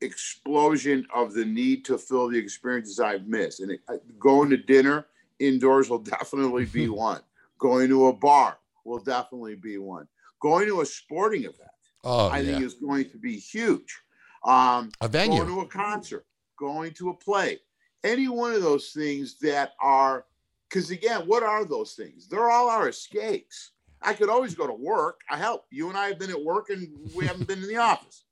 explosion 0.00 1.06
of 1.14 1.32
the 1.34 1.44
need 1.44 1.84
to 1.86 1.98
fill 1.98 2.28
the 2.28 2.38
experiences 2.38 3.00
I've 3.00 3.26
missed. 3.26 3.60
And 3.60 3.70
it, 3.72 3.80
going 4.18 4.50
to 4.50 4.56
dinner 4.56 5.06
indoors 5.38 5.88
will 5.90 5.98
definitely 6.16 6.64
be 6.66 6.88
one. 7.08 7.20
Going 7.58 7.88
to 7.88 8.08
a 8.08 8.12
bar 8.12 8.58
will 8.84 8.98
definitely 8.98 9.54
be 9.56 9.78
one. 9.78 10.06
Going 10.40 10.66
to 10.68 10.80
a 10.82 10.86
sporting 10.86 11.42
event, 11.44 11.70
Oh, 12.04 12.28
I 12.28 12.40
yeah. 12.40 12.52
think, 12.52 12.64
is 12.66 12.74
going 12.74 13.08
to 13.10 13.18
be 13.18 13.36
huge. 13.38 13.98
Um, 14.44 14.90
A 15.00 15.08
venue. 15.08 15.38
going 15.38 15.48
to 15.48 15.60
a 15.62 15.66
concert, 15.66 16.26
going 16.58 16.92
to 16.94 17.08
a 17.10 17.14
play, 17.14 17.58
any 18.04 18.28
one 18.28 18.52
of 18.52 18.62
those 18.62 18.90
things 18.90 19.38
that 19.40 19.72
are, 19.80 20.26
because 20.68 20.90
again, 20.90 21.22
what 21.22 21.42
are 21.42 21.64
those 21.64 21.94
things? 21.94 22.28
They're 22.28 22.50
all 22.50 22.68
our 22.68 22.88
escapes. 22.88 23.72
I 24.02 24.12
could 24.12 24.28
always 24.28 24.54
go 24.54 24.66
to 24.66 24.72
work. 24.74 25.20
I 25.30 25.36
help 25.38 25.64
you 25.70 25.88
and 25.88 25.96
I 25.98 26.08
have 26.08 26.18
been 26.18 26.30
at 26.30 26.40
work 26.44 26.68
and 26.68 26.86
we 27.16 27.26
haven't 27.26 27.48
been 27.48 27.62
in 27.62 27.68
the 27.68 27.76
office. 27.92 28.24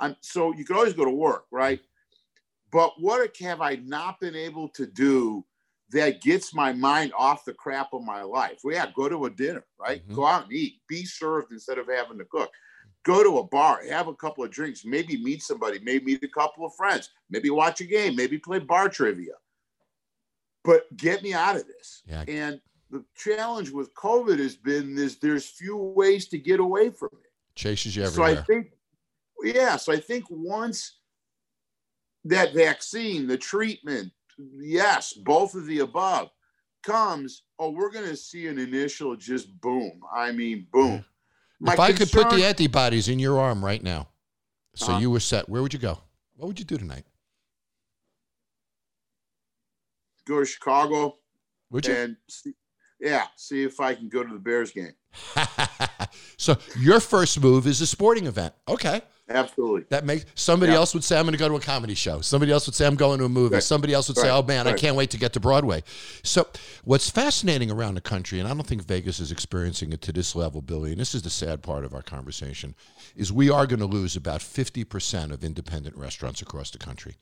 I'm, 0.00 0.16
so 0.20 0.54
you 0.54 0.64
could 0.64 0.76
always 0.76 0.94
go 0.94 1.04
to 1.04 1.10
work, 1.10 1.46
right? 1.50 1.80
But 2.70 2.92
what 3.00 3.36
have 3.40 3.60
I 3.60 3.76
not 3.76 4.20
been 4.20 4.36
able 4.36 4.68
to 4.70 4.86
do 4.86 5.44
that 5.90 6.20
gets 6.20 6.52
my 6.52 6.72
mind 6.72 7.12
off 7.16 7.44
the 7.44 7.54
crap 7.54 7.94
of 7.94 8.02
my 8.02 8.22
life? 8.22 8.60
Well, 8.62 8.74
yeah, 8.74 8.86
go 8.94 9.08
to 9.08 9.24
a 9.24 9.30
dinner, 9.30 9.64
right? 9.78 10.06
Mhm. 10.06 10.14
Go 10.14 10.26
out 10.26 10.44
and 10.44 10.52
eat, 10.52 10.82
be 10.86 11.04
served 11.04 11.52
instead 11.52 11.78
of 11.78 11.88
having 11.88 12.18
to 12.18 12.24
cook 12.26 12.50
go 13.08 13.22
to 13.22 13.38
a 13.38 13.44
bar, 13.44 13.82
have 13.88 14.08
a 14.08 14.14
couple 14.14 14.44
of 14.44 14.50
drinks, 14.50 14.84
maybe 14.84 15.22
meet 15.22 15.42
somebody, 15.42 15.78
maybe 15.82 16.04
meet 16.04 16.24
a 16.24 16.28
couple 16.28 16.66
of 16.66 16.74
friends, 16.74 17.10
maybe 17.30 17.48
watch 17.48 17.80
a 17.80 17.84
game, 17.84 18.14
maybe 18.14 18.38
play 18.38 18.58
bar 18.58 18.88
trivia. 18.88 19.32
But 20.62 20.94
get 20.96 21.22
me 21.22 21.32
out 21.32 21.56
of 21.56 21.66
this. 21.66 22.02
Yeah. 22.06 22.24
And 22.28 22.60
the 22.90 23.02
challenge 23.16 23.70
with 23.70 23.94
COVID 23.94 24.38
has 24.38 24.56
been 24.56 24.94
this 24.94 25.16
there's 25.16 25.46
few 25.46 25.76
ways 25.76 26.28
to 26.28 26.38
get 26.38 26.60
away 26.60 26.90
from 26.90 27.10
it. 27.12 27.30
Chases 27.54 27.96
you 27.96 28.04
everywhere. 28.04 28.34
So 28.34 28.40
I 28.40 28.44
think, 28.44 28.72
yeah, 29.42 29.76
so 29.76 29.92
I 29.92 30.00
think 30.00 30.24
once 30.30 30.98
that 32.24 32.54
vaccine, 32.54 33.26
the 33.26 33.38
treatment, 33.38 34.12
yes, 34.58 35.12
both 35.12 35.54
of 35.54 35.66
the 35.66 35.80
above 35.80 36.30
comes, 36.82 37.42
oh, 37.58 37.70
we're 37.70 37.90
going 37.90 38.08
to 38.08 38.16
see 38.16 38.46
an 38.46 38.58
initial 38.58 39.16
just 39.16 39.60
boom. 39.60 40.00
I 40.14 40.32
mean, 40.32 40.66
boom. 40.72 41.04
My 41.60 41.74
if 41.74 41.80
I 41.80 41.92
could 41.92 42.10
put 42.12 42.30
the 42.30 42.44
antibodies 42.44 43.08
in 43.08 43.18
your 43.18 43.38
arm 43.38 43.64
right 43.64 43.82
now, 43.82 44.08
so 44.74 44.92
Uh-huh. 44.92 45.00
you 45.00 45.10
were 45.10 45.20
set, 45.20 45.48
where 45.48 45.62
would 45.62 45.72
you 45.72 45.78
go? 45.78 45.98
What 46.36 46.46
would 46.46 46.58
you 46.58 46.64
do 46.64 46.78
tonight? 46.78 47.04
go 50.28 50.40
to 50.40 50.44
Chicago 50.46 51.16
Would 51.70 51.86
you? 51.86 51.94
and 51.94 52.16
see, 52.28 52.52
yeah, 53.00 53.26
see 53.36 53.64
if 53.64 53.80
I 53.80 53.94
can 53.94 54.08
go 54.10 54.22
to 54.22 54.32
the 54.32 54.38
Bears 54.38 54.70
game. 54.70 54.92
so 56.36 56.58
your 56.78 57.00
first 57.00 57.40
move 57.40 57.66
is 57.66 57.80
a 57.80 57.86
sporting 57.86 58.26
event. 58.26 58.52
Okay. 58.68 59.00
Absolutely. 59.30 59.84
That 59.90 60.06
makes 60.06 60.24
somebody 60.34 60.72
Yeah. 60.72 60.78
else 60.78 60.94
would 60.94 61.04
say 61.04 61.18
I'm 61.18 61.24
going 61.24 61.32
to 61.32 61.38
go 61.38 61.48
to 61.48 61.56
a 61.56 61.60
comedy 61.60 61.94
show. 61.94 62.20
Somebody 62.22 62.50
else 62.50 62.66
would 62.66 62.74
say 62.74 62.86
I'm 62.86 62.94
going 62.96 63.18
to 63.18 63.26
a 63.26 63.28
movie. 63.28 63.54
Right. 63.54 63.62
Somebody 63.62 63.92
else 63.92 64.08
would 64.08 64.16
say, 64.16 64.30
"Oh 64.30 64.42
man, 64.42 64.66
I 64.66 64.72
can't 64.72 64.96
wait 64.96 65.10
to 65.10 65.18
get 65.18 65.34
to 65.34 65.40
Broadway." 65.40 65.82
So, 66.22 66.48
what's 66.84 67.10
fascinating 67.10 67.70
around 67.70 67.94
the 67.94 68.00
country, 68.00 68.38
and 68.40 68.48
I 68.48 68.54
don't 68.54 68.66
think 68.66 68.82
Vegas 68.86 69.20
is 69.20 69.30
experiencing 69.30 69.92
it 69.92 70.00
to 70.02 70.12
this 70.12 70.34
level, 70.34 70.62
Billy. 70.62 70.92
And 70.92 71.00
this 71.00 71.14
is 71.14 71.22
the 71.22 71.30
sad 71.30 71.62
part 71.62 71.84
of 71.84 71.92
our 71.92 72.02
conversation, 72.02 72.74
is 73.14 73.30
we 73.30 73.50
are 73.50 73.66
going 73.66 73.80
to 73.80 73.86
lose 73.86 74.16
about 74.16 74.40
50 74.40 74.84
percent 74.84 75.30
of 75.32 75.44
independent 75.44 75.96
restaurants 75.96 76.40
across 76.40 76.70
the 76.70 76.78
country. 76.78 77.16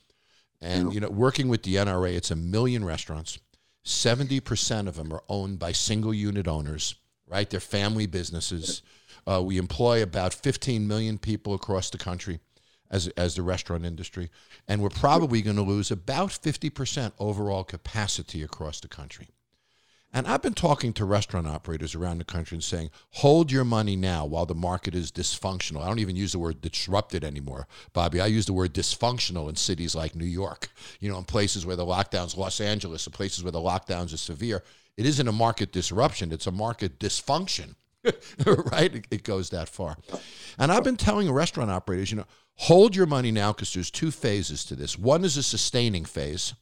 And 0.61 0.95
you 0.95 1.01
know, 1.01 1.11
working 1.11 1.49
with 1.49 1.65
the 1.65 1.75
NRA, 1.75 2.15
it's 2.15 2.31
a 2.31 2.37
million 2.37 2.85
restaurants. 2.85 3.39
70 3.83 4.41
percent 4.41 4.87
of 4.89 4.95
them 4.97 5.13
are 5.13 5.23
owned 5.29 5.59
by 5.59 5.73
single 5.73 6.15
unit 6.15 6.47
owners. 6.47 6.95
Right, 7.29 7.51
they're 7.51 7.59
family 7.59 8.07
businesses. 8.07 8.83
Uh, 9.27 9.43
we 9.43 9.59
employ 9.59 10.03
about 10.03 10.33
15 10.33 10.87
million 10.87 11.19
people 11.19 11.55
across 11.55 11.91
the 11.91 11.99
country 11.99 12.41
as, 12.91 13.09
as 13.09 13.35
the 13.35 13.43
restaurant 13.43 13.85
industry. 13.85 14.31
And 14.69 14.81
we're 14.81 14.91
probably 14.91 15.43
going 15.43 15.57
to 15.57 15.63
lose 15.63 15.91
about 15.91 16.31
50% 16.31 17.13
overall 17.19 17.65
capacity 17.65 18.43
across 18.43 18.81
the 18.81 18.89
country. 18.89 19.29
And 20.13 20.27
I've 20.27 20.41
been 20.41 20.55
talking 20.55 20.93
to 20.95 21.05
restaurant 21.05 21.47
operators 21.47 21.95
around 21.95 22.19
the 22.19 22.25
country 22.25 22.57
and 22.57 22.65
saying, 22.65 22.91
hold 23.11 23.53
your 23.53 23.65
money 23.65 23.97
now 23.97 24.25
while 24.25 24.47
the 24.47 24.55
market 24.55 24.95
is 24.95 25.13
dysfunctional. 25.13 25.83
I 25.83 25.89
don't 25.89 25.99
even 25.99 26.17
use 26.17 26.33
the 26.33 26.39
word 26.39 26.63
disrupted 26.63 27.23
anymore, 27.23 27.67
Bobby. 27.93 28.21
I 28.21 28.27
use 28.27 28.47
the 28.47 28.55
word 28.55 28.73
dysfunctional 28.73 29.49
in 29.49 29.57
cities 29.57 29.95
like 29.95 30.15
New 30.15 30.25
York, 30.25 30.71
you 31.01 31.11
know, 31.11 31.19
in 31.19 31.25
places 31.25 31.67
where 31.67 31.77
the 31.77 31.85
lockdowns, 31.85 32.37
Los 32.37 32.61
Angeles, 32.61 33.07
in 33.07 33.13
places 33.13 33.43
where 33.43 33.53
the 33.53 33.59
lockdowns 33.59 34.15
are 34.15 34.19
severe. 34.19 34.63
It 34.97 35.05
isn't 35.05 35.29
a 35.29 35.33
market 35.33 35.73
disruption, 35.73 36.33
it's 36.33 36.47
a 36.47 36.53
market 36.53 36.99
dysfunction. 36.99 37.75
right? 38.47 38.95
It, 38.95 39.07
it 39.11 39.25
goes 39.25 39.51
that 39.51 39.69
far. 39.69 39.97
And 40.59 40.73
I've 40.73 40.85
been 40.85 40.97
telling 40.97 41.31
restaurant 41.31 41.71
operators, 41.71 42.11
you 42.11 42.17
know, 42.19 42.27
hold 42.57 42.97
your 42.97 43.07
money 43.07 43.31
now 43.31 43.53
because 43.53 43.73
there's 43.73 43.91
two 43.91 44.11
phases 44.11 44.65
to 44.67 44.77
this. 44.77 44.99
One 44.99 45.25
is 45.25 45.37
a 45.37 45.43
sustaining 45.43 46.05
phase. 46.05 46.55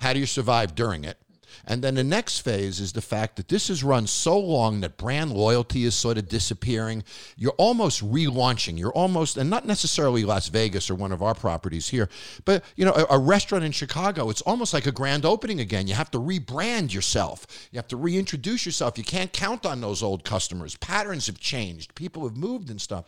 How 0.00 0.12
do 0.12 0.20
you 0.20 0.26
survive 0.26 0.74
during 0.74 1.04
it? 1.04 1.18
And 1.64 1.82
then 1.82 1.94
the 1.94 2.04
next 2.04 2.40
phase 2.40 2.80
is 2.80 2.92
the 2.92 3.00
fact 3.00 3.36
that 3.36 3.48
this 3.48 3.68
has 3.68 3.82
run 3.82 4.06
so 4.06 4.38
long 4.38 4.80
that 4.80 4.96
brand 4.96 5.32
loyalty 5.32 5.84
is 5.84 5.94
sort 5.94 6.18
of 6.18 6.28
disappearing. 6.28 7.04
You're 7.36 7.52
almost 7.52 8.04
relaunching. 8.04 8.78
You're 8.78 8.92
almost, 8.92 9.36
and 9.36 9.48
not 9.48 9.66
necessarily 9.66 10.24
Las 10.24 10.48
Vegas 10.48 10.90
or 10.90 10.94
one 10.94 11.12
of 11.12 11.22
our 11.22 11.34
properties 11.34 11.88
here, 11.88 12.08
but 12.44 12.64
you 12.76 12.84
know, 12.84 12.92
a, 12.92 13.16
a 13.16 13.18
restaurant 13.18 13.64
in 13.64 13.72
Chicago, 13.72 14.30
it's 14.30 14.42
almost 14.42 14.74
like 14.74 14.86
a 14.86 14.92
grand 14.92 15.24
opening 15.24 15.60
again. 15.60 15.86
You 15.86 15.94
have 15.94 16.10
to 16.12 16.18
rebrand 16.18 16.92
yourself. 16.92 17.46
You 17.72 17.78
have 17.78 17.88
to 17.88 17.96
reintroduce 17.96 18.66
yourself. 18.66 18.98
You 18.98 19.04
can't 19.04 19.32
count 19.32 19.64
on 19.66 19.80
those 19.80 20.02
old 20.02 20.24
customers. 20.24 20.76
Patterns 20.76 21.26
have 21.26 21.38
changed. 21.38 21.94
People 21.94 22.26
have 22.28 22.36
moved 22.36 22.70
and 22.70 22.80
stuff. 22.80 23.06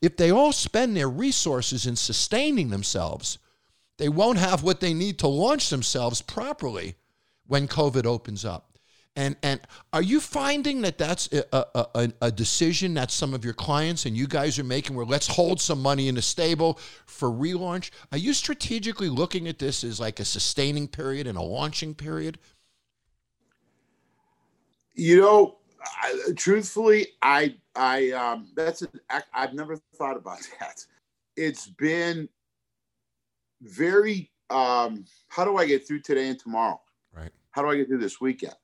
If 0.00 0.16
they 0.16 0.32
all 0.32 0.52
spend 0.52 0.96
their 0.96 1.08
resources 1.08 1.86
in 1.86 1.94
sustaining 1.96 2.70
themselves, 2.70 3.38
they 3.98 4.08
won't 4.08 4.38
have 4.38 4.64
what 4.64 4.80
they 4.80 4.94
need 4.94 5.18
to 5.20 5.28
launch 5.28 5.70
themselves 5.70 6.22
properly 6.22 6.96
when 7.52 7.68
COVID 7.68 8.06
opens 8.06 8.46
up. 8.46 8.78
And 9.14 9.36
and 9.42 9.60
are 9.92 10.00
you 10.00 10.20
finding 10.20 10.80
that 10.80 10.96
that's 10.96 11.28
a, 11.34 11.44
a, 11.52 12.10
a, 12.22 12.32
decision 12.32 12.94
that 12.94 13.10
some 13.10 13.34
of 13.34 13.44
your 13.44 13.52
clients 13.52 14.06
and 14.06 14.16
you 14.16 14.26
guys 14.26 14.58
are 14.58 14.64
making 14.64 14.96
where 14.96 15.04
let's 15.04 15.26
hold 15.26 15.60
some 15.60 15.82
money 15.82 16.08
in 16.08 16.14
the 16.14 16.22
stable 16.22 16.80
for 17.04 17.28
relaunch? 17.28 17.90
Are 18.10 18.16
you 18.16 18.32
strategically 18.32 19.10
looking 19.10 19.48
at 19.48 19.58
this 19.58 19.84
as 19.84 20.00
like 20.00 20.18
a 20.18 20.24
sustaining 20.24 20.88
period 20.88 21.26
and 21.26 21.36
a 21.36 21.42
launching 21.42 21.94
period? 21.94 22.38
You 24.94 25.20
know, 25.20 25.58
I, 26.02 26.32
truthfully, 26.34 27.08
I 27.20 27.56
I 27.76 28.12
um, 28.12 28.48
that's 28.56 28.80
an, 28.80 28.88
I, 29.10 29.20
I've 29.34 29.52
never 29.52 29.76
thought 29.98 30.16
about 30.16 30.38
that. 30.58 30.86
It's 31.36 31.66
been 31.66 32.30
very 33.60 34.30
um, 34.48 35.04
how 35.28 35.44
do 35.44 35.58
I 35.58 35.66
get 35.66 35.86
through 35.86 36.00
today 36.00 36.28
and 36.28 36.38
tomorrow? 36.38 36.80
How 37.52 37.62
do 37.62 37.68
I 37.68 37.76
get 37.76 37.88
through 37.88 37.98
this 37.98 38.20
weekend? 38.20 38.54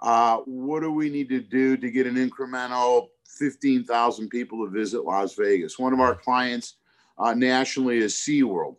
Uh, 0.00 0.38
what 0.46 0.80
do 0.80 0.90
we 0.90 1.10
need 1.10 1.28
to 1.28 1.40
do 1.40 1.76
to 1.76 1.90
get 1.90 2.06
an 2.06 2.16
incremental 2.16 3.08
15,000 3.38 4.28
people 4.28 4.64
to 4.64 4.70
visit 4.70 5.04
Las 5.04 5.34
Vegas? 5.34 5.78
One 5.78 5.92
of 5.92 6.00
our 6.00 6.14
clients 6.14 6.76
uh, 7.18 7.34
nationally 7.34 7.98
is 7.98 8.14
SeaWorld. 8.14 8.76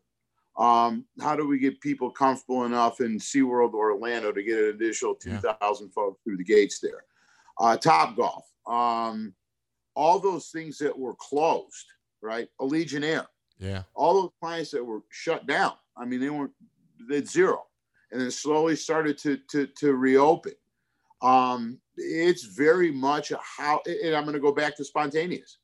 Um, 0.58 1.06
how 1.22 1.36
do 1.36 1.48
we 1.48 1.60
get 1.60 1.80
people 1.80 2.12
comfortable 2.12 2.66
enough 2.66 3.00
in 3.00 3.20
SeaWorld 3.20 3.74
or 3.74 3.92
Orlando 3.92 4.32
to 4.32 4.44
get 4.44 4.58
an 4.58 4.70
additional 4.70 5.16
2,000 5.16 5.52
yeah. 5.62 5.92
folks 5.94 6.22
through 6.24 6.38
the 6.38 6.44
gates 6.44 6.80
there? 6.80 7.04
Uh, 7.60 7.78
Topgolf. 7.78 8.44
Um, 8.68 9.34
all 9.96 10.20
those 10.20 10.48
things 10.48 10.78
that 10.80 10.98
were 10.98 11.16
closed, 11.16 11.86
right? 12.22 12.48
Allegiant 12.60 13.04
Air. 13.04 13.28
Yeah. 13.60 13.84
All 13.94 14.22
those 14.22 14.32
clients 14.42 14.72
that 14.72 14.84
were 14.84 15.02
shut 15.10 15.46
down. 15.46 15.74
I 15.96 16.06
mean, 16.06 16.20
they 16.20 16.30
weren't 16.30 16.54
they 17.10 17.24
zero, 17.24 17.66
and 18.12 18.22
then 18.22 18.32
slowly 18.32 18.76
started 18.76 19.18
to 19.20 19.38
to 19.50 19.68
to 19.68 19.94
reopen. 19.96 20.54
Um, 21.22 21.80
it's 21.98 22.44
very 22.44 22.92
much 22.92 23.32
how, 23.58 23.82
and 23.86 24.16
I'm 24.16 24.24
going 24.24 24.34
to 24.34 24.40
go 24.40 24.52
back 24.52 24.76
to 24.78 24.84
spontaneous. 24.84 25.60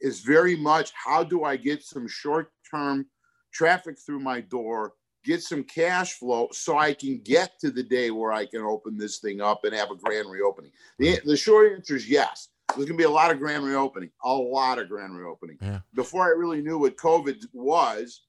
It's 0.00 0.20
very 0.20 0.56
much 0.56 0.92
how 0.92 1.22
do 1.22 1.44
I 1.44 1.56
get 1.56 1.82
some 1.82 2.08
short 2.08 2.50
term 2.70 3.06
traffic 3.52 3.96
through 3.98 4.20
my 4.20 4.40
door, 4.40 4.94
get 5.24 5.42
some 5.42 5.62
cash 5.64 6.14
flow, 6.14 6.48
so 6.52 6.78
I 6.78 6.94
can 6.94 7.20
get 7.22 7.58
to 7.60 7.70
the 7.70 7.82
day 7.82 8.10
where 8.10 8.32
I 8.32 8.46
can 8.46 8.62
open 8.62 8.96
this 8.96 9.18
thing 9.18 9.40
up 9.40 9.64
and 9.64 9.74
have 9.74 9.90
a 9.90 9.96
grand 9.96 10.30
reopening. 10.30 10.72
The, 10.98 11.20
the 11.24 11.36
short 11.36 11.72
answer 11.72 11.96
is 11.96 12.08
yes 12.08 12.48
there's 12.68 12.88
going 12.88 12.98
to 12.98 13.02
be 13.02 13.04
a 13.04 13.10
lot 13.10 13.30
of 13.30 13.38
grand 13.38 13.64
reopening, 13.64 14.10
a 14.24 14.32
lot 14.32 14.78
of 14.78 14.88
grand 14.88 15.16
reopening. 15.16 15.58
Yeah. 15.60 15.80
Before 15.94 16.24
I 16.24 16.28
really 16.28 16.62
knew 16.62 16.78
what 16.78 16.96
COVID 16.96 17.46
was, 17.52 18.22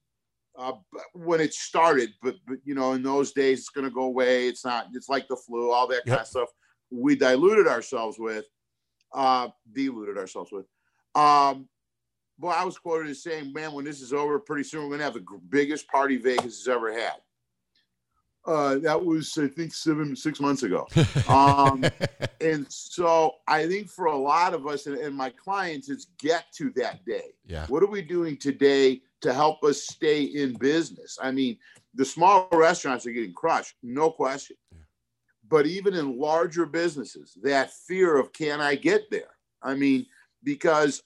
uh, 0.58 0.72
when 1.14 1.40
it 1.40 1.54
started, 1.54 2.10
but, 2.22 2.36
but 2.46 2.58
you 2.64 2.74
know, 2.74 2.92
in 2.92 3.02
those 3.02 3.32
days, 3.32 3.60
it's 3.60 3.68
going 3.68 3.86
to 3.86 3.90
go 3.90 4.04
away. 4.04 4.48
It's 4.48 4.64
not. 4.64 4.88
It's 4.94 5.08
like 5.08 5.28
the 5.28 5.36
flu, 5.36 5.70
all 5.70 5.86
that 5.88 6.02
yep. 6.06 6.06
kind 6.06 6.20
of 6.20 6.26
stuff. 6.26 6.48
We 6.90 7.16
diluted 7.16 7.66
ourselves 7.66 8.18
with, 8.18 8.44
uh, 9.12 9.48
diluted 9.72 10.18
ourselves 10.18 10.50
with. 10.52 10.66
Um, 11.14 11.68
but 12.38 12.48
I 12.48 12.64
was 12.64 12.78
quoted 12.78 13.10
as 13.10 13.22
saying, 13.22 13.52
"Man, 13.52 13.72
when 13.72 13.84
this 13.84 14.00
is 14.00 14.12
over, 14.12 14.38
pretty 14.38 14.64
soon 14.64 14.82
we're 14.82 14.88
going 14.88 14.98
to 14.98 15.04
have 15.04 15.14
the 15.14 15.26
biggest 15.48 15.88
party 15.88 16.16
Vegas 16.16 16.58
has 16.58 16.68
ever 16.68 16.92
had." 16.92 17.16
Uh, 18.46 18.76
that 18.78 19.04
was, 19.04 19.36
I 19.38 19.48
think, 19.48 19.74
seven, 19.74 20.14
six 20.14 20.40
months 20.40 20.62
ago. 20.62 20.86
Um, 21.28 21.84
and 22.40 22.70
so 22.70 23.34
I 23.48 23.66
think 23.66 23.88
for 23.88 24.06
a 24.06 24.16
lot 24.16 24.54
of 24.54 24.66
us 24.66 24.86
and, 24.86 24.96
and, 24.96 25.16
my 25.16 25.30
clients, 25.30 25.88
it's 25.88 26.06
get 26.20 26.44
to 26.56 26.70
that 26.76 27.04
day. 27.04 27.34
Yeah. 27.46 27.66
What 27.66 27.82
are 27.82 27.88
we 27.88 28.00
doing 28.00 28.36
today 28.36 29.02
to 29.22 29.32
help 29.32 29.62
us 29.64 29.82
stay 29.82 30.22
in 30.22 30.54
business? 30.54 31.18
I 31.20 31.30
mean, 31.30 31.58
the 31.94 32.04
small 32.04 32.48
restaurants 32.52 33.06
are 33.06 33.12
getting 33.12 33.32
crushed, 33.32 33.74
no 33.82 34.10
question. 34.10 34.56
But 35.48 35.66
even 35.66 35.94
in 35.94 36.18
larger 36.18 36.66
businesses, 36.66 37.36
that 37.42 37.72
fear 37.72 38.16
of 38.16 38.32
can 38.32 38.60
I 38.60 38.74
get 38.74 39.10
there? 39.10 39.36
I 39.62 39.74
mean, 39.74 40.06
because 40.42 41.02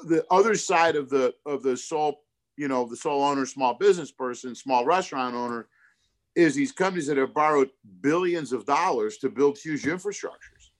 the 0.00 0.24
other 0.30 0.54
side 0.54 0.96
of 0.96 1.10
the 1.10 1.34
of 1.44 1.62
the 1.62 1.76
sole, 1.76 2.22
you 2.56 2.68
know, 2.68 2.86
the 2.86 2.96
sole 2.96 3.22
owner, 3.22 3.46
small 3.46 3.74
business 3.74 4.12
person, 4.12 4.54
small 4.54 4.84
restaurant 4.84 5.34
owner 5.34 5.68
is 6.36 6.54
these 6.54 6.70
companies 6.70 7.08
that 7.08 7.16
have 7.16 7.34
borrowed 7.34 7.70
billions 8.00 8.52
of 8.52 8.64
dollars 8.64 9.18
to 9.18 9.28
build 9.28 9.58
huge 9.58 9.82
infrastructures 9.82 10.70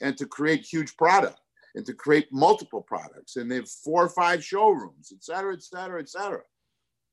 and 0.00 0.16
to 0.16 0.26
create 0.26 0.64
huge 0.64 0.96
product 0.96 1.41
and 1.74 1.86
to 1.86 1.94
create 1.94 2.32
multiple 2.32 2.82
products 2.82 3.36
and 3.36 3.50
they 3.50 3.56
have 3.56 3.68
four 3.68 4.04
or 4.04 4.08
five 4.08 4.44
showrooms 4.44 5.12
et 5.12 5.22
cetera 5.22 5.52
et 5.52 5.62
cetera 5.62 6.00
et 6.00 6.08
cetera 6.08 6.42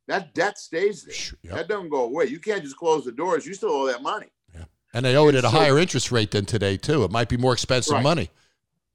that 0.08 0.34
debt 0.34 0.58
stays 0.58 1.04
there 1.04 1.40
yep. 1.44 1.56
that 1.56 1.68
doesn't 1.68 1.90
go 1.90 2.04
away 2.04 2.26
you 2.26 2.40
can't 2.40 2.64
just 2.64 2.78
close 2.78 3.06
the 3.06 3.12
doors 3.12 3.46
you 3.46 3.54
still 3.54 3.72
owe 3.72 3.88
that 3.88 4.02
money 4.02 4.28
yeah. 4.54 4.66
and 4.94 5.06
they 5.06 5.16
owe 5.16 5.28
it 5.28 5.36
at 5.36 5.44
a 5.44 5.50
higher 5.50 5.78
interest 5.78 6.12
rate 6.12 6.32
than 6.32 6.46
today 6.46 6.78
too 6.78 7.04
it 7.04 7.12
might 7.12 7.30
be 7.30 7.38
more 7.38 7.54
expensive 7.54 7.94
right. 7.94 8.04
money 8.04 8.30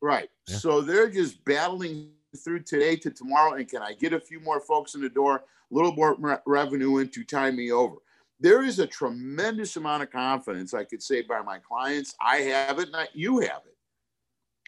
right 0.00 0.28
yeah. 0.48 0.56
so 0.56 0.80
they're 0.80 1.10
just 1.10 1.44
battling 1.44 2.10
through 2.42 2.60
today 2.60 2.96
to 2.96 3.10
tomorrow 3.10 3.54
and 3.54 3.68
can 3.68 3.82
i 3.82 3.92
get 3.92 4.12
a 4.12 4.20
few 4.20 4.40
more 4.40 4.60
folks 4.60 4.94
in 4.94 5.00
the 5.00 5.08
door 5.08 5.36
a 5.36 5.74
little 5.74 5.92
more 5.92 6.42
revenue 6.46 6.98
in 6.98 7.08
to 7.08 7.24
time 7.24 7.56
me 7.56 7.70
over 7.70 7.96
there 8.40 8.62
is 8.62 8.78
a 8.78 8.86
tremendous 8.86 9.76
amount 9.76 10.02
of 10.02 10.10
confidence 10.10 10.74
I 10.74 10.84
could 10.84 11.02
say 11.02 11.22
by 11.22 11.40
my 11.40 11.58
clients. 11.58 12.14
I 12.20 12.36
have 12.38 12.78
it, 12.78 12.90
not 12.90 13.14
you 13.14 13.38
have 13.40 13.62
it. 13.64 13.73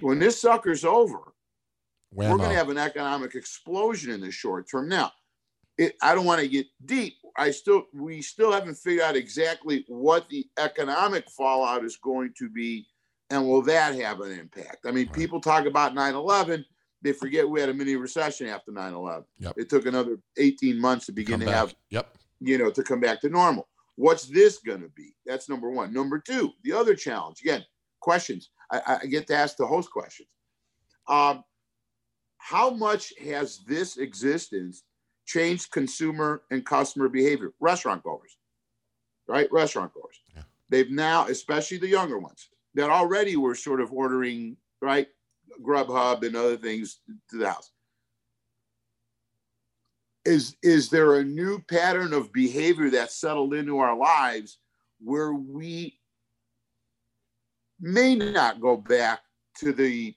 When 0.00 0.18
this 0.18 0.40
sucker's 0.40 0.84
over, 0.84 1.32
we're 2.12 2.36
going 2.36 2.50
to 2.50 2.56
have 2.56 2.70
an 2.70 2.78
economic 2.78 3.34
explosion 3.34 4.12
in 4.12 4.20
the 4.20 4.30
short 4.30 4.68
term. 4.70 4.88
Now, 4.88 5.12
it, 5.78 5.94
I 6.02 6.14
don't 6.14 6.24
want 6.24 6.40
to 6.40 6.48
get 6.48 6.66
deep. 6.84 7.14
I 7.36 7.50
still, 7.50 7.84
we 7.92 8.22
still 8.22 8.52
haven't 8.52 8.76
figured 8.76 9.04
out 9.04 9.16
exactly 9.16 9.84
what 9.88 10.28
the 10.28 10.46
economic 10.58 11.28
fallout 11.30 11.84
is 11.84 11.96
going 11.96 12.32
to 12.38 12.48
be, 12.48 12.86
and 13.30 13.46
will 13.46 13.62
that 13.62 13.94
have 13.96 14.20
an 14.20 14.32
impact? 14.32 14.86
I 14.86 14.90
mean, 14.92 15.06
right. 15.06 15.16
people 15.16 15.40
talk 15.40 15.66
about 15.66 15.94
9/11. 15.94 16.64
They 17.02 17.12
forget 17.12 17.48
we 17.48 17.60
had 17.60 17.68
a 17.68 17.74
mini 17.74 17.96
recession 17.96 18.46
after 18.46 18.72
9/11. 18.72 19.24
Yep. 19.38 19.54
It 19.58 19.68
took 19.68 19.84
another 19.84 20.18
18 20.38 20.80
months 20.80 21.06
to 21.06 21.12
begin 21.12 21.34
Come 21.34 21.40
to 21.40 21.46
back. 21.46 21.54
have 21.54 21.74
yep 21.90 22.16
you 22.40 22.58
know, 22.58 22.70
to 22.70 22.82
come 22.82 23.00
back 23.00 23.20
to 23.20 23.28
normal. 23.28 23.68
What's 23.96 24.26
this 24.26 24.58
going 24.58 24.82
to 24.82 24.88
be? 24.90 25.14
That's 25.24 25.48
number 25.48 25.70
one. 25.70 25.92
Number 25.92 26.18
two, 26.18 26.52
the 26.64 26.72
other 26.72 26.94
challenge 26.94 27.40
again, 27.40 27.64
questions. 28.00 28.50
I, 28.70 28.98
I 29.02 29.06
get 29.06 29.26
to 29.28 29.34
ask 29.34 29.56
the 29.56 29.66
host 29.66 29.90
questions. 29.90 30.28
Um, 31.08 31.44
how 32.38 32.70
much 32.70 33.12
has 33.24 33.60
this 33.66 33.96
existence 33.96 34.84
changed 35.26 35.70
consumer 35.70 36.42
and 36.50 36.64
customer 36.64 37.08
behavior? 37.08 37.52
Restaurant 37.60 38.02
goers, 38.02 38.36
right? 39.28 39.50
Restaurant 39.52 39.92
goers. 39.94 40.20
Yeah. 40.34 40.42
They've 40.68 40.90
now, 40.90 41.26
especially 41.26 41.78
the 41.78 41.88
younger 41.88 42.18
ones, 42.18 42.48
that 42.74 42.90
already 42.90 43.36
were 43.36 43.54
sort 43.54 43.80
of 43.80 43.92
ordering, 43.92 44.56
right? 44.80 45.08
Grubhub 45.62 46.24
and 46.24 46.36
other 46.36 46.56
things 46.56 47.00
to 47.30 47.38
the 47.38 47.48
house 47.48 47.70
is 50.26 50.56
is 50.62 50.90
there 50.90 51.14
a 51.14 51.24
new 51.24 51.60
pattern 51.70 52.12
of 52.12 52.32
behavior 52.32 52.90
that 52.90 53.12
settled 53.12 53.54
into 53.54 53.78
our 53.78 53.96
lives 53.96 54.58
where 55.00 55.32
we 55.32 55.98
may 57.80 58.14
not 58.14 58.60
go 58.60 58.76
back 58.76 59.20
to 59.58 59.72
the 59.72 60.14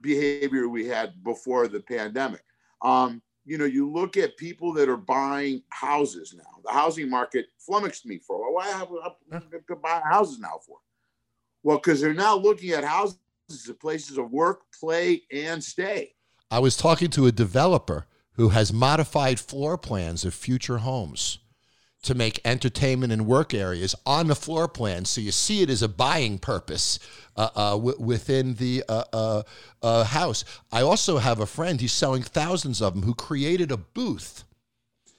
behavior 0.00 0.68
we 0.68 0.86
had 0.86 1.22
before 1.22 1.68
the 1.68 1.80
pandemic. 1.80 2.44
Um, 2.82 3.22
you 3.44 3.58
know 3.58 3.64
you 3.64 3.90
look 3.90 4.16
at 4.16 4.36
people 4.36 4.72
that 4.74 4.88
are 4.88 4.96
buying 4.96 5.62
houses 5.70 6.34
now. 6.36 6.60
The 6.64 6.72
housing 6.72 7.10
market 7.10 7.46
flummoxed 7.58 8.06
me 8.06 8.18
for 8.18 8.48
a 8.48 8.52
while. 8.52 8.86
Why 8.86 9.40
have 9.40 9.66
to 9.66 9.76
buy 9.76 10.00
houses 10.04 10.38
now 10.38 10.60
for? 10.64 10.78
Well 11.62 11.78
because 11.78 12.00
they're 12.00 12.14
now 12.14 12.36
looking 12.36 12.70
at 12.70 12.84
houses 12.84 13.18
as 13.50 13.70
places 13.80 14.18
of 14.18 14.30
work 14.30 14.60
play 14.78 15.22
and 15.32 15.62
stay. 15.62 16.14
I 16.50 16.58
was 16.58 16.76
talking 16.76 17.10
to 17.10 17.26
a 17.26 17.32
developer 17.32 18.06
who 18.34 18.50
has 18.50 18.72
modified 18.72 19.40
floor 19.40 19.76
plans 19.76 20.24
of 20.24 20.34
future 20.34 20.78
homes 20.78 21.38
to 22.02 22.14
make 22.14 22.40
entertainment 22.44 23.12
and 23.12 23.26
work 23.26 23.54
areas 23.54 23.94
on 24.06 24.26
the 24.28 24.34
floor 24.34 24.68
plan 24.68 25.04
so 25.04 25.20
you 25.20 25.32
see 25.32 25.62
it 25.62 25.70
as 25.70 25.82
a 25.82 25.88
buying 25.88 26.38
purpose 26.38 26.98
uh, 27.36 27.48
uh, 27.54 27.70
w- 27.72 27.96
within 28.00 28.54
the 28.54 28.84
uh, 28.88 29.04
uh, 29.12 29.42
uh, 29.82 30.04
house. 30.04 30.44
I 30.72 30.82
also 30.82 31.18
have 31.18 31.40
a 31.40 31.46
friend, 31.46 31.80
he's 31.80 31.92
selling 31.92 32.22
thousands 32.22 32.82
of 32.82 32.94
them, 32.94 33.04
who 33.04 33.14
created 33.14 33.72
a 33.72 33.76
booth 33.76 34.44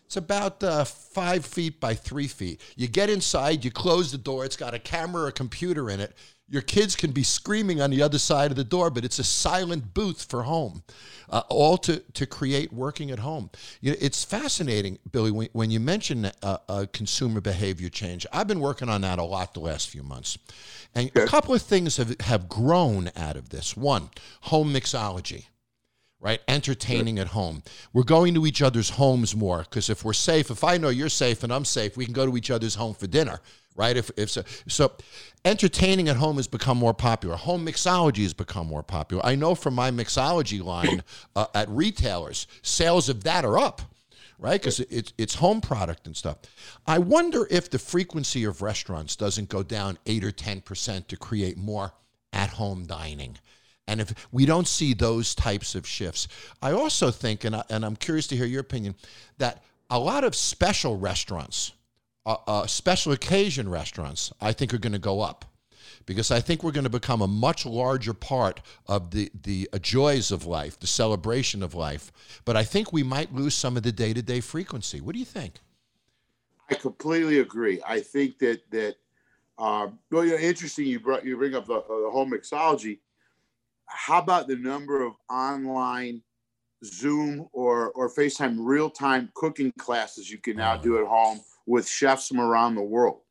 It's 0.06 0.18
about 0.18 0.64
uh, 0.64 0.86
five 0.86 1.46
feet 1.46 1.80
by 1.80 1.96
three 1.96 2.28
feet. 2.28 2.62
You 2.76 2.88
get 2.88 3.10
inside, 3.10 3.66
you 3.66 3.72
close 3.72 4.12
the 4.12 4.18
door. 4.20 4.46
It's 4.46 4.58
got 4.58 4.74
a 4.74 4.80
camera, 4.80 5.28
a 5.28 5.32
computer 5.32 5.90
in 5.90 6.00
it. 6.00 6.14
Your 6.54 6.62
kids 6.62 6.96
can 6.96 7.10
be 7.10 7.24
screaming 7.24 7.82
on 7.82 7.90
the 7.90 8.04
other 8.04 8.20
side 8.20 8.52
of 8.52 8.58
the 8.58 8.64
door, 8.64 8.92
but 8.92 9.04
it's 9.04 9.18
a 9.18 9.24
silent 9.24 9.96
booth 9.96 10.24
for 10.30 10.44
home, 10.44 10.84
uh, 11.32 11.42
all 11.50 11.80
to, 11.80 11.98
to 12.14 12.28
create 12.28 12.72
working 12.72 13.10
at 13.10 13.18
home. 13.18 13.50
You 13.82 13.90
know, 13.90 13.98
it's 14.00 14.24
fascinating, 14.24 15.00
Billy, 15.12 15.32
when, 15.32 15.50
when 15.54 15.72
you 15.72 15.80
mention 15.80 16.26
uh, 16.44 16.58
uh, 16.70 16.86
consumer 16.94 17.42
behavior 17.42 17.90
change. 17.90 18.28
I've 18.32 18.48
been 18.48 18.60
working 18.60 18.88
on 18.88 19.02
that 19.02 19.18
a 19.18 19.24
lot 19.24 19.56
the 19.56 19.62
last 19.62 19.90
few 19.90 20.04
months. 20.04 20.38
And 20.94 21.10
a 21.16 21.26
couple 21.26 21.56
of 21.56 21.64
things 21.64 21.98
have, 21.98 22.16
have 22.20 22.48
grown 22.48 23.10
out 23.16 23.36
of 23.36 23.50
this. 23.50 23.76
One, 23.76 24.12
home 24.42 24.72
mixology 24.72 25.46
right? 26.24 26.40
Entertaining 26.48 27.20
at 27.20 27.28
home. 27.28 27.62
We're 27.92 28.04
going 28.04 28.34
to 28.36 28.46
each 28.46 28.62
other's 28.62 28.92
homes 28.92 29.36
more 29.36 29.60
because 29.60 29.90
if 29.90 30.06
we're 30.06 30.14
safe, 30.14 30.50
if 30.50 30.64
I 30.64 30.78
know 30.78 30.88
you're 30.88 31.10
safe 31.10 31.44
and 31.44 31.52
I'm 31.52 31.66
safe, 31.66 31.98
we 31.98 32.06
can 32.06 32.14
go 32.14 32.26
to 32.26 32.38
each 32.38 32.50
other's 32.50 32.76
home 32.76 32.94
for 32.94 33.08
dinner, 33.08 33.42
right? 33.76 33.98
If, 33.98 34.12
if 34.18 34.30
so, 34.30 34.44
so 34.68 34.92
entertaining 35.46 36.10
at 36.10 36.18
home 36.18 36.38
has 36.38 36.48
become 36.48 36.78
more 36.78 36.94
popular. 36.94 37.36
Home 37.36 37.66
mixology 37.66 38.24
has 38.24 38.34
become 38.34 38.68
more 38.68 38.84
popular. 38.84 39.26
I 39.26 39.36
know 39.36 39.56
from 39.56 39.74
my 39.76 39.92
mixology 39.92 40.64
line 40.64 41.04
uh, 41.36 41.48
at 41.54 41.70
retailers, 41.70 42.48
sales 42.62 43.10
of 43.10 43.24
that 43.24 43.46
are 43.46 43.58
up. 43.58 43.82
Right, 44.40 44.60
because 44.60 44.82
it's 44.82 45.14
it's 45.18 45.36
home 45.36 45.62
product 45.62 46.06
and 46.06 46.18
stuff. 46.18 46.38
I 46.86 46.98
wonder 46.98 47.48
if 47.50 47.70
the 47.70 47.80
frequency 47.80 48.44
of 48.44 48.62
restaurants 48.62 49.16
doesn't 49.16 49.48
go 49.48 49.64
down 49.64 49.98
eight 50.06 50.24
or 50.26 50.32
ten 50.32 50.60
percent 50.60 51.08
to 51.10 51.16
create 51.16 51.56
more 51.56 51.94
at 52.34 52.50
home 52.50 52.86
dining. 52.86 53.38
And 53.88 54.02
if 54.02 54.14
we 54.34 54.46
don't 54.46 54.68
see 54.68 54.94
those 54.94 55.34
types 55.34 55.76
of 55.76 55.88
shifts, 55.88 56.28
I 56.62 56.72
also 56.72 57.10
think, 57.12 57.46
and, 57.46 57.56
I, 57.56 57.64
and 57.70 57.86
I'm 57.86 57.96
curious 57.96 58.28
to 58.28 58.36
hear 58.36 58.46
your 58.46 58.62
opinion, 58.62 58.96
that 59.38 59.64
a 59.90 60.00
lot 60.00 60.26
of 60.26 60.36
special 60.36 60.98
restaurants, 60.98 61.72
uh, 62.26 62.38
uh, 62.48 62.68
special 62.68 63.12
occasion 63.12 63.70
restaurants, 63.70 64.32
I 64.42 64.54
think 64.54 64.74
are 64.74 64.78
going 64.78 64.94
to 64.94 65.00
go 65.00 65.22
up 65.22 65.46
because 66.06 66.32
I 66.32 66.40
think 66.42 66.64
we're 66.64 66.72
going 66.72 66.84
to 66.84 66.90
become 66.90 67.22
a 67.22 67.28
much 67.28 67.66
larger 67.66 68.14
part 68.14 68.62
of 68.88 69.12
the, 69.12 69.32
the 69.44 69.70
uh, 69.72 69.78
joys 69.80 70.32
of 70.32 70.46
life, 70.46 70.80
the 70.80 70.88
celebration 70.88 71.64
of 71.64 71.74
life. 71.74 72.12
But 72.46 72.58
I 72.58 72.64
think 72.64 72.92
we 72.92 73.04
might 73.04 73.34
lose 73.34 73.56
some 73.56 73.78
of 73.78 73.84
the 73.84 73.92
day 73.92 74.14
to 74.14 74.22
day 74.22 74.42
frequency. 74.42 75.02
What 75.02 75.14
do 75.14 75.20
you 75.20 75.26
think? 75.26 75.60
I 76.70 76.76
completely 76.76 77.40
agree. 77.40 77.82
I 77.86 78.00
think 78.00 78.40
that, 78.40 78.62
that, 78.72 78.96
um, 79.58 80.00
well, 80.12 80.26
you 80.26 80.32
know, 80.32 80.38
interesting. 80.38 80.86
You 80.88 81.00
brought 81.00 81.26
you 81.26 81.38
bring 81.38 81.56
up 81.56 81.68
the, 81.68 81.76
the 81.76 82.10
home 82.12 82.32
mixology 82.32 83.00
how 83.94 84.20
about 84.20 84.48
the 84.48 84.56
number 84.56 85.04
of 85.04 85.14
online 85.30 86.22
Zoom 86.84 87.48
or, 87.54 87.92
or 87.92 88.10
FaceTime 88.10 88.58
real 88.60 88.90
time 88.90 89.32
cooking 89.36 89.72
classes 89.78 90.30
you 90.30 90.38
can 90.38 90.58
now 90.58 90.76
do 90.76 90.98
at 90.98 91.08
home 91.08 91.40
with 91.66 91.88
chefs 91.88 92.28
from 92.28 92.40
around 92.40 92.76
the 92.76 92.82
world, 92.82 93.22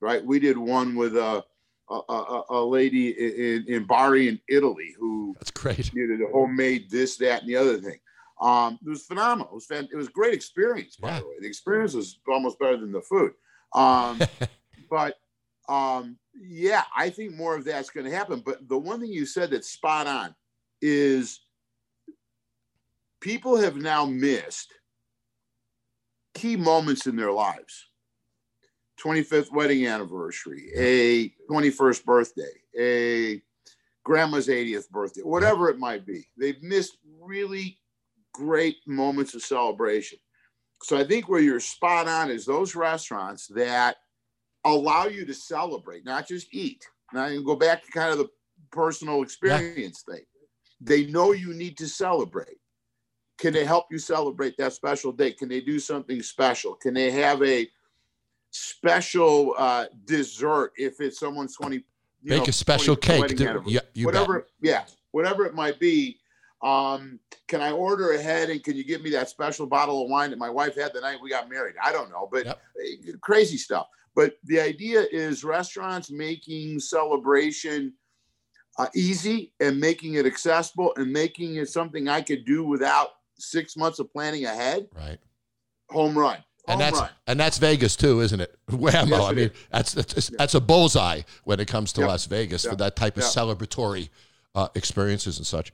right? 0.00 0.24
We 0.24 0.38
did 0.38 0.56
one 0.56 0.96
with 0.96 1.16
a, 1.16 1.44
a, 1.90 1.94
a, 1.94 2.42
a 2.50 2.64
lady 2.64 3.10
in, 3.10 3.64
in 3.68 3.86
Bari 3.86 4.28
in 4.28 4.40
Italy 4.48 4.94
who 4.98 5.34
that's 5.38 5.50
great. 5.50 5.90
Did 5.92 6.20
a 6.22 6.28
homemade 6.32 6.90
this, 6.90 7.16
that, 7.18 7.42
and 7.42 7.48
the 7.48 7.56
other 7.56 7.78
thing. 7.78 7.98
Um, 8.40 8.78
it 8.84 8.88
was 8.88 9.04
phenomenal. 9.04 9.52
It 9.52 9.54
was, 9.54 9.66
fan- 9.66 9.88
it 9.92 9.96
was 9.96 10.08
a 10.08 10.12
great 10.12 10.34
experience, 10.34 10.96
by 10.96 11.08
yeah. 11.08 11.20
the 11.20 11.26
way. 11.26 11.34
The 11.40 11.46
experience 11.46 11.94
was 11.94 12.18
almost 12.28 12.58
better 12.58 12.76
than 12.76 12.92
the 12.92 13.02
food. 13.02 13.32
Um, 13.74 14.20
but 14.90 15.16
um, 15.68 16.18
yeah, 16.34 16.84
I 16.96 17.10
think 17.10 17.34
more 17.34 17.56
of 17.56 17.64
that's 17.64 17.90
going 17.90 18.06
to 18.06 18.14
happen. 18.14 18.42
But 18.44 18.68
the 18.68 18.78
one 18.78 19.00
thing 19.00 19.12
you 19.12 19.26
said 19.26 19.50
that's 19.50 19.70
spot 19.70 20.06
on 20.06 20.34
is 20.82 21.40
people 23.20 23.56
have 23.56 23.76
now 23.76 24.04
missed 24.04 24.72
key 26.34 26.56
moments 26.56 27.06
in 27.06 27.16
their 27.16 27.32
lives 27.32 27.86
25th 29.02 29.52
wedding 29.52 29.86
anniversary, 29.86 30.70
a 30.76 31.30
21st 31.50 32.04
birthday, 32.04 32.52
a 32.78 33.42
grandma's 34.04 34.48
80th 34.48 34.88
birthday, 34.90 35.22
whatever 35.22 35.68
it 35.68 35.78
might 35.78 36.06
be. 36.06 36.26
They've 36.38 36.62
missed 36.62 36.98
really 37.20 37.78
great 38.32 38.76
moments 38.86 39.34
of 39.34 39.42
celebration. 39.42 40.18
So 40.82 40.98
I 40.98 41.04
think 41.04 41.28
where 41.28 41.40
you're 41.40 41.60
spot 41.60 42.08
on 42.08 42.30
is 42.30 42.44
those 42.44 42.74
restaurants 42.74 43.46
that 43.48 43.96
allow 44.64 45.06
you 45.06 45.24
to 45.24 45.34
celebrate, 45.34 46.04
not 46.04 46.28
just 46.28 46.48
eat. 46.52 46.84
Now 47.12 47.26
you 47.26 47.44
go 47.44 47.56
back 47.56 47.84
to 47.84 47.90
kind 47.90 48.10
of 48.10 48.18
the 48.18 48.28
personal 48.70 49.22
experience 49.22 50.04
yeah. 50.06 50.14
thing. 50.14 50.24
They 50.80 51.06
know 51.06 51.32
you 51.32 51.54
need 51.54 51.78
to 51.78 51.88
celebrate. 51.88 52.58
Can 53.38 53.52
they 53.52 53.64
help 53.64 53.86
you 53.90 53.98
celebrate 53.98 54.56
that 54.58 54.72
special 54.72 55.12
day? 55.12 55.32
Can 55.32 55.48
they 55.48 55.60
do 55.60 55.78
something 55.78 56.22
special? 56.22 56.74
Can 56.74 56.94
they 56.94 57.10
have 57.10 57.42
a 57.42 57.68
special 58.50 59.54
uh, 59.58 59.86
dessert 60.04 60.72
if 60.76 61.00
it's 61.00 61.18
someone's 61.18 61.56
20 61.56 61.82
make 62.22 62.38
know, 62.38 62.44
a 62.44 62.52
special 62.52 62.96
cake 62.96 63.36
to, 63.36 63.62
yeah, 63.66 63.80
whatever 64.04 64.40
bet. 64.40 64.48
yeah 64.62 64.84
whatever 65.10 65.44
it 65.44 65.54
might 65.54 65.80
be 65.80 66.18
um, 66.62 67.18
can 67.48 67.60
i 67.60 67.72
order 67.72 68.12
ahead 68.12 68.50
and 68.50 68.62
can 68.62 68.76
you 68.76 68.84
give 68.84 69.02
me 69.02 69.10
that 69.10 69.28
special 69.28 69.66
bottle 69.66 70.04
of 70.04 70.08
wine 70.08 70.30
that 70.30 70.38
my 70.38 70.48
wife 70.48 70.76
had 70.76 70.92
the 70.94 71.00
night 71.00 71.18
we 71.20 71.28
got 71.28 71.50
married 71.50 71.74
i 71.82 71.90
don't 71.90 72.10
know 72.10 72.28
but 72.30 72.46
yep. 72.46 72.62
Eh, 72.80 73.10
crazy 73.20 73.56
stuff 73.56 73.88
but 74.14 74.36
the 74.44 74.60
idea 74.60 75.04
is 75.10 75.42
restaurants 75.42 76.10
making 76.12 76.78
celebration 76.78 77.92
uh, 78.78 78.86
easy 78.94 79.52
and 79.60 79.78
making 79.78 80.14
it 80.14 80.26
accessible 80.26 80.92
and 80.96 81.12
making 81.12 81.56
it 81.56 81.68
something 81.68 82.08
I 82.08 82.22
could 82.22 82.44
do 82.44 82.64
without 82.64 83.10
six 83.38 83.76
months 83.76 83.98
of 83.98 84.12
planning 84.12 84.44
ahead. 84.44 84.88
Right. 84.94 85.18
Home 85.90 86.16
run. 86.16 86.38
and 86.66 86.80
that's 86.80 86.98
run. 86.98 87.10
and 87.26 87.38
that's 87.38 87.58
Vegas 87.58 87.96
too, 87.96 88.20
isn't 88.20 88.40
it? 88.40 88.56
Whammo! 88.70 89.10
Yes, 89.10 89.22
I 89.22 89.32
mean, 89.32 89.50
that's 89.70 89.92
that's, 89.92 90.28
that's 90.30 90.54
a 90.54 90.60
bullseye 90.60 91.22
when 91.44 91.60
it 91.60 91.68
comes 91.68 91.92
to 91.94 92.00
yep. 92.00 92.08
Las 92.08 92.26
Vegas 92.26 92.64
yep. 92.64 92.72
for 92.72 92.76
that 92.76 92.96
type 92.96 93.16
of 93.16 93.22
yep. 93.22 93.32
celebratory 93.32 94.08
uh, 94.54 94.68
experiences 94.74 95.38
and 95.38 95.46
such. 95.46 95.72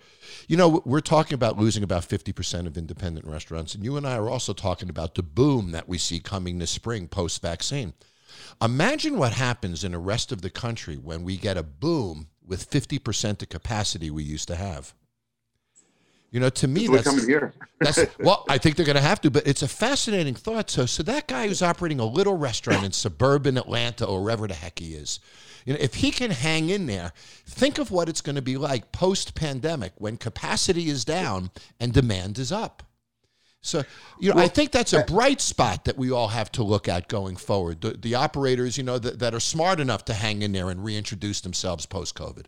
You 0.49 0.57
know, 0.57 0.83
we're 0.85 1.01
talking 1.01 1.35
about 1.35 1.59
losing 1.59 1.83
about 1.83 2.03
50% 2.03 2.67
of 2.67 2.79
independent 2.79 3.27
restaurants, 3.27 3.75
and 3.75 3.85
you 3.85 3.97
and 3.97 4.07
I 4.07 4.17
are 4.17 4.29
also 4.29 4.53
talking 4.53 4.89
about 4.89 5.15
the 5.15 5.23
boom 5.23 5.73
that 5.73 5.89
we 5.89 5.99
see 5.99 6.19
coming 6.19 6.59
this 6.59 6.71
spring 6.71 7.07
post 7.07 7.43
vaccine. 7.43 7.93
Imagine 8.63 9.19
what 9.19 9.33
happens 9.33 9.85
in 9.85 9.93
the 9.93 9.99
rest 9.99 10.33
of 10.33 10.43
the 10.43 10.51
country 10.51 10.97
when 10.97 11.25
we 11.25 11.37
get 11.37 11.57
a 11.57 11.63
boom 11.63 12.29
with 12.45 12.71
50% 12.71 13.39
the 13.39 13.47
capacity 13.47 14.11
we 14.11 14.23
used 14.23 14.49
to 14.49 14.57
have. 14.57 14.95
You 16.31 16.39
know, 16.39 16.49
to 16.49 16.69
me, 16.69 16.87
that's, 16.87 17.03
coming 17.03 17.27
here. 17.27 17.53
that's 17.81 18.07
well, 18.21 18.45
I 18.49 18.59
think 18.59 18.77
they're 18.77 18.87
going 18.87 18.97
to 18.97 19.03
have 19.03 19.21
to, 19.23 19.31
but 19.31 19.47
it's 19.47 19.63
a 19.63 19.69
fascinating 19.69 20.35
thought. 20.35 20.71
So, 20.71 20.87
so 20.87 21.03
that 21.03 21.27
guy 21.27 21.49
who's 21.49 21.61
operating 21.61 21.99
a 21.99 22.05
little 22.05 22.37
restaurant 22.37 22.85
in 22.85 22.93
suburban 22.93 23.59
Atlanta 23.59 24.05
or 24.07 24.23
wherever 24.23 24.47
the 24.47 24.55
heck 24.55 24.79
he 24.79 24.95
is, 24.95 25.19
you 25.65 25.73
know, 25.73 25.79
if 25.81 25.95
he 25.95 26.11
can 26.11 26.31
hang 26.31 26.71
in 26.71 26.87
there, 26.87 27.13
think 27.47 27.79
of 27.79 27.91
what 27.91 28.09
it's 28.09 28.21
going 28.21 28.37
to 28.37 28.43
be 28.43 28.57
like 28.57 28.93
post 28.93 29.35
pandemic 29.35 29.93
when 29.99 30.17
capacity 30.17 30.89
is 30.89 31.05
down 31.05 31.51
and 31.81 31.93
demand 31.93 32.39
is 32.39 32.53
up. 32.53 32.85
So, 33.63 33.83
you 34.19 34.31
know, 34.31 34.37
well, 34.37 34.45
I 34.45 34.49
think 34.49 34.71
that's 34.71 34.95
a 34.95 35.05
bright 35.05 35.41
spot 35.41 35.85
that 35.85 35.99
we 35.99 36.11
all 36.11 36.29
have 36.29 36.51
to 36.53 36.63
look 36.63 36.89
at 36.89 37.09
going 37.09 37.37
forward. 37.37 37.83
The, 37.83 37.91
the 37.91 38.15
operators, 38.15 38.79
you 38.79 38.85
know, 38.85 38.99
that, 38.99 39.19
that 39.19 39.35
are 39.35 39.41
smart 39.41 39.81
enough 39.81 40.05
to 40.07 40.15
hang 40.15 40.41
in 40.41 40.53
there 40.53 40.71
and 40.71 40.83
reintroduce 40.83 41.43
themselves 41.43 41.85
post 41.85 42.15
COVID. 42.15 42.47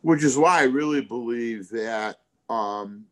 Which 0.00 0.24
is 0.24 0.36
why 0.36 0.60
I 0.60 0.64
really 0.64 1.02
believe 1.02 1.68
that, 1.68 2.18
um, 2.48 3.06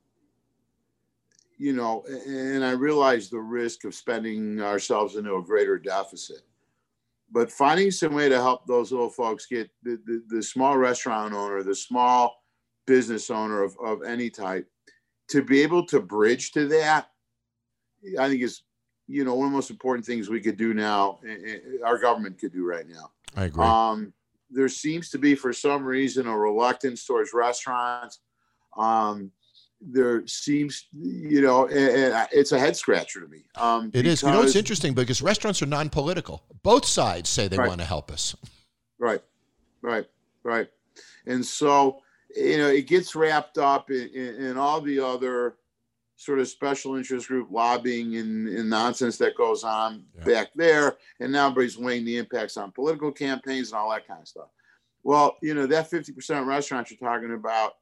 you 1.59 1.74
know, 1.74 2.05
and 2.26 2.64
I 2.64 2.70
realize 2.70 3.28
the 3.28 3.41
risk 3.41 3.85
of 3.85 3.95
spending 3.95 4.61
ourselves 4.61 5.16
into 5.16 5.35
a 5.35 5.43
greater 5.43 5.78
deficit. 5.78 6.41
But 7.31 7.53
finding 7.53 7.91
some 7.91 8.14
way 8.14 8.28
to 8.28 8.37
help 8.37 8.66
those 8.66 8.91
little 8.91 9.11
folks 9.11 9.47
get 9.47 9.70
the, 9.83 10.01
the, 10.07 10.22
the 10.28 10.43
small 10.43 10.78
restaurant 10.78 11.33
owner, 11.33 11.62
the 11.62 11.74
small 11.74 12.43
business 12.87 13.31
owner 13.31 13.62
of, 13.62 13.76
of 13.85 14.03
any 14.03 14.31
type, 14.31 14.66
to 15.28 15.43
be 15.43 15.61
able 15.61 15.87
to 15.87 16.01
bridge 16.01 16.51
to 16.53 16.66
that, 16.68 17.11
I 18.18 18.28
think 18.28 18.43
is 18.43 18.62
you 19.07 19.24
know 19.24 19.35
one 19.35 19.47
of 19.47 19.53
the 19.53 19.57
most 19.57 19.70
important 19.70 20.07
things 20.07 20.28
we 20.28 20.41
could 20.41 20.57
do 20.57 20.72
now. 20.72 21.20
Our 21.85 21.99
government 21.99 22.39
could 22.39 22.53
do 22.53 22.64
right 22.64 22.89
now. 22.89 23.11
I 23.37 23.45
agree. 23.45 23.64
Um, 23.64 24.12
there 24.51 24.68
seems 24.68 25.11
to 25.11 25.18
be, 25.18 25.35
for 25.35 25.53
some 25.53 25.85
reason, 25.85 26.26
a 26.26 26.37
reluctance 26.37 27.05
towards 27.05 27.33
restaurants. 27.33 28.20
Um, 28.81 29.31
there 29.81 30.26
seems, 30.26 30.89
you 30.93 31.41
know, 31.41 31.66
it's 31.70 32.53
a 32.53 32.59
head 32.59 32.76
scratcher 32.76 33.20
to 33.20 33.28
me. 33.28 33.45
Um, 33.57 33.91
it 33.95 34.07
is. 34.07 34.22
You 34.22 34.31
know, 34.31 34.43
it's 34.43 34.57
interesting 34.57 34.93
because 34.93 35.22
restaurants 35.22 35.62
are 35.62 35.66
non-political. 35.66 36.43
Both 36.62 36.85
sides 36.85 37.31
say 37.31 37.49
they 37.49 37.57
right. 37.57 37.68
want 37.68 37.81
to 37.81 37.87
help 37.87 38.11
us. 38.11 38.37
Right, 38.99 39.22
right, 39.83 40.07
right. 40.45 40.68
And 41.26 41.45
so 41.45 42.03
you 42.37 42.59
know, 42.59 42.68
it 42.68 42.87
gets 42.87 43.14
wrapped 43.14 43.59
up 43.59 43.91
in, 43.91 44.09
in, 44.14 44.35
in, 44.37 44.57
all 44.57 44.81
the 44.81 45.01
other 45.01 45.57
sort 46.16 46.39
of 46.39 46.49
special 46.49 46.97
interest 46.97 47.28
group 47.28 47.49
lobbying 47.51 48.16
and, 48.16 48.49
and 48.49 48.70
nonsense 48.70 49.16
that 49.18 49.37
goes 49.37 49.64
on 49.64 50.05
yeah. 50.18 50.24
back 50.24 50.51
there. 50.55 50.97
And 51.18 51.33
now 51.33 51.47
everybody's 51.47 51.78
weighing 51.78 52.05
the 52.05 52.18
impacts 52.18 52.57
on 52.57 52.72
political 52.72 53.11
campaigns 53.11 53.72
and 53.72 53.78
all 53.78 53.91
that 53.91 54.07
kind 54.07 54.20
of 54.20 54.28
stuff. 54.28 54.49
Well, 55.03 55.39
you 55.43 55.55
know, 55.55 55.66
that 55.66 55.91
50% 55.91 56.47
restaurant 56.47 56.91
you're 56.91 56.99
talking 56.99 57.33
about 57.33 57.74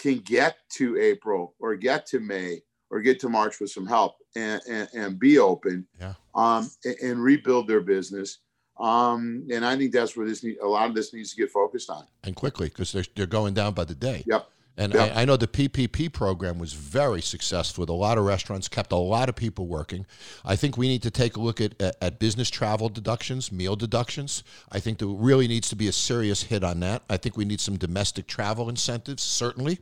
can 0.00 0.18
get 0.20 0.56
to 0.70 0.96
April 0.98 1.54
or 1.60 1.76
get 1.76 2.06
to 2.06 2.20
May 2.20 2.62
or 2.90 3.00
get 3.00 3.20
to 3.20 3.28
March 3.28 3.60
with 3.60 3.70
some 3.70 3.86
help 3.86 4.16
and, 4.34 4.60
and, 4.68 4.88
and 4.94 5.18
be 5.18 5.38
open 5.38 5.86
Yeah. 6.00 6.14
um, 6.34 6.70
and, 6.84 6.96
and 7.02 7.22
rebuild 7.22 7.68
their 7.68 7.80
business. 7.82 8.38
Um, 8.78 9.46
and 9.52 9.64
I 9.64 9.76
think 9.76 9.92
that's 9.92 10.16
where 10.16 10.26
this 10.26 10.42
need, 10.42 10.56
a 10.62 10.66
lot 10.66 10.88
of 10.88 10.94
this 10.94 11.12
needs 11.12 11.30
to 11.30 11.36
get 11.36 11.50
focused 11.50 11.90
on. 11.90 12.06
and 12.24 12.34
quickly 12.34 12.68
because 12.68 12.92
they're, 12.92 13.04
they're 13.14 13.26
going 13.26 13.52
down 13.54 13.74
by 13.74 13.84
the 13.84 13.94
day. 13.94 14.24
Yep. 14.26 14.48
And 14.76 14.94
Yep. 14.94 15.16
I, 15.16 15.22
I 15.22 15.24
know 15.24 15.36
the 15.36 15.46
PPP 15.46 16.12
program 16.12 16.58
was 16.58 16.72
very 16.72 17.20
successful 17.20 17.82
with 17.82 17.90
a 17.90 17.94
lot 17.94 18.16
of 18.18 18.24
restaurants, 18.24 18.68
kept 18.68 18.92
a 18.92 18.96
lot 18.96 19.28
of 19.28 19.36
people 19.36 19.66
working. 19.66 20.06
I 20.44 20.56
think 20.56 20.78
we 20.78 20.88
need 20.88 21.02
to 21.02 21.10
take 21.10 21.36
a 21.36 21.40
look 21.40 21.60
at, 21.60 21.80
at, 21.82 21.96
at 22.00 22.18
business 22.18 22.48
travel 22.48 22.88
deductions, 22.88 23.52
meal 23.52 23.76
deductions. 23.76 24.42
I 24.72 24.80
think 24.80 24.98
there 24.98 25.08
really 25.08 25.48
needs 25.48 25.68
to 25.70 25.76
be 25.76 25.88
a 25.88 25.92
serious 25.92 26.44
hit 26.44 26.64
on 26.64 26.80
that. 26.80 27.02
I 27.10 27.16
think 27.16 27.36
we 27.36 27.44
need 27.44 27.60
some 27.60 27.76
domestic 27.76 28.26
travel 28.26 28.68
incentives, 28.68 29.22
certainly. 29.22 29.80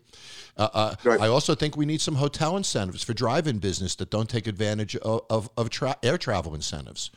Uh, 0.57 0.69
uh, 0.75 0.95
Right. 1.05 1.21
I 1.21 1.29
also 1.29 1.55
think 1.55 1.77
we 1.77 1.87
need 1.87 2.01
some 2.01 2.17
hotel 2.17 2.57
incentives 2.57 3.05
for 3.05 3.15
drive-in 3.15 3.59
business 3.59 3.95
that 3.97 4.11
don't 4.11 4.29
take 4.29 4.47
advantage 4.47 4.97
of, 4.97 5.23
of, 5.31 5.49
of 5.57 5.71
tra- 5.71 5.97
air 6.03 6.19
travel 6.19 6.55
incentives. 6.55 7.11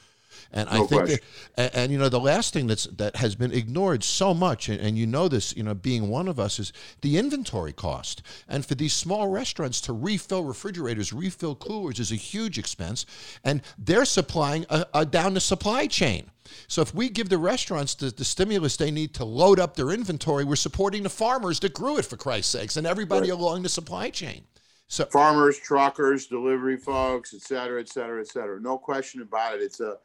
And 0.51 0.69
I 0.69 0.85
think 0.85 1.07
that, 1.07 1.19
and, 1.55 1.75
and 1.75 1.91
you 1.91 1.97
know, 1.97 2.09
the 2.09 2.19
last 2.19 2.53
thing 2.53 2.67
that's 2.67 2.85
that 2.85 3.15
has 3.15 3.35
been 3.35 3.51
ignored 3.51 4.03
so 4.03 4.33
much, 4.33 4.69
and, 4.69 4.79
and 4.79 4.97
you 4.97 5.07
know 5.07 5.27
this, 5.27 5.55
you 5.55 5.63
know, 5.63 5.73
being 5.73 6.09
one 6.09 6.27
of 6.27 6.39
us, 6.39 6.59
is 6.59 6.73
the 7.01 7.17
inventory 7.17 7.73
cost. 7.73 8.21
And 8.47 8.65
for 8.65 8.75
these 8.75 8.93
small 8.93 9.27
restaurants 9.27 9.81
to 9.81 9.93
refill 9.93 10.43
refrigerators, 10.43 11.13
refill 11.13 11.55
coolers, 11.55 11.99
is 11.99 12.11
a 12.11 12.15
huge 12.15 12.57
expense, 12.57 13.05
and 13.43 13.61
they're 13.77 14.05
supplying 14.05 14.65
a, 14.69 14.85
a 14.93 15.05
down 15.05 15.33
the 15.33 15.39
supply 15.39 15.87
chain. 15.87 16.29
So 16.67 16.81
if 16.81 16.93
we 16.93 17.09
give 17.09 17.29
the 17.29 17.37
restaurants 17.37 17.95
the, 17.95 18.09
the 18.09 18.25
stimulus 18.25 18.75
they 18.75 18.91
need 18.91 19.13
to 19.13 19.23
load 19.25 19.59
up 19.59 19.75
their 19.75 19.91
inventory, 19.91 20.43
we're 20.43 20.55
supporting 20.57 21.03
the 21.03 21.09
farmers 21.09 21.59
that 21.61 21.73
grew 21.73 21.97
it, 21.97 22.05
for 22.05 22.17
Christ's 22.17 22.51
sakes, 22.51 22.77
and 22.77 22.85
everybody 22.85 23.29
along 23.29 23.63
the 23.63 23.69
supply 23.69 24.09
chain. 24.09 24.43
So 24.87 25.05
farmers, 25.05 25.57
truckers, 25.57 26.27
delivery 26.27 26.75
folks, 26.75 27.33
et 27.33 27.41
cetera, 27.41 27.79
et 27.79 27.87
cetera, 27.87 28.19
et 28.19 28.27
cetera. 28.27 28.59
No 28.59 28.77
question 28.77 29.21
about 29.21 29.55
it. 29.55 29.61
It's 29.61 29.79
a 29.79 29.95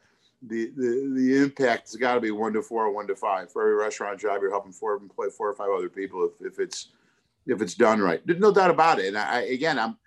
the 0.41 0.71
the, 0.75 1.13
the 1.15 1.37
impact 1.43 1.87
has 1.87 1.95
got 1.95 2.15
to 2.15 2.21
be 2.21 2.31
one 2.31 2.53
to 2.53 2.61
four 2.61 2.85
or 2.85 2.93
one 2.93 3.07
to 3.07 3.15
five 3.15 3.51
for 3.51 3.61
every 3.61 3.75
restaurant 3.75 4.19
job. 4.19 4.41
You're 4.41 4.51
helping 4.51 4.71
four 4.71 4.95
employ 4.95 5.29
four 5.29 5.49
or 5.49 5.55
five 5.55 5.69
other 5.75 5.89
people 5.89 6.25
if, 6.25 6.53
if 6.53 6.59
it's 6.59 6.89
if 7.45 7.61
it's 7.61 7.73
done 7.73 7.99
right. 7.99 8.21
There's 8.25 8.39
no 8.39 8.53
doubt 8.53 8.69
about 8.71 8.99
it. 8.99 9.07
And 9.07 9.17
I 9.17 9.41
again, 9.41 9.79
I'm 9.79 9.97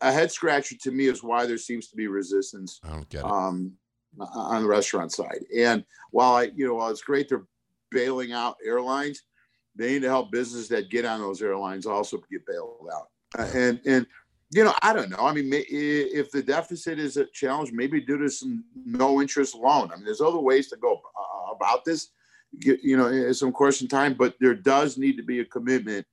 a 0.00 0.12
head 0.12 0.30
scratcher 0.30 0.76
to 0.82 0.90
me 0.90 1.06
is 1.06 1.22
why 1.22 1.46
there 1.46 1.58
seems 1.58 1.88
to 1.88 1.96
be 1.96 2.06
resistance 2.06 2.80
I 2.84 2.90
don't 2.90 3.08
get 3.08 3.20
it. 3.20 3.24
um, 3.24 3.72
on 4.20 4.62
the 4.62 4.68
restaurant 4.68 5.12
side. 5.12 5.44
And 5.56 5.84
while 6.10 6.34
I, 6.34 6.50
you 6.54 6.66
know, 6.66 6.74
while 6.74 6.90
it's 6.90 7.02
great 7.02 7.28
they're 7.28 7.46
bailing 7.90 8.32
out 8.32 8.56
airlines, 8.64 9.22
they 9.74 9.92
need 9.92 10.02
to 10.02 10.08
help 10.08 10.30
businesses 10.30 10.68
that 10.68 10.90
get 10.90 11.04
on 11.04 11.20
those 11.20 11.42
airlines 11.42 11.86
also 11.86 12.18
get 12.30 12.46
bailed 12.46 12.88
out. 12.94 13.08
Uh, 13.38 13.50
and 13.54 13.80
and 13.86 14.06
you 14.52 14.64
know, 14.64 14.74
I 14.82 14.92
don't 14.92 15.08
know. 15.08 15.26
I 15.26 15.32
mean, 15.32 15.50
if 15.50 16.30
the 16.30 16.42
deficit 16.42 16.98
is 16.98 17.16
a 17.16 17.24
challenge, 17.26 17.72
maybe 17.72 18.02
due 18.02 18.18
to 18.18 18.28
some 18.28 18.64
no 18.84 19.22
interest 19.22 19.54
loan. 19.54 19.90
I 19.90 19.96
mean, 19.96 20.04
there's 20.04 20.20
other 20.20 20.38
ways 20.38 20.68
to 20.68 20.76
go 20.76 20.94
uh, 20.94 21.52
about 21.52 21.84
this. 21.84 22.10
You 22.60 22.98
know, 22.98 23.06
in 23.06 23.32
some 23.32 23.50
course 23.50 23.80
in 23.80 23.88
time, 23.88 24.12
but 24.12 24.34
there 24.38 24.54
does 24.54 24.98
need 24.98 25.16
to 25.16 25.22
be 25.22 25.40
a 25.40 25.44
commitment 25.46 26.06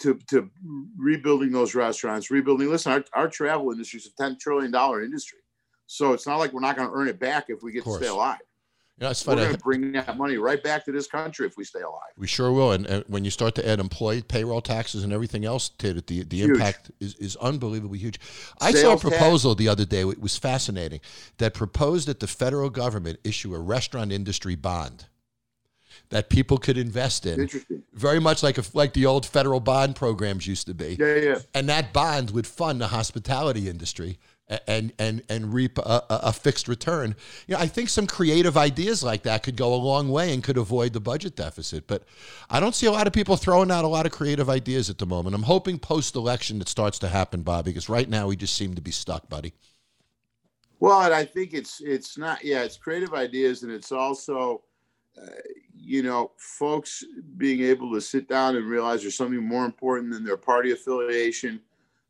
to 0.00 0.18
to 0.30 0.50
rebuilding 0.98 1.52
those 1.52 1.76
restaurants, 1.76 2.28
rebuilding. 2.28 2.68
Listen, 2.68 2.90
our, 2.92 3.04
our 3.14 3.28
travel 3.28 3.70
industry 3.70 3.98
is 3.98 4.06
a 4.06 4.14
ten 4.20 4.36
trillion 4.36 4.72
dollar 4.72 5.04
industry, 5.04 5.38
so 5.86 6.12
it's 6.12 6.26
not 6.26 6.38
like 6.38 6.52
we're 6.52 6.58
not 6.58 6.76
going 6.76 6.88
to 6.88 6.94
earn 6.94 7.06
it 7.06 7.20
back 7.20 7.44
if 7.50 7.62
we 7.62 7.70
get 7.70 7.84
to 7.84 7.92
stay 7.92 8.08
alive. 8.08 8.38
You 9.00 9.06
know, 9.06 9.10
it's 9.12 9.26
We're 9.26 9.36
going 9.36 9.52
to 9.52 9.58
bring 9.58 9.92
that 9.92 10.18
money 10.18 10.36
right 10.36 10.62
back 10.62 10.84
to 10.84 10.92
this 10.92 11.06
country 11.06 11.46
if 11.46 11.56
we 11.56 11.64
stay 11.64 11.80
alive. 11.80 12.12
We 12.18 12.26
sure 12.26 12.52
will. 12.52 12.72
And, 12.72 12.84
and 12.84 13.02
when 13.08 13.24
you 13.24 13.30
start 13.30 13.54
to 13.54 13.66
add 13.66 13.80
employee 13.80 14.20
payroll 14.20 14.60
taxes 14.60 15.04
and 15.04 15.12
everything 15.12 15.46
else 15.46 15.70
to 15.78 15.96
it, 15.96 16.06
the, 16.06 16.22
the 16.24 16.36
Huge. 16.36 16.50
impact 16.50 16.90
is, 17.00 17.14
is 17.14 17.34
unbelievably 17.36 17.98
huge. 17.98 18.20
I 18.60 18.72
saw 18.72 18.76
a 18.76 18.80
Sales 18.80 19.02
tax. 19.02 19.16
proposal 19.16 19.54
the 19.54 19.68
other 19.68 19.86
day, 19.86 20.02
it 20.02 20.20
was 20.20 20.36
fascinating, 20.36 21.00
that 21.38 21.54
proposed 21.54 22.08
that 22.08 22.20
the 22.20 22.26
federal 22.26 22.68
government 22.68 23.20
issue 23.24 23.54
a 23.54 23.58
restaurant 23.58 24.12
industry 24.12 24.54
bond 24.54 25.06
that 26.10 26.28
people 26.28 26.58
could 26.58 26.76
invest 26.76 27.24
in, 27.24 27.40
Interesting. 27.40 27.82
very 27.94 28.20
much 28.20 28.42
like 28.42 28.58
a, 28.58 28.64
like 28.74 28.92
the 28.92 29.06
old 29.06 29.24
federal 29.24 29.60
bond 29.60 29.96
programs 29.96 30.46
used 30.46 30.66
to 30.66 30.74
be. 30.74 30.96
Yeah, 31.00 31.14
yeah. 31.14 31.38
And 31.54 31.68
that 31.68 31.92
bond 31.92 32.32
would 32.32 32.46
fund 32.46 32.80
the 32.80 32.88
hospitality 32.88 33.68
industry 33.68 34.18
and 34.66 34.92
and 34.98 35.22
and 35.28 35.54
reap 35.54 35.78
a, 35.78 36.04
a 36.08 36.32
fixed 36.32 36.68
return. 36.68 37.14
You 37.46 37.54
know, 37.54 37.60
I 37.60 37.66
think 37.66 37.88
some 37.88 38.06
creative 38.06 38.56
ideas 38.56 39.02
like 39.02 39.22
that 39.22 39.42
could 39.42 39.56
go 39.56 39.72
a 39.72 39.76
long 39.76 40.08
way 40.08 40.34
and 40.34 40.42
could 40.42 40.58
avoid 40.58 40.92
the 40.92 41.00
budget 41.00 41.36
deficit. 41.36 41.86
But 41.86 42.04
I 42.48 42.60
don't 42.60 42.74
see 42.74 42.86
a 42.86 42.92
lot 42.92 43.06
of 43.06 43.12
people 43.12 43.36
throwing 43.36 43.70
out 43.70 43.84
a 43.84 43.88
lot 43.88 44.06
of 44.06 44.12
creative 44.12 44.50
ideas 44.50 44.90
at 44.90 44.98
the 44.98 45.06
moment. 45.06 45.34
I'm 45.34 45.44
hoping 45.44 45.78
post 45.78 46.16
election 46.16 46.60
it 46.60 46.68
starts 46.68 46.98
to 47.00 47.08
happen, 47.08 47.42
Bob, 47.42 47.64
because 47.64 47.88
right 47.88 48.08
now 48.08 48.26
we 48.26 48.36
just 48.36 48.56
seem 48.56 48.74
to 48.74 48.82
be 48.82 48.90
stuck, 48.90 49.28
buddy. 49.28 49.52
Well, 50.80 51.02
and 51.02 51.14
I 51.14 51.24
think 51.24 51.52
it's 51.52 51.80
it's 51.80 52.16
not 52.16 52.42
yeah, 52.42 52.62
it's 52.62 52.78
creative 52.78 53.14
ideas, 53.14 53.62
and 53.62 53.70
it's 53.70 53.92
also, 53.92 54.62
uh, 55.20 55.26
you 55.76 56.02
know, 56.02 56.32
folks 56.38 57.04
being 57.36 57.60
able 57.60 57.92
to 57.92 58.00
sit 58.00 58.28
down 58.28 58.56
and 58.56 58.66
realize 58.66 59.02
there's 59.02 59.16
something 59.16 59.46
more 59.46 59.66
important 59.66 60.10
than 60.10 60.24
their 60.24 60.38
party 60.38 60.72
affiliation, 60.72 61.60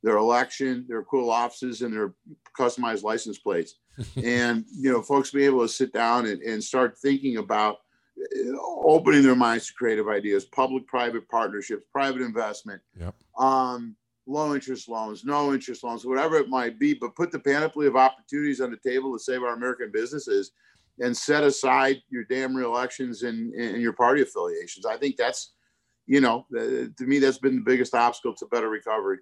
their 0.03 0.17
election, 0.17 0.85
their 0.89 1.03
cool 1.05 1.31
offices, 1.31 1.83
and 1.83 1.93
their 1.93 2.15
customized 2.59 3.03
license 3.03 3.39
plates. 3.39 3.77
and 4.25 4.65
you 4.73 4.91
know, 4.91 5.03
folks 5.03 5.31
being 5.31 5.47
able 5.47 5.63
to 5.63 5.69
sit 5.69 5.93
down 5.93 6.27
and, 6.27 6.41
and 6.43 6.63
start 6.63 6.99
thinking 6.99 7.37
about 7.37 7.79
uh, 8.19 8.57
opening 8.83 9.23
their 9.23 9.35
minds 9.35 9.67
to 9.67 9.75
creative 9.75 10.09
ideas, 10.09 10.45
public-private 10.47 11.29
partnerships, 11.29 11.85
private 11.93 12.23
investment. 12.23 12.81
Yep. 12.99 13.15
Um, 13.39 13.97
low 14.27 14.55
interest 14.55 14.89
loans, 14.89 15.25
no 15.25 15.53
interest 15.53 15.83
loans, 15.83 16.07
whatever 16.07 16.37
it 16.37 16.49
might 16.49 16.79
be, 16.79 16.95
but 16.95 17.17
put 17.17 17.33
the 17.33 17.39
panoply 17.39 17.87
of 17.87 17.97
opportunities 17.97 18.61
on 18.61 18.71
the 18.71 18.77
table 18.77 19.13
to 19.13 19.19
save 19.19 19.43
our 19.43 19.55
American 19.55 19.91
businesses 19.93 20.53
and 21.01 21.17
set 21.17 21.43
aside 21.43 22.03
your 22.11 22.25
damn 22.25 22.55
re-elections 22.55 23.23
and, 23.23 23.53
and 23.55 23.83
your 23.83 23.93
party 23.93 24.23
affiliations. 24.23 24.87
I 24.87 24.97
think 24.97 25.17
that's, 25.17 25.55
you 26.07 26.21
know, 26.21 26.47
uh, 26.57 26.89
to 26.97 27.07
me, 27.07 27.19
that's 27.19 27.39
been 27.39 27.57
the 27.57 27.63
biggest 27.63 27.95
obstacle 27.95 28.35
to 28.37 28.47
better 28.47 28.69
recovery. 28.69 29.19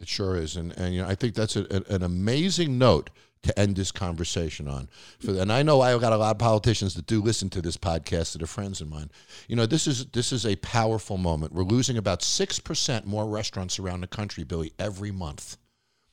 It 0.00 0.08
sure 0.08 0.36
is, 0.36 0.56
and 0.56 0.72
and 0.78 0.94
you 0.94 1.02
know 1.02 1.08
I 1.08 1.14
think 1.14 1.34
that's 1.34 1.56
a, 1.56 1.66
a- 1.70 1.94
an 1.94 2.02
amazing 2.02 2.78
note 2.78 3.10
to 3.42 3.58
end 3.58 3.76
this 3.76 3.90
conversation 3.90 4.68
on. 4.68 4.88
For 5.18 5.32
and 5.32 5.52
I 5.52 5.62
know 5.62 5.80
I've 5.80 6.00
got 6.00 6.12
a 6.12 6.16
lot 6.16 6.32
of 6.32 6.38
politicians 6.38 6.94
that 6.94 7.06
do 7.06 7.22
listen 7.22 7.48
to 7.50 7.62
this 7.62 7.76
podcast 7.76 8.32
that 8.32 8.42
are 8.42 8.46
friends 8.46 8.80
of 8.80 8.88
mine. 8.88 9.10
You 9.48 9.56
know 9.56 9.66
this 9.66 9.86
is 9.86 10.06
this 10.06 10.32
is 10.32 10.46
a 10.46 10.56
powerful 10.56 11.18
moment. 11.18 11.52
We're 11.52 11.62
losing 11.64 11.96
about 11.96 12.22
six 12.22 12.58
percent 12.58 13.06
more 13.06 13.26
restaurants 13.26 13.78
around 13.78 14.00
the 14.00 14.06
country, 14.06 14.44
Billy, 14.44 14.72
every 14.78 15.10
month. 15.10 15.56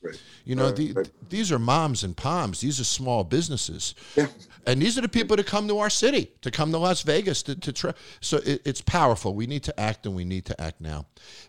Right. 0.00 0.20
You 0.44 0.54
know 0.54 0.66
Right, 0.66 0.76
the, 0.76 0.92
right. 0.92 1.10
these 1.28 1.50
are 1.50 1.58
moms 1.58 2.04
and 2.04 2.16
poms. 2.16 2.60
These 2.60 2.78
are 2.78 2.84
small 2.84 3.24
businesses, 3.24 3.94
Yeah. 4.16 4.28
and 4.64 4.80
these 4.80 4.96
are 4.96 5.00
the 5.00 5.08
people 5.08 5.36
that 5.36 5.46
come 5.46 5.66
to 5.68 5.78
our 5.80 5.90
city, 5.90 6.30
to 6.42 6.50
come 6.52 6.70
to 6.70 6.78
Las 6.78 7.02
Vegas, 7.02 7.42
to, 7.44 7.56
to 7.56 7.72
try. 7.72 7.92
So 8.20 8.36
it, 8.46 8.62
it's 8.64 8.80
powerful. 8.80 9.34
We 9.34 9.46
need 9.48 9.64
to 9.64 9.80
act, 9.80 10.06
and 10.06 10.14
we 10.14 10.24
need 10.24 10.44
to 10.46 10.60
act 10.60 10.80
now. 10.80 11.06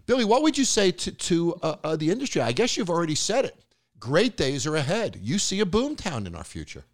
Billy, 0.08 0.26
what 0.26 0.42
would 0.42 0.58
you 0.58 0.66
say 0.66 0.90
to, 0.92 1.12
to 1.12 1.56
uh, 1.62 1.76
uh, 1.84 1.96
the 1.96 2.10
industry? 2.10 2.42
I 2.42 2.52
guess 2.52 2.76
you've 2.76 2.90
already 2.90 3.16
said 3.16 3.46
it. 3.46 3.56
Great 4.00 4.36
days 4.36 4.66
are 4.66 4.76
ahead. 4.76 5.20
You 5.22 5.38
see 5.38 5.60
a 5.60 5.66
boom 5.66 5.96
town 5.96 6.26
in 6.26 6.34
our 6.34 6.44
future. 6.44 6.86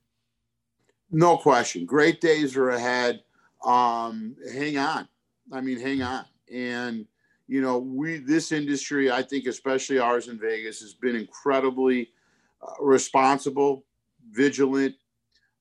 No 1.11 1.37
question. 1.37 1.85
Great 1.85 2.19
days 2.19 2.57
are 2.57 2.71
ahead. 2.71 3.21
Um, 3.63 4.35
hang 4.51 4.77
on. 4.77 5.07
I 5.53 5.61
mean, 5.61 5.79
hang 5.79 6.01
on. 6.01 6.25
And 6.53 7.05
you 7.47 7.61
know, 7.61 7.77
we 7.77 8.17
this 8.17 8.51
industry, 8.51 9.11
I 9.11 9.21
think, 9.21 9.45
especially 9.45 9.99
ours 9.99 10.27
in 10.27 10.39
Vegas, 10.39 10.81
has 10.81 10.93
been 10.93 11.15
incredibly 11.15 12.09
uh, 12.61 12.73
responsible, 12.83 13.85
vigilant. 14.31 14.95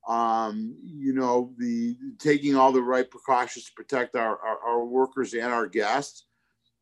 Um, 0.09 0.77
you 0.83 1.15
know, 1.15 1.53
the 1.59 1.97
taking 2.19 2.57
all 2.57 2.73
the 2.73 2.83
right 2.83 3.11
precautions 3.11 3.67
to 3.67 3.73
protect 3.73 4.17
our 4.17 4.39
our, 4.39 4.59
our 4.67 4.85
workers 4.85 5.35
and 5.35 5.53
our 5.53 5.67
guests. 5.67 6.25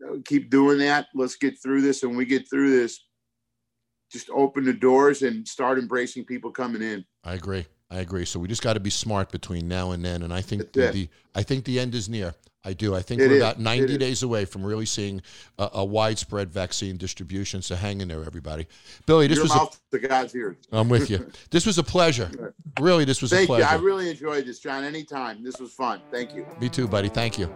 Uh, 0.05 0.17
keep 0.25 0.51
doing 0.51 0.79
that. 0.79 1.07
Let's 1.15 1.37
get 1.37 1.61
through 1.61 1.83
this, 1.83 2.03
and 2.03 2.17
we 2.17 2.25
get 2.25 2.49
through 2.49 2.71
this, 2.71 3.05
just 4.11 4.31
open 4.31 4.65
the 4.65 4.73
doors 4.73 5.23
and 5.23 5.47
start 5.47 5.79
embracing 5.79 6.25
people 6.25 6.51
coming 6.51 6.83
in. 6.83 7.05
I 7.25 7.35
agree. 7.35 7.67
I 7.91 7.99
agree. 7.99 8.25
So 8.25 8.41
we 8.41 8.49
just 8.49 8.63
got 8.63 8.73
to 8.73 8.81
be 8.81 8.91
smart 8.91 9.31
between 9.31 9.69
now 9.69 9.91
and 9.91 10.05
then. 10.05 10.23
And 10.23 10.33
I 10.33 10.41
think 10.41 10.73
the, 10.73 10.91
the 10.91 11.09
I 11.35 11.43
think 11.43 11.65
the 11.65 11.79
end 11.79 11.95
is 11.95 12.09
near. 12.09 12.35
I 12.65 12.73
do. 12.75 12.95
I 12.95 13.03
think 13.03 13.21
It 13.21 13.29
we're 13.29 13.35
is. 13.37 13.43
about 13.43 13.57
It 13.57 13.63
90 13.63 13.93
is. 13.95 13.99
days 13.99 14.23
away 14.23 14.45
from 14.45 14.65
really 14.65 14.87
seeing 14.87 15.21
a, 15.59 15.69
a 15.75 15.85
widespread 15.85 16.51
vaccine 16.51 16.97
distribution. 16.97 17.61
So 17.61 17.75
hang 17.75 18.01
in 18.01 18.09
there, 18.09 18.25
everybody. 18.25 18.69
Billy, 19.07 19.27
this 19.27 19.37
Your 19.37 19.45
was. 19.45 19.53
A, 19.53 19.57
mouth 19.57 19.81
to 19.91 19.99
God's 19.99 20.35
ears. 20.37 20.57
I'm 20.71 20.89
with 20.89 21.11
you. 21.11 21.27
This 21.51 21.67
was 21.67 21.79
a 21.79 21.83
pleasure. 21.83 22.55
Really, 22.81 23.05
this 23.05 23.21
was 23.21 23.33
a 23.33 23.45
pleasure. 23.47 23.65
Thank 23.65 23.81
you. 23.81 23.87
I 23.87 23.91
really 23.91 24.09
enjoyed 24.11 24.47
this, 24.47 24.61
Jon. 24.61 24.85
Anytime. 24.85 25.43
This 25.43 25.59
was 25.59 25.73
fun. 25.73 26.01
Thank 26.11 26.35
you. 26.35 26.47
Me 26.61 26.69
too, 26.69 26.87
buddy. 26.89 27.09
Thank 27.09 27.39
you. 27.39 27.53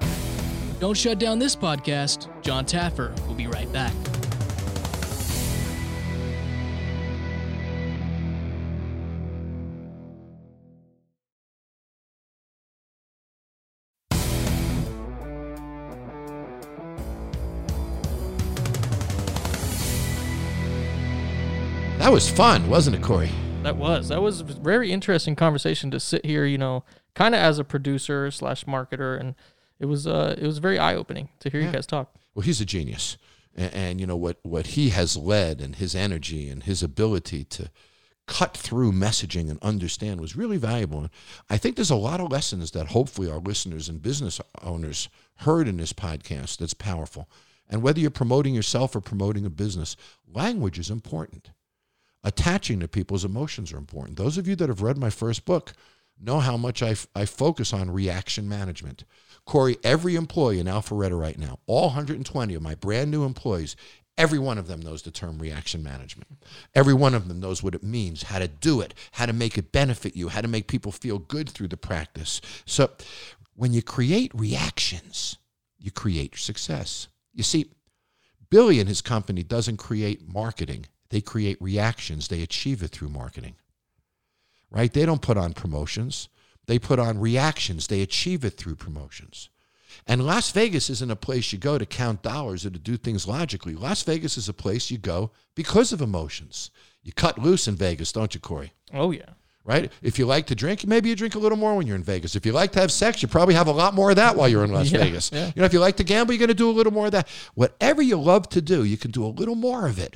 Don't 0.80 0.96
shut 0.96 1.18
down 1.18 1.38
this 1.38 1.56
podcast. 1.56 2.28
Jon 2.42 2.64
Taffer 2.66 3.18
will 3.26 3.34
be 3.34 3.46
right 3.46 3.72
back. 3.72 3.92
That 22.06 22.12
was 22.12 22.30
fun, 22.30 22.70
wasn't 22.70 22.94
it, 22.94 23.02
Corey? 23.02 23.32
That 23.64 23.76
was 23.76 24.10
that 24.10 24.22
was 24.22 24.40
a 24.40 24.44
very 24.44 24.92
interesting 24.92 25.34
conversation 25.34 25.90
to 25.90 25.98
sit 25.98 26.24
here, 26.24 26.44
you 26.44 26.56
know, 26.56 26.84
kind 27.16 27.34
of 27.34 27.40
as 27.40 27.58
a 27.58 27.64
producer 27.64 28.30
slash 28.30 28.64
marketer, 28.64 29.18
and 29.18 29.34
it 29.80 29.86
was 29.86 30.06
uh 30.06 30.36
it 30.38 30.46
was 30.46 30.58
very 30.58 30.78
eye 30.78 30.94
opening 30.94 31.30
to 31.40 31.50
hear 31.50 31.60
you 31.60 31.72
guys 31.72 31.84
talk. 31.84 32.14
Well, 32.32 32.44
he's 32.44 32.60
a 32.60 32.64
genius, 32.64 33.16
and, 33.56 33.74
and 33.74 34.00
you 34.00 34.06
know 34.06 34.14
what 34.14 34.38
what 34.44 34.68
he 34.68 34.90
has 34.90 35.16
led, 35.16 35.60
and 35.60 35.74
his 35.74 35.96
energy, 35.96 36.48
and 36.48 36.62
his 36.62 36.80
ability 36.80 37.42
to 37.42 37.70
cut 38.28 38.56
through 38.56 38.92
messaging 38.92 39.50
and 39.50 39.60
understand 39.60 40.20
was 40.20 40.36
really 40.36 40.58
valuable. 40.58 41.00
And 41.00 41.10
I 41.50 41.56
think 41.56 41.74
there's 41.74 41.90
a 41.90 41.96
lot 41.96 42.20
of 42.20 42.30
lessons 42.30 42.70
that 42.70 42.86
hopefully 42.86 43.28
our 43.28 43.40
listeners 43.40 43.88
and 43.88 44.00
business 44.00 44.40
owners 44.62 45.08
heard 45.38 45.66
in 45.66 45.78
this 45.78 45.92
podcast 45.92 46.58
that's 46.58 46.72
powerful. 46.72 47.28
And 47.68 47.82
whether 47.82 47.98
you're 47.98 48.10
promoting 48.10 48.54
yourself 48.54 48.94
or 48.94 49.00
promoting 49.00 49.44
a 49.44 49.50
business, 49.50 49.96
language 50.32 50.78
is 50.78 50.88
important. 50.88 51.50
Attaching 52.26 52.80
to 52.80 52.88
people's 52.88 53.24
emotions 53.24 53.72
are 53.72 53.78
important. 53.78 54.18
Those 54.18 54.36
of 54.36 54.48
you 54.48 54.56
that 54.56 54.68
have 54.68 54.82
read 54.82 54.98
my 54.98 55.10
first 55.10 55.44
book 55.44 55.72
know 56.20 56.40
how 56.40 56.56
much 56.56 56.82
I, 56.82 56.90
f- 56.90 57.06
I 57.14 57.24
focus 57.24 57.72
on 57.72 57.88
reaction 57.88 58.48
management. 58.48 59.04
Corey, 59.44 59.76
every 59.84 60.16
employee 60.16 60.58
in 60.58 60.66
Alpharetta 60.66 61.16
right 61.16 61.38
now, 61.38 61.60
all 61.68 61.86
120 61.86 62.52
of 62.52 62.62
my 62.62 62.74
brand 62.74 63.12
new 63.12 63.22
employees, 63.22 63.76
every 64.18 64.40
one 64.40 64.58
of 64.58 64.66
them 64.66 64.80
knows 64.80 65.02
the 65.02 65.12
term 65.12 65.38
reaction 65.38 65.84
management. 65.84 66.26
Every 66.74 66.94
one 66.94 67.14
of 67.14 67.28
them 67.28 67.38
knows 67.38 67.62
what 67.62 67.76
it 67.76 67.84
means, 67.84 68.24
how 68.24 68.40
to 68.40 68.48
do 68.48 68.80
it, 68.80 68.92
how 69.12 69.26
to 69.26 69.32
make 69.32 69.56
it 69.56 69.70
benefit 69.70 70.16
you, 70.16 70.26
how 70.26 70.40
to 70.40 70.48
make 70.48 70.66
people 70.66 70.90
feel 70.90 71.20
good 71.20 71.48
through 71.48 71.68
the 71.68 71.76
practice. 71.76 72.40
So 72.64 72.90
when 73.54 73.72
you 73.72 73.82
create 73.82 74.32
reactions, 74.34 75.38
you 75.78 75.92
create 75.92 76.36
success. 76.36 77.06
You 77.32 77.44
see, 77.44 77.70
Billy 78.50 78.80
and 78.80 78.88
his 78.88 79.00
company 79.00 79.44
doesn't 79.44 79.76
create 79.76 80.26
marketing. 80.26 80.86
They 81.10 81.20
create 81.20 81.60
reactions. 81.60 82.28
They 82.28 82.42
achieve 82.42 82.82
it 82.82 82.88
through 82.90 83.08
marketing. 83.10 83.54
Right? 84.70 84.92
They 84.92 85.06
don't 85.06 85.22
put 85.22 85.36
on 85.36 85.52
promotions. 85.54 86.28
They 86.66 86.78
put 86.78 86.98
on 86.98 87.20
reactions. 87.20 87.86
They 87.86 88.02
achieve 88.02 88.44
it 88.44 88.56
through 88.56 88.76
promotions. 88.76 89.48
And 90.06 90.26
Las 90.26 90.50
Vegas 90.50 90.90
isn't 90.90 91.10
a 91.10 91.16
place 91.16 91.52
you 91.52 91.58
go 91.58 91.78
to 91.78 91.86
count 91.86 92.22
dollars 92.22 92.66
or 92.66 92.70
to 92.70 92.78
do 92.78 92.96
things 92.96 93.26
logically. 93.26 93.74
Las 93.74 94.02
Vegas 94.02 94.36
is 94.36 94.48
a 94.48 94.52
place 94.52 94.90
you 94.90 94.98
go 94.98 95.30
because 95.54 95.92
of 95.92 96.02
emotions. 96.02 96.70
You 97.02 97.12
cut 97.12 97.38
loose 97.38 97.68
in 97.68 97.76
Vegas, 97.76 98.12
don't 98.12 98.34
you, 98.34 98.40
Corey? 98.40 98.72
Oh 98.92 99.12
yeah. 99.12 99.30
Right? 99.64 99.90
If 100.02 100.18
you 100.18 100.26
like 100.26 100.46
to 100.46 100.54
drink, 100.54 100.86
maybe 100.86 101.08
you 101.08 101.16
drink 101.16 101.34
a 101.34 101.40
little 101.40 101.58
more 101.58 101.74
when 101.76 101.86
you're 101.88 101.96
in 101.96 102.04
Vegas. 102.04 102.36
If 102.36 102.46
you 102.46 102.52
like 102.52 102.70
to 102.72 102.80
have 102.80 102.92
sex, 102.92 103.20
you 103.22 103.26
probably 103.26 103.54
have 103.54 103.66
a 103.66 103.72
lot 103.72 103.94
more 103.94 104.10
of 104.10 104.16
that 104.16 104.36
while 104.36 104.48
you're 104.48 104.62
in 104.62 104.72
Las 104.72 104.90
Yeah, 104.92 104.98
Vegas. 104.98 105.30
yeah. 105.32 105.46
You 105.46 105.60
know, 105.60 105.64
if 105.64 105.72
you 105.72 105.80
like 105.80 105.96
to 105.96 106.04
gamble, 106.04 106.34
you're 106.34 106.38
going 106.38 106.48
to 106.48 106.54
do 106.54 106.70
a 106.70 106.72
little 106.72 106.92
more 106.92 107.06
of 107.06 107.12
that. 107.12 107.26
Whatever 107.54 108.00
you 108.00 108.16
love 108.16 108.48
to 108.50 108.60
do, 108.60 108.84
you 108.84 108.96
can 108.96 109.10
do 109.10 109.24
a 109.24 109.28
little 109.28 109.56
more 109.56 109.88
of 109.88 109.98
it 109.98 110.14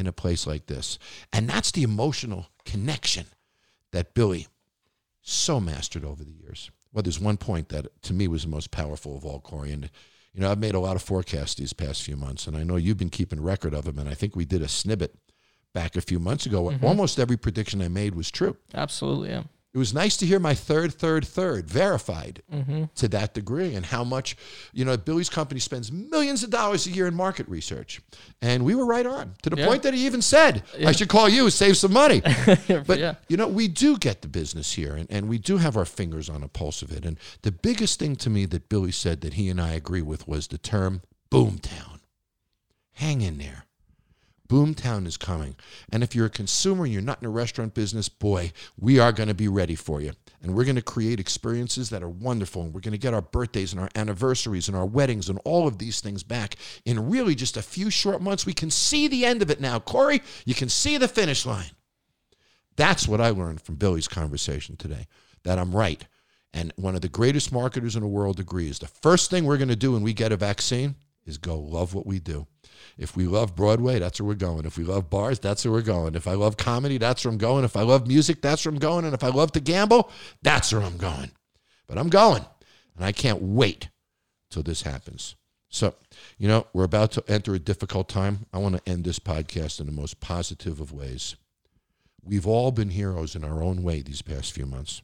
in 0.00 0.06
a 0.06 0.12
place 0.12 0.46
like 0.46 0.66
this. 0.66 0.98
And 1.32 1.48
that's 1.48 1.70
the 1.70 1.82
emotional 1.84 2.46
connection 2.64 3.26
that 3.92 4.14
Billy 4.14 4.48
so 5.20 5.60
mastered 5.60 6.04
over 6.04 6.24
the 6.24 6.32
years. 6.32 6.70
Well, 6.92 7.02
there's 7.02 7.20
one 7.20 7.36
point 7.36 7.68
that 7.68 8.02
to 8.02 8.12
me 8.12 8.26
was 8.26 8.42
the 8.42 8.48
most 8.48 8.70
powerful 8.70 9.16
of 9.16 9.24
all, 9.24 9.40
Corey. 9.40 9.70
And, 9.70 9.90
you 10.32 10.40
know, 10.40 10.50
I've 10.50 10.58
made 10.58 10.74
a 10.74 10.80
lot 10.80 10.96
of 10.96 11.02
forecasts 11.02 11.54
these 11.54 11.72
past 11.72 12.02
few 12.02 12.16
months, 12.16 12.46
and 12.46 12.56
I 12.56 12.64
know 12.64 12.76
you've 12.76 12.96
been 12.96 13.10
keeping 13.10 13.40
record 13.40 13.74
of 13.74 13.84
them. 13.84 13.98
And 13.98 14.08
I 14.08 14.14
think 14.14 14.34
we 14.34 14.44
did 14.44 14.62
a 14.62 14.68
snippet 14.68 15.14
back 15.72 15.94
a 15.94 16.00
few 16.00 16.18
months 16.18 16.46
ago. 16.46 16.64
Mm-hmm. 16.64 16.84
Almost 16.84 17.20
every 17.20 17.36
prediction 17.36 17.80
I 17.82 17.88
made 17.88 18.14
was 18.14 18.30
true. 18.30 18.56
Absolutely. 18.74 19.28
Yeah. 19.28 19.44
It 19.72 19.78
was 19.78 19.94
nice 19.94 20.16
to 20.16 20.26
hear 20.26 20.40
my 20.40 20.54
third, 20.54 20.92
third, 20.92 21.24
third 21.24 21.70
verified 21.70 22.42
Mm-hmm. 22.52 22.84
to 22.96 23.08
that 23.08 23.34
degree 23.34 23.76
and 23.76 23.86
how 23.86 24.02
much, 24.02 24.36
you 24.72 24.84
know, 24.84 24.96
Billy's 24.96 25.28
company 25.28 25.60
spends 25.60 25.92
millions 25.92 26.42
of 26.42 26.50
dollars 26.50 26.86
a 26.88 26.90
year 26.90 27.06
in 27.06 27.14
market 27.14 27.48
research. 27.48 28.00
And 28.42 28.64
we 28.64 28.74
were 28.74 28.84
right 28.84 29.06
on 29.06 29.34
to 29.42 29.50
the 29.50 29.56
Yeah. 29.58 29.66
point 29.66 29.84
that 29.84 29.94
he 29.94 30.06
even 30.06 30.22
said, 30.22 30.64
I 30.84 30.90
should 30.90 31.08
call 31.08 31.28
you, 31.28 31.50
save 31.50 31.76
some 31.76 31.92
money. 31.92 32.20
But, 32.86 32.98
yeah. 32.98 33.14
you 33.28 33.36
know, 33.36 33.46
we 33.46 33.68
do 33.68 33.96
get 33.96 34.22
the 34.22 34.28
business 34.28 34.72
here 34.72 34.96
and, 34.96 35.06
and 35.08 35.28
we 35.28 35.38
do 35.38 35.58
have 35.58 35.76
our 35.76 35.84
fingers 35.84 36.28
on 36.28 36.42
a 36.42 36.48
pulse 36.48 36.82
of 36.82 36.90
it. 36.90 37.04
And 37.04 37.16
the 37.42 37.52
biggest 37.52 38.00
thing 38.00 38.16
to 38.16 38.30
me 38.30 38.46
that 38.46 38.68
Billy 38.68 38.90
said 38.92 39.20
that 39.20 39.34
he 39.34 39.48
and 39.48 39.60
I 39.60 39.72
agree 39.74 40.02
with 40.02 40.26
was 40.26 40.48
the 40.48 40.58
term 40.58 41.02
boomtown. 41.30 42.00
Hang 42.94 43.20
in 43.20 43.38
there. 43.38 43.66
Boomtown 44.50 45.06
is 45.06 45.16
coming. 45.16 45.54
And 45.92 46.02
if 46.02 46.12
you're 46.12 46.26
a 46.26 46.30
consumer 46.30 46.82
and 46.84 46.92
you're 46.92 47.00
not 47.00 47.22
in 47.22 47.26
a 47.26 47.30
restaurant 47.30 47.72
business, 47.72 48.08
boy, 48.08 48.50
we 48.76 48.98
are 48.98 49.12
going 49.12 49.28
to 49.28 49.34
be 49.34 49.46
ready 49.46 49.76
for 49.76 50.00
you. 50.00 50.10
And 50.42 50.56
we're 50.56 50.64
going 50.64 50.74
to 50.74 50.82
create 50.82 51.20
experiences 51.20 51.88
that 51.90 52.02
are 52.02 52.08
wonderful. 52.08 52.62
And 52.62 52.74
we're 52.74 52.80
going 52.80 52.90
to 52.90 52.98
get 52.98 53.14
our 53.14 53.22
birthdays 53.22 53.72
and 53.72 53.80
our 53.80 53.88
anniversaries 53.94 54.66
and 54.66 54.76
our 54.76 54.84
weddings 54.86 55.28
and 55.28 55.38
all 55.44 55.68
of 55.68 55.78
these 55.78 56.00
things 56.00 56.24
back 56.24 56.56
in 56.84 57.08
really 57.08 57.36
just 57.36 57.56
a 57.56 57.62
few 57.62 57.90
short 57.90 58.20
months. 58.20 58.44
We 58.44 58.52
can 58.52 58.70
see 58.70 59.06
the 59.06 59.24
end 59.24 59.40
of 59.40 59.50
it 59.52 59.60
now. 59.60 59.78
Corey, 59.78 60.20
you 60.44 60.54
can 60.54 60.68
see 60.68 60.98
the 60.98 61.06
finish 61.06 61.46
line. 61.46 61.70
That's 62.74 63.06
what 63.06 63.20
I 63.20 63.30
learned 63.30 63.62
from 63.62 63.76
Billy's 63.76 64.08
conversation 64.08 64.76
today, 64.76 65.06
that 65.44 65.60
I'm 65.60 65.76
right. 65.76 66.04
And 66.52 66.72
one 66.74 66.96
of 66.96 67.02
the 67.02 67.08
greatest 67.08 67.52
marketers 67.52 67.94
in 67.94 68.02
the 68.02 68.08
world 68.08 68.40
agrees. 68.40 68.80
The 68.80 68.88
first 68.88 69.30
thing 69.30 69.44
we're 69.44 69.58
going 69.58 69.68
to 69.68 69.76
do 69.76 69.92
when 69.92 70.02
we 70.02 70.12
get 70.12 70.32
a 70.32 70.36
vaccine 70.36 70.96
is 71.24 71.38
go 71.38 71.56
love 71.56 71.94
what 71.94 72.06
we 72.06 72.18
do. 72.18 72.48
If 72.98 73.16
we 73.16 73.26
love 73.26 73.56
Broadway, 73.56 73.98
that's 73.98 74.20
where 74.20 74.28
we're 74.28 74.34
going. 74.34 74.66
If 74.66 74.76
we 74.78 74.84
love 74.84 75.10
bars, 75.10 75.38
that's 75.38 75.64
where 75.64 75.72
we're 75.72 75.82
going. 75.82 76.14
If 76.14 76.26
I 76.26 76.34
love 76.34 76.56
comedy, 76.56 76.98
that's 76.98 77.24
where 77.24 77.32
I'm 77.32 77.38
going. 77.38 77.64
If 77.64 77.76
I 77.76 77.82
love 77.82 78.06
music, 78.06 78.42
that's 78.42 78.64
where 78.64 78.72
I'm 78.72 78.78
going. 78.78 79.04
And 79.04 79.14
if 79.14 79.24
I 79.24 79.28
love 79.28 79.52
to 79.52 79.60
gamble, 79.60 80.10
that's 80.42 80.72
where 80.72 80.82
I'm 80.82 80.96
going. 80.96 81.30
But 81.86 81.98
I'm 81.98 82.08
going. 82.08 82.44
And 82.96 83.04
I 83.04 83.12
can't 83.12 83.42
wait 83.42 83.88
till 84.50 84.62
this 84.62 84.82
happens. 84.82 85.36
So, 85.68 85.94
you 86.36 86.48
know, 86.48 86.66
we're 86.72 86.84
about 86.84 87.12
to 87.12 87.24
enter 87.28 87.54
a 87.54 87.58
difficult 87.58 88.08
time. 88.08 88.46
I 88.52 88.58
want 88.58 88.76
to 88.76 88.90
end 88.90 89.04
this 89.04 89.20
podcast 89.20 89.80
in 89.80 89.86
the 89.86 89.92
most 89.92 90.20
positive 90.20 90.80
of 90.80 90.92
ways. 90.92 91.36
We've 92.22 92.46
all 92.46 92.72
been 92.72 92.90
heroes 92.90 93.34
in 93.34 93.44
our 93.44 93.62
own 93.62 93.82
way 93.82 94.02
these 94.02 94.20
past 94.20 94.52
few 94.52 94.66
months. 94.66 95.02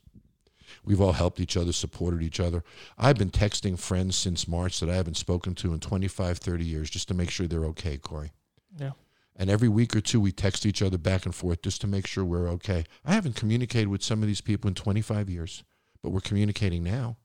We've 0.87 1.01
all 1.01 1.13
helped 1.13 1.41
each 1.41 1.57
other, 1.57 1.73
supported 1.73 2.23
each 2.23 2.39
other. 2.39 2.63
I've 2.97 3.19
been 3.19 3.31
texting 3.31 3.77
friends 3.79 4.15
since 4.15 4.47
March 4.47 4.79
that 4.79 4.89
I 4.89 4.95
haven't 4.95 5.17
spoken 5.17 5.55
to 5.57 5.75
in 5.75 5.81
25, 5.81 6.39
30 6.39 6.65
years 6.65 6.89
just 6.89 7.09
to 7.09 7.15
make 7.15 7.29
sure 7.29 7.49
they're 7.49 7.65
okay, 7.67 7.99
Corey. 7.99 8.31
Yeah. 8.79 8.93
And 9.35 9.51
every 9.51 9.69
week 9.69 9.97
or 9.97 10.01
two, 10.01 10.21
we 10.21 10.31
text 10.31 10.65
each 10.65 10.81
other 10.81 10.97
back 10.97 11.27
and 11.27 11.35
forth 11.35 11.61
just 11.61 11.81
to 11.81 11.89
make 11.89 12.07
sure 12.07 12.25
we're 12.25 12.49
okay. 12.51 12.85
I 13.05 13.15
haven't 13.15 13.35
communicated 13.35 13.89
with 13.89 14.03
some 14.03 14.23
of 14.23 14.29
these 14.29 14.41
people 14.41 14.69
in 14.69 14.75
25 14.75 15.29
years, 15.29 15.65
but 16.03 16.11
we're 16.11 16.21
communicating 16.21 16.85
now. 16.85 17.17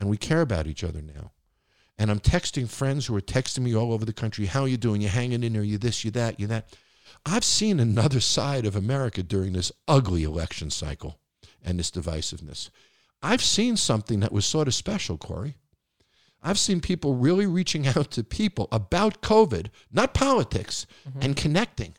And 0.00 0.10
we 0.10 0.16
care 0.16 0.40
about 0.40 0.66
each 0.66 0.82
other 0.82 1.00
now. 1.00 1.30
And 1.96 2.10
I'm 2.10 2.20
texting 2.20 2.68
friends 2.68 3.06
who 3.06 3.14
are 3.14 3.20
texting 3.20 3.60
me 3.60 3.76
all 3.76 3.92
over 3.92 4.04
the 4.04 4.12
country. 4.12 4.46
How 4.46 4.64
you 4.64 4.76
doing? 4.76 5.00
You 5.00 5.08
hanging 5.08 5.44
in 5.44 5.52
there? 5.52 5.62
You 5.62 5.78
this, 5.78 6.04
you 6.04 6.10
that, 6.12 6.40
you 6.40 6.48
that. 6.48 6.74
I've 7.24 7.44
seen 7.44 7.78
another 7.78 8.20
side 8.20 8.66
of 8.66 8.74
America 8.74 9.22
during 9.22 9.52
this 9.52 9.70
ugly 9.86 10.24
election 10.24 10.70
cycle 10.70 11.20
and 11.64 11.78
this 11.78 11.90
divisiveness. 11.90 12.70
I've 13.22 13.42
seen 13.42 13.76
something 13.76 14.20
that 14.20 14.32
was 14.32 14.46
sort 14.46 14.68
of 14.68 14.74
special, 14.74 15.18
Corey. 15.18 15.56
I've 16.42 16.58
seen 16.58 16.80
people 16.80 17.14
really 17.14 17.46
reaching 17.46 17.86
out 17.86 18.10
to 18.12 18.24
people 18.24 18.68
about 18.72 19.20
COVID, 19.20 19.66
not 19.92 20.14
politics, 20.14 20.86
mm-hmm. 21.08 21.20
and 21.22 21.36
connecting 21.36 21.94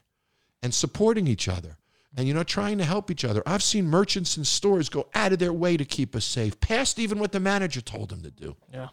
and 0.64 0.74
supporting 0.74 1.28
each 1.28 1.48
other 1.48 1.78
and, 2.18 2.28
you 2.28 2.34
know, 2.34 2.44
trying 2.44 2.78
to 2.78 2.84
help 2.84 3.10
each 3.10 3.24
other. 3.24 3.42
I've 3.46 3.64
seen 3.64 3.88
merchants 3.88 4.36
and 4.36 4.46
stores 4.46 4.90
go 4.90 5.08
out 5.14 5.32
of 5.32 5.40
their 5.40 5.54
way 5.54 5.78
to 5.78 5.86
keep 5.86 6.16
us 6.16 6.26
safe, 6.26 6.60
past 6.60 7.00
even 7.00 7.20
what 7.20 7.32
the 7.32 7.40
manager 7.40 7.82
told 7.82 8.10
them 8.10 8.22
to 8.24 8.32
do. 8.32 8.56
Yeah. 8.74 8.90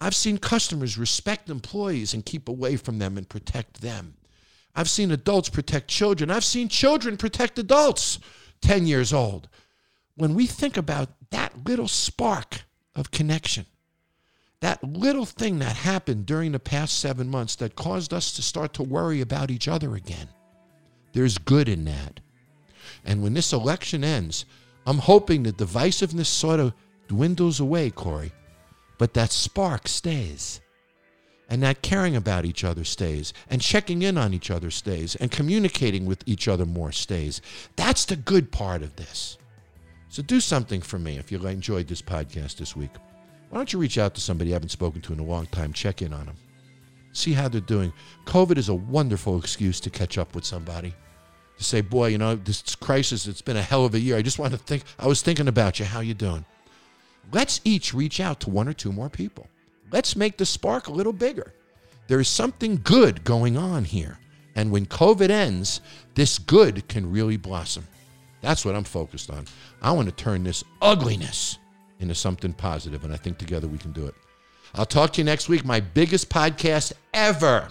I've 0.00 0.14
seen 0.14 0.38
customers 0.38 0.98
respect 0.98 1.50
employees 1.50 2.14
and 2.14 2.24
keep 2.24 2.48
away 2.48 2.76
from 2.76 2.98
them 2.98 3.16
and 3.16 3.28
protect 3.28 3.80
them. 3.80 4.14
I've 4.74 4.90
seen 4.90 5.10
adults 5.10 5.48
protect 5.48 5.88
children. 5.88 6.30
I've 6.30 6.44
seen 6.44 6.68
children 6.68 7.16
protect 7.16 7.58
adults 7.58 8.20
10 8.60 8.86
years 8.86 9.12
old. 9.12 9.48
When 10.18 10.34
we 10.34 10.46
think 10.46 10.76
about 10.76 11.10
that 11.30 11.64
little 11.64 11.86
spark 11.86 12.62
of 12.96 13.12
connection, 13.12 13.66
that 14.60 14.82
little 14.82 15.24
thing 15.24 15.60
that 15.60 15.76
happened 15.76 16.26
during 16.26 16.50
the 16.50 16.58
past 16.58 16.98
seven 16.98 17.28
months 17.28 17.54
that 17.56 17.76
caused 17.76 18.12
us 18.12 18.32
to 18.32 18.42
start 18.42 18.72
to 18.74 18.82
worry 18.82 19.20
about 19.20 19.48
each 19.48 19.68
other 19.68 19.94
again, 19.94 20.28
there's 21.12 21.38
good 21.38 21.68
in 21.68 21.84
that. 21.84 22.18
And 23.04 23.22
when 23.22 23.32
this 23.32 23.52
election 23.52 24.02
ends, 24.02 24.44
I'm 24.86 24.98
hoping 24.98 25.44
the 25.44 25.52
divisiveness 25.52 26.26
sort 26.26 26.58
of 26.58 26.74
dwindles 27.06 27.60
away, 27.60 27.90
Corey, 27.90 28.32
but 28.98 29.14
that 29.14 29.30
spark 29.30 29.86
stays. 29.86 30.60
And 31.48 31.62
that 31.62 31.80
caring 31.80 32.16
about 32.16 32.44
each 32.44 32.64
other 32.64 32.82
stays, 32.82 33.32
and 33.48 33.62
checking 33.62 34.02
in 34.02 34.18
on 34.18 34.34
each 34.34 34.50
other 34.50 34.72
stays, 34.72 35.14
and 35.14 35.30
communicating 35.30 36.06
with 36.06 36.24
each 36.26 36.48
other 36.48 36.66
more 36.66 36.90
stays. 36.90 37.40
That's 37.76 38.04
the 38.04 38.16
good 38.16 38.50
part 38.50 38.82
of 38.82 38.96
this. 38.96 39.38
So 40.08 40.22
do 40.22 40.40
something 40.40 40.80
for 40.80 40.98
me 40.98 41.18
if 41.18 41.30
you 41.30 41.46
enjoyed 41.46 41.86
this 41.86 42.02
podcast 42.02 42.56
this 42.56 42.74
week. 42.74 42.90
Why 43.50 43.58
don't 43.58 43.72
you 43.72 43.78
reach 43.78 43.98
out 43.98 44.14
to 44.14 44.20
somebody 44.20 44.48
you 44.48 44.54
haven't 44.54 44.70
spoken 44.70 45.00
to 45.02 45.12
in 45.12 45.20
a 45.20 45.24
long 45.24 45.46
time, 45.46 45.72
check 45.72 46.02
in 46.02 46.12
on 46.12 46.26
them, 46.26 46.36
see 47.12 47.32
how 47.32 47.48
they're 47.48 47.60
doing. 47.60 47.92
COVID 48.26 48.58
is 48.58 48.68
a 48.68 48.74
wonderful 48.74 49.38
excuse 49.38 49.80
to 49.80 49.90
catch 49.90 50.18
up 50.18 50.34
with 50.34 50.44
somebody. 50.44 50.94
To 51.58 51.64
say, 51.64 51.80
boy, 51.80 52.08
you 52.08 52.18
know, 52.18 52.36
this 52.36 52.76
crisis, 52.76 53.26
it's 53.26 53.42
been 53.42 53.56
a 53.56 53.62
hell 53.62 53.84
of 53.84 53.94
a 53.94 54.00
year. 54.00 54.16
I 54.16 54.22
just 54.22 54.38
want 54.38 54.52
to 54.52 54.58
think, 54.58 54.84
I 54.98 55.08
was 55.08 55.22
thinking 55.22 55.48
about 55.48 55.80
you. 55.80 55.86
How 55.86 56.00
you 56.00 56.14
doing? 56.14 56.44
Let's 57.32 57.60
each 57.64 57.92
reach 57.92 58.20
out 58.20 58.40
to 58.40 58.50
one 58.50 58.68
or 58.68 58.72
two 58.72 58.92
more 58.92 59.08
people. 59.08 59.48
Let's 59.90 60.14
make 60.14 60.36
the 60.36 60.46
spark 60.46 60.86
a 60.86 60.92
little 60.92 61.12
bigger. 61.12 61.52
There 62.06 62.20
is 62.20 62.28
something 62.28 62.80
good 62.84 63.24
going 63.24 63.56
on 63.56 63.84
here. 63.84 64.18
And 64.54 64.70
when 64.70 64.86
COVID 64.86 65.30
ends, 65.30 65.80
this 66.14 66.38
good 66.38 66.86
can 66.88 67.10
really 67.10 67.36
blossom. 67.36 67.86
That's 68.40 68.64
what 68.64 68.74
I'm 68.74 68.84
focused 68.84 69.30
on. 69.30 69.46
I 69.82 69.92
want 69.92 70.08
to 70.08 70.14
turn 70.14 70.44
this 70.44 70.62
ugliness 70.80 71.58
into 72.00 72.14
something 72.14 72.52
positive, 72.52 73.04
and 73.04 73.12
I 73.12 73.16
think 73.16 73.38
together 73.38 73.66
we 73.66 73.78
can 73.78 73.92
do 73.92 74.06
it. 74.06 74.14
I'll 74.74 74.86
talk 74.86 75.12
to 75.14 75.20
you 75.20 75.24
next 75.24 75.48
week. 75.48 75.64
My 75.64 75.80
biggest 75.80 76.28
podcast 76.30 76.92
ever. 77.14 77.68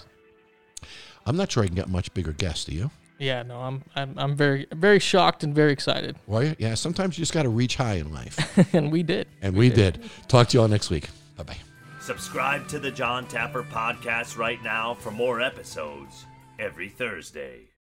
I'm 1.24 1.36
not 1.36 1.50
sure 1.52 1.62
I 1.62 1.66
can 1.66 1.76
get 1.76 1.88
much 1.88 2.12
bigger 2.14 2.32
guests. 2.32 2.64
Do 2.64 2.72
you? 2.74 2.90
Yeah, 3.18 3.42
no, 3.42 3.60
I'm 3.60 3.82
I'm 3.96 4.14
I'm 4.16 4.36
very 4.36 4.66
very 4.72 4.98
shocked 5.00 5.42
and 5.42 5.54
very 5.54 5.72
excited, 5.72 6.16
Were 6.26 6.44
you? 6.44 6.56
Yeah. 6.58 6.74
Sometimes 6.74 7.18
you 7.18 7.22
just 7.22 7.32
got 7.32 7.42
to 7.42 7.48
reach 7.48 7.76
high 7.76 7.94
in 7.94 8.12
life, 8.12 8.38
and 8.74 8.92
we 8.92 9.02
did. 9.02 9.26
and 9.42 9.56
we 9.56 9.70
did. 9.70 10.08
Talk 10.28 10.48
to 10.48 10.56
you 10.56 10.62
all 10.62 10.68
next 10.68 10.88
week. 10.90 11.08
Bye 11.36 11.42
bye. 11.44 11.56
Subscribe 12.00 12.68
to 12.68 12.78
the 12.78 12.90
Jon 12.90 13.26
Taffer 13.26 13.68
podcast 13.68 14.38
right 14.38 14.62
now 14.62 14.94
for 14.94 15.10
more 15.10 15.40
episodes 15.40 16.26
every 16.58 16.88
Thursday. 16.88 17.67